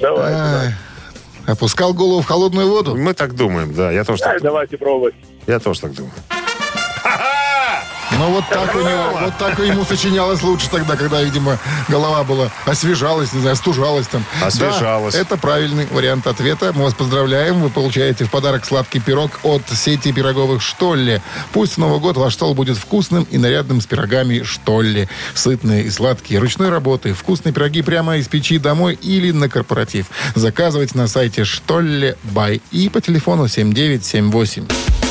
Давайте. 0.00 0.38
Ай, 0.38 0.74
Опускал 1.46 1.94
голову 1.94 2.20
в 2.22 2.26
холодную 2.26 2.68
воду. 2.68 2.96
Мы 2.96 3.14
так 3.14 3.34
думаем, 3.34 3.74
да. 3.74 3.90
Я 3.90 4.04
тоже 4.04 4.22
так 4.22 4.38
думаю. 4.38 4.42
давайте 4.42 4.76
пробовать. 4.76 5.14
Я 5.46 5.58
тоже 5.58 5.80
так 5.80 5.92
думаю. 5.94 6.12
Но 8.12 8.30
вот 8.30 8.44
так 8.48 8.74
у 8.74 8.80
него, 8.80 9.18
вот 9.20 9.36
так 9.38 9.58
ему 9.58 9.84
сочинялось 9.84 10.42
лучше 10.42 10.70
тогда, 10.70 10.96
когда, 10.96 11.22
видимо, 11.22 11.58
голова 11.88 12.24
была 12.24 12.50
освежалась, 12.64 13.32
не 13.32 13.40
знаю, 13.40 13.54
остужалась 13.54 14.06
там. 14.06 14.24
Освежалась. 14.42 15.14
Да, 15.14 15.20
это 15.20 15.36
правильный 15.36 15.86
вариант 15.90 16.26
ответа. 16.26 16.72
Мы 16.74 16.84
вас 16.84 16.94
поздравляем. 16.94 17.60
Вы 17.60 17.70
получаете 17.70 18.24
в 18.24 18.30
подарок 18.30 18.64
сладкий 18.64 19.00
пирог 19.00 19.40
от 19.42 19.62
сети 19.68 20.12
пироговых 20.12 20.62
«Штолле». 20.62 21.22
Пусть 21.52 21.74
в 21.74 21.78
Новый 21.78 22.00
год 22.00 22.16
ваш 22.16 22.34
стол 22.34 22.54
будет 22.54 22.76
вкусным 22.76 23.24
и 23.24 23.38
нарядным 23.38 23.80
с 23.80 23.86
пирогами 23.86 24.42
«Штолле». 24.42 25.08
Сытные 25.34 25.84
и 25.84 25.90
сладкие, 25.90 26.40
ручной 26.40 26.70
работы. 26.70 27.12
Вкусные 27.12 27.52
пироги 27.52 27.82
прямо 27.82 28.16
из 28.16 28.28
печи 28.28 28.58
домой 28.58 28.98
или 29.02 29.30
на 29.30 29.48
корпоратив. 29.48 30.06
Заказывайте 30.34 30.96
на 30.96 31.08
сайте 31.08 31.44
«Штолле 31.44 32.16
Бай» 32.22 32.62
и 32.70 32.88
по 32.88 33.00
телефону 33.00 33.48
7978. 33.48 35.05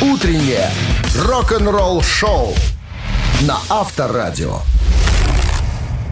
Утреннее 0.00 0.70
рок-н-ролл-шоу 1.16 2.54
на 3.42 3.58
Авторадио. 3.68 4.58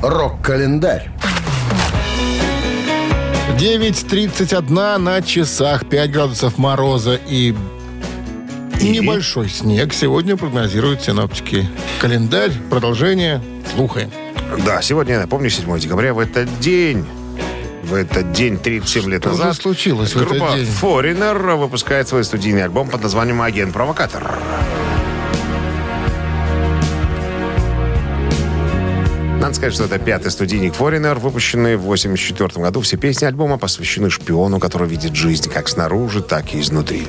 Рок-календарь. 0.03 1.11
9.31 3.59 4.99
на 4.99 5.23
часах, 5.23 5.87
5 5.89 6.11
градусов 6.11 6.59
мороза 6.59 7.21
и, 7.29 7.55
небольшой 8.81 9.49
снег 9.49 9.93
сегодня 9.93 10.37
прогнозируют 10.37 11.03
синоптики. 11.03 11.69
Календарь, 12.01 12.53
продолжение, 12.71 13.43
слухаем. 13.75 14.11
Да, 14.65 14.81
сегодня, 14.83 15.15
я 15.15 15.21
напомню, 15.21 15.51
7 15.51 15.79
декабря, 15.79 16.15
в 16.15 16.19
этот 16.19 16.61
день, 16.61 17.05
в 17.83 17.95
этот 17.95 18.33
день, 18.33 18.59
37 18.59 19.11
лет 19.11 19.23
Что 19.23 19.33
же 19.33 19.39
назад, 19.39 19.57
случилось 19.57 20.15
в 20.15 20.17
этот 20.17 20.39
группа 20.39 20.57
день? 20.57 20.67
Foreigner 20.67 21.57
выпускает 21.57 22.09
свой 22.09 22.25
студийный 22.25 22.65
альбом 22.65 22.89
под 22.89 23.03
названием 23.03 23.41
«Агент-провокатор». 23.43 24.39
Надо 29.41 29.55
сказать, 29.55 29.73
что 29.73 29.85
это 29.85 29.99
пятый 29.99 30.31
студийник 30.31 30.75
Foreigner, 30.75 31.19
выпущенный 31.19 31.77
в 31.77 31.85
1984 31.85 32.63
году. 32.63 32.83
Все 32.83 32.99
песни 32.99 33.25
альбома 33.25 33.57
посвящены 33.57 34.11
шпиону, 34.11 34.61
который 34.61 34.87
видит 34.87 35.15
жизнь 35.15 35.51
как 35.51 35.67
снаружи, 35.69 36.21
так 36.21 36.55
и 36.55 36.61
изнутри. 36.61 37.07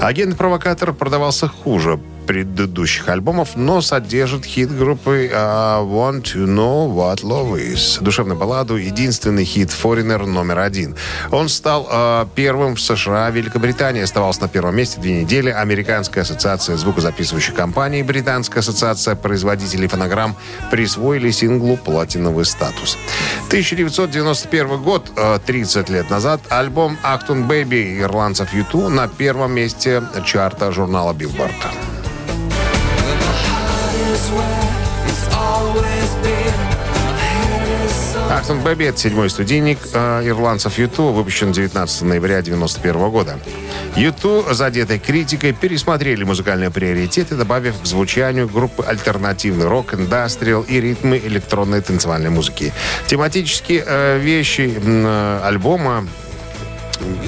Агент-провокатор 0.00 0.94
продавался 0.94 1.46
хуже 1.46 2.00
предыдущих 2.26 3.08
альбомов, 3.08 3.56
но 3.56 3.80
содержит 3.80 4.44
хит 4.44 4.76
группы 4.76 5.30
uh, 5.32 5.84
Want 5.86 6.22
to 6.34 6.46
Know 6.46 6.88
What 6.92 7.22
Love 7.22 7.58
Is. 7.58 8.02
Душевную 8.02 8.38
балладу, 8.38 8.76
единственный 8.76 9.44
хит 9.44 9.70
Foreigner 9.70 10.24
номер 10.26 10.60
один. 10.60 10.96
Он 11.30 11.48
стал 11.48 11.88
э, 11.90 12.26
первым 12.34 12.74
в 12.74 12.80
США, 12.80 13.30
Великобритании 13.30 14.02
оставался 14.02 14.42
на 14.42 14.48
первом 14.48 14.76
месте 14.76 15.00
две 15.00 15.22
недели. 15.22 15.50
Американская 15.50 16.24
ассоциация 16.24 16.76
звукозаписывающих 16.76 17.54
компаний, 17.54 18.02
Британская 18.02 18.60
ассоциация 18.60 19.14
производителей 19.14 19.88
фонограмм 19.88 20.36
присвоили 20.70 21.30
синглу 21.30 21.76
платиновый 21.76 22.44
статус. 22.44 22.96
1991 23.48 24.82
год, 24.82 25.10
э, 25.16 25.38
30 25.44 25.88
лет 25.90 26.10
назад, 26.10 26.40
альбом 26.48 26.98
«Acton 27.02 27.46
Baby» 27.46 28.00
ирландцев 28.00 28.52
YouTube 28.52 28.88
на 28.88 29.08
первом 29.08 29.52
месте 29.52 30.02
чарта 30.24 30.72
журнала 30.72 31.12
Billboard. 31.12 31.93
Achtung 38.44 38.62
Baby— 38.62 38.88
это 38.88 38.98
седьмой 38.98 39.30
студийник 39.30 39.78
э, 39.94 40.28
ирландцев 40.28 40.76
YouTube, 40.76 41.14
выпущен 41.14 41.52
19 41.52 42.02
ноября 42.02 42.38
1991 42.38 43.10
года. 43.10 43.38
YouTube, 43.96 44.52
задетой 44.52 44.98
критикой, 44.98 45.52
пересмотрели 45.52 46.24
музыкальные 46.24 46.70
приоритеты, 46.70 47.36
добавив 47.36 47.80
к 47.80 47.86
звучанию 47.86 48.46
группы 48.46 48.84
альтернативный 48.86 49.66
рок, 49.66 49.94
индастриал 49.94 50.62
и 50.62 50.78
ритмы 50.78 51.18
электронной 51.24 51.80
танцевальной 51.80 52.28
музыки. 52.28 52.74
Тематические 53.06 53.82
э, 53.86 54.18
вещи 54.18 54.74
э, 54.76 55.40
альбома 55.42 56.06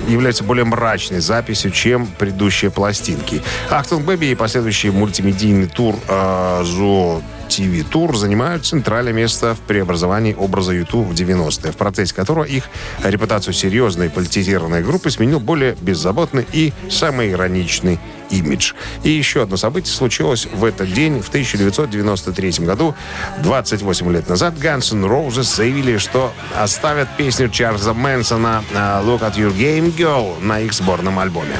являются 0.08 0.44
более 0.44 0.64
мрачной 0.64 1.20
записью, 1.20 1.70
чем 1.70 2.06
предыдущие 2.06 2.70
пластинки. 2.70 3.42
Achtung 3.70 4.04
Baby 4.04 4.26
и 4.26 4.34
последующий 4.34 4.90
мультимедийный 4.90 5.66
тур 5.66 5.96
э, 6.08 6.62
«Zoo 6.64 7.22
TV 7.46 7.88
Tour 7.90 8.14
занимают 8.16 8.66
центральное 8.66 9.12
место 9.12 9.54
в 9.54 9.60
преобразовании 9.60 10.34
образа 10.34 10.72
YouTube 10.72 11.08
в 11.08 11.12
90-е, 11.12 11.72
в 11.72 11.76
процессе 11.76 12.14
которого 12.14 12.44
их 12.44 12.64
репутацию 13.02 13.54
серьезной 13.54 14.10
политизированной 14.10 14.82
группы 14.82 15.10
сменил 15.10 15.40
более 15.40 15.76
беззаботный 15.80 16.46
и 16.52 16.72
самоироничный 16.90 17.98
имидж. 18.30 18.72
И 19.04 19.10
еще 19.10 19.42
одно 19.42 19.56
событие 19.56 19.94
случилось 19.94 20.46
в 20.52 20.64
этот 20.64 20.92
день, 20.92 21.22
в 21.22 21.28
1993 21.28 22.66
году. 22.66 22.94
28 23.42 24.12
лет 24.12 24.28
назад 24.28 24.54
Guns 24.54 24.92
N' 24.92 25.04
Roses 25.04 25.54
заявили, 25.54 25.98
что 25.98 26.32
оставят 26.56 27.08
песню 27.16 27.48
Чарльза 27.48 27.94
Мэнсона 27.94 28.64
э, 28.72 28.76
«Look 29.04 29.20
at 29.20 29.36
your 29.36 29.56
game, 29.56 29.94
girl» 29.96 30.40
на 30.42 30.60
их 30.60 30.72
сборном 30.72 31.18
альбоме. 31.18 31.56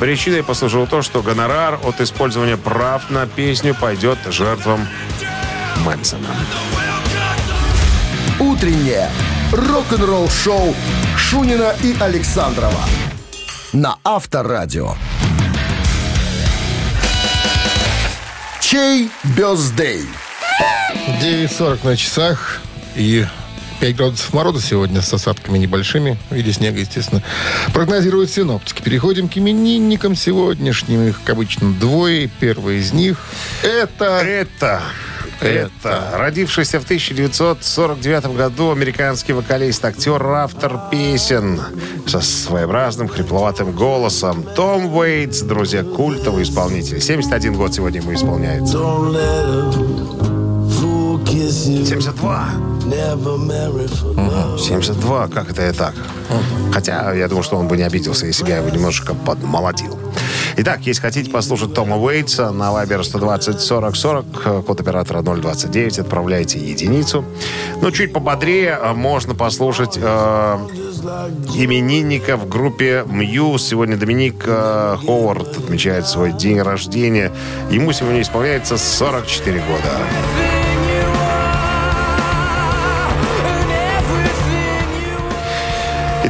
Причиной 0.00 0.44
послужило 0.44 0.86
то, 0.86 1.02
что 1.02 1.22
гонорар 1.22 1.78
от 1.82 2.00
использования 2.00 2.56
прав 2.56 3.10
на 3.10 3.26
песню 3.26 3.74
пойдет 3.74 4.18
жертвам 4.26 4.86
Мэнсона. 5.84 6.28
Утреннее 8.38 9.10
рок-н-ролл-шоу 9.52 10.74
Шунина 11.16 11.74
и 11.82 11.96
Александрова 12.00 12.84
на 13.72 13.96
Авторадио. 14.04 14.94
Чей 18.60 19.10
бездей? 19.36 20.06
9.40 21.20 21.84
на 21.84 21.96
часах 21.96 22.60
и 22.94 23.26
5 23.80 23.96
градусов 23.96 24.32
мороза 24.32 24.60
сегодня 24.60 25.02
с 25.02 25.12
осадками 25.12 25.58
небольшими, 25.58 26.18
в 26.30 26.34
виде 26.34 26.52
снега, 26.52 26.80
естественно. 26.80 27.22
Прогнозируют 27.72 28.30
синоптики. 28.30 28.82
Переходим 28.82 29.28
к 29.28 29.36
именинникам 29.36 30.16
сегодняшним. 30.16 31.02
Их, 31.02 31.20
как 31.20 31.30
обычно, 31.30 31.72
двое. 31.72 32.28
Первый 32.40 32.78
из 32.78 32.92
них 32.92 33.18
это... 33.62 34.20
Это... 34.20 34.82
Это. 35.40 36.14
Родившийся 36.14 36.80
в 36.80 36.84
1949 36.84 38.36
году 38.36 38.72
американский 38.72 39.32
вокалист, 39.32 39.84
актер, 39.84 40.20
автор 40.26 40.80
песен 40.90 41.60
со 42.08 42.20
своеобразным 42.20 43.06
хрипловатым 43.06 43.70
голосом 43.70 44.42
Том 44.42 44.86
Уэйтс, 44.96 45.42
друзья, 45.42 45.84
культовый 45.84 46.42
исполнитель. 46.42 47.00
71 47.00 47.54
год 47.54 47.72
сегодня 47.72 48.00
ему 48.00 48.12
исполняется. 48.14 48.76
72. 51.48 52.67
72, 54.58 55.28
как 55.28 55.50
это 55.50 55.62
я 55.62 55.72
так? 55.72 55.94
Хотя, 56.72 57.12
я 57.14 57.28
думаю, 57.28 57.42
что 57.42 57.56
он 57.56 57.68
бы 57.68 57.76
не 57.76 57.82
обиделся, 57.82 58.26
если 58.26 58.44
бы 58.44 58.50
я 58.50 58.58
его 58.58 58.68
немножко 58.68 59.14
подмолотил. 59.14 59.98
Итак, 60.56 60.80
если 60.82 61.02
хотите 61.02 61.30
послушать 61.30 61.72
Тома 61.72 61.96
Уэйтса 61.96 62.50
на 62.50 62.70
Viber 62.72 63.04
120 63.04 63.60
40 63.60 63.96
40, 63.96 64.64
код 64.66 64.80
оператора 64.80 65.22
029, 65.22 66.00
отправляйте 66.00 66.58
единицу. 66.58 67.24
Ну, 67.80 67.90
чуть 67.92 68.12
пободрее 68.12 68.74
а, 68.74 68.92
можно 68.92 69.34
послушать 69.36 69.96
э, 69.96 70.58
именинника 71.54 72.36
в 72.36 72.48
группе 72.48 73.04
Мьюз. 73.06 73.68
Сегодня 73.68 73.96
Доминик 73.96 74.44
э, 74.46 74.96
Ховард 75.04 75.58
отмечает 75.58 76.08
свой 76.08 76.32
день 76.32 76.60
рождения. 76.60 77.32
Ему 77.70 77.92
сегодня 77.92 78.22
исполняется 78.22 78.78
44 78.78 79.60
года. 79.60 80.47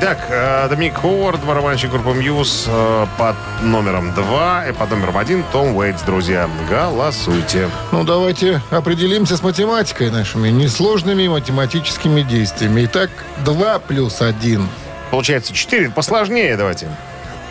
Итак, 0.01 0.28
э, 0.30 0.68
Доминик 0.70 0.94
Ховард, 0.99 1.44
барабанщик 1.44 1.90
группы 1.90 2.11
Мьюз 2.11 2.66
э, 2.68 3.07
под 3.18 3.34
номером 3.62 4.14
2 4.14 4.68
и 4.68 4.72
под 4.72 4.90
номером 4.90 5.18
1 5.18 5.42
Том 5.51 5.74
Уэйтс, 5.74 6.03
друзья. 6.03 6.49
Голосуйте. 6.70 7.68
Ну, 7.90 8.05
давайте 8.05 8.62
определимся 8.70 9.36
с 9.36 9.42
математикой 9.42 10.12
нашими, 10.12 10.51
несложными 10.51 11.26
математическими 11.26 12.22
действиями. 12.22 12.84
Итак, 12.84 13.11
2 13.44 13.80
плюс 13.80 14.22
1 14.22 14.68
Получается 15.11 15.53
4. 15.53 15.90
Посложнее 15.90 16.57
давайте. 16.57 16.86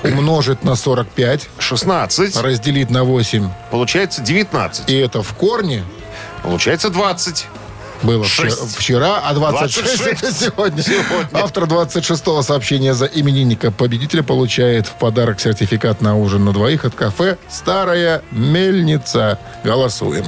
умножить 0.06 0.64
на 0.64 0.76
45, 0.76 1.50
16. 1.60 2.42
разделить 2.42 2.90
на 2.90 3.04
8. 3.04 3.50
Получается 3.72 4.22
19. 4.22 4.90
И 4.90 4.96
это 4.96 5.22
в 5.22 5.34
корне 5.34 5.84
Получается 6.44 6.90
20. 6.90 7.46
Было 8.04 8.24
вчера, 8.24 8.52
вчера, 8.78 9.22
а 9.24 9.34
26, 9.34 9.98
26 9.98 10.24
это 10.24 10.34
сегодня. 10.34 10.84
сегодня. 10.84 11.30
Автор 11.34 11.64
26-го 11.64 12.42
сообщения 12.42 12.94
за 12.94 13.06
именинника 13.06 13.72
победителя 13.72 14.24
получает 14.24 14.88
в 14.88 14.94
подарок 14.94 15.40
сертификат 15.40 16.02
на 16.02 16.16
ужин 16.16 16.46
на 16.46 16.54
двоих 16.54 16.86
от 16.86 16.96
кафе 16.96 17.38
«Старая 17.50 18.22
мельница». 18.32 19.40
Голосуем. 19.64 20.26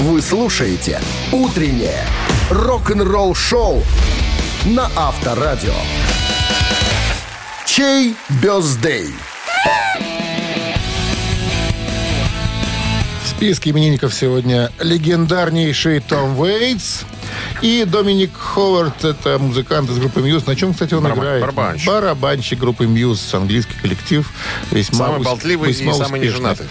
Вы 0.00 0.20
слушаете 0.20 1.00
Утреннее 1.32 2.04
рок-н-ролл-шоу 2.50 3.82
на 4.64 4.90
Авторадио. 4.96 5.74
Чей 7.64 8.14
бездей? 8.42 9.14
Списке 13.44 13.70
именинников 13.72 14.14
сегодня 14.14 14.72
легендарнейший 14.80 16.00
Том 16.00 16.38
Уэйтс 16.40 17.02
и 17.60 17.84
Доминик 17.86 18.34
Ховард. 18.34 19.04
Это 19.04 19.38
музыкант 19.38 19.90
из 19.90 19.98
группы 19.98 20.22
Muse. 20.22 20.46
На 20.46 20.56
чем, 20.56 20.72
кстати, 20.72 20.94
он 20.94 21.04
Барабан- 21.04 21.18
играет? 21.18 21.40
барабанщик. 21.42 21.86
Барабанщик 21.86 22.58
группы 22.58 22.86
Muse. 22.86 23.34
Английский 23.34 23.74
коллектив. 23.82 24.26
Весьма 24.70 25.08
Самый 25.08 25.22
болтливый 25.22 25.68
и 25.68 25.72
весьма 25.74 25.92
самый 25.92 26.20
успешный. 26.20 26.26
неженатый. 26.28 26.66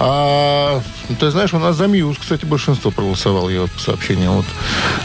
А, 0.00 0.82
ты 1.20 1.30
знаешь, 1.30 1.54
у 1.54 1.60
нас 1.60 1.76
за 1.76 1.86
Muse, 1.86 2.16
кстати, 2.18 2.44
большинство 2.44 2.90
проголосовало. 2.90 3.48
Я 3.48 3.60
вот 3.60 3.70
по 3.70 3.78
сообщениям 3.80 4.32
вот 4.32 4.46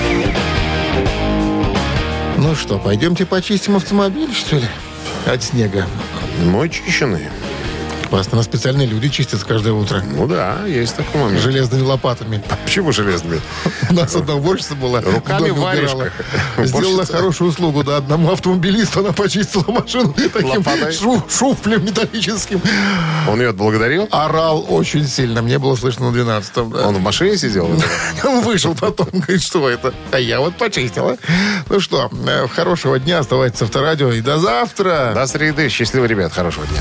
Ну 2.37 2.55
что, 2.55 2.79
пойдемте 2.79 3.27
почистим 3.27 3.77
автомобиль, 3.77 4.33
что 4.35 4.57
ли? 4.57 4.67
От 5.27 5.43
снега. 5.43 5.87
Мой 6.45 6.69
чищенный. 6.69 7.29
Вас 8.15 8.31
на 8.31 8.45
специальные 8.45 8.87
люди 8.87 9.09
чистят 9.09 9.43
каждое 9.43 9.73
утро. 9.73 10.01
Ну 10.09 10.29
да, 10.29 10.65
есть 10.67 10.95
такой 10.95 11.21
момент. 11.21 11.41
Железными 11.41 11.83
лопатами. 11.83 12.41
Почему 12.65 12.93
железными? 12.93 13.41
У 13.91 13.95
нас 13.95 14.15
одна 14.15 14.35
уборщица 14.37 14.77
была. 14.77 15.01
Руками 15.01 15.21
в 15.21 15.27
доме 15.41 15.53
в 15.53 15.57
убирала. 15.57 15.97
варежках. 15.99 16.13
Сделала 16.65 17.05
хорошую 17.07 17.51
услугу, 17.51 17.83
да, 17.83 17.97
одному 17.97 18.31
автомобилисту 18.31 19.01
она 19.01 19.11
почистила 19.11 19.65
машину 19.69 20.15
таким 20.33 20.63
шуфлем 21.29 21.85
металлическим. 21.85 22.63
Он 23.29 23.41
ее 23.41 23.49
отблагодарил? 23.49 24.07
Орал 24.13 24.65
очень 24.69 25.09
сильно. 25.09 25.43
Мне 25.43 25.59
было 25.59 25.75
слышно 25.75 26.09
на 26.13 26.17
12-м. 26.17 26.71
да. 26.71 26.87
Он 26.87 26.95
в 26.95 27.01
машине 27.01 27.37
сидел? 27.37 27.69
Он 28.23 28.43
вышел 28.43 28.77
потом, 28.77 29.09
говорит, 29.13 29.43
что 29.43 29.69
это? 29.69 29.93
А 30.13 30.21
я 30.21 30.39
вот 30.39 30.57
почистила. 30.57 31.17
Ну 31.69 31.81
что, 31.81 32.09
э, 32.29 32.47
хорошего 32.47 33.01
дня, 33.01 33.19
оставайтесь 33.19 33.59
с 33.59 33.63
авторадио 33.63 34.13
и 34.13 34.21
до 34.21 34.39
завтра. 34.39 35.11
До 35.17 35.27
среды. 35.27 35.69
Счастливо, 35.69 36.05
ребят. 36.05 36.33
Хорошего 36.33 36.65
дня. 36.69 36.81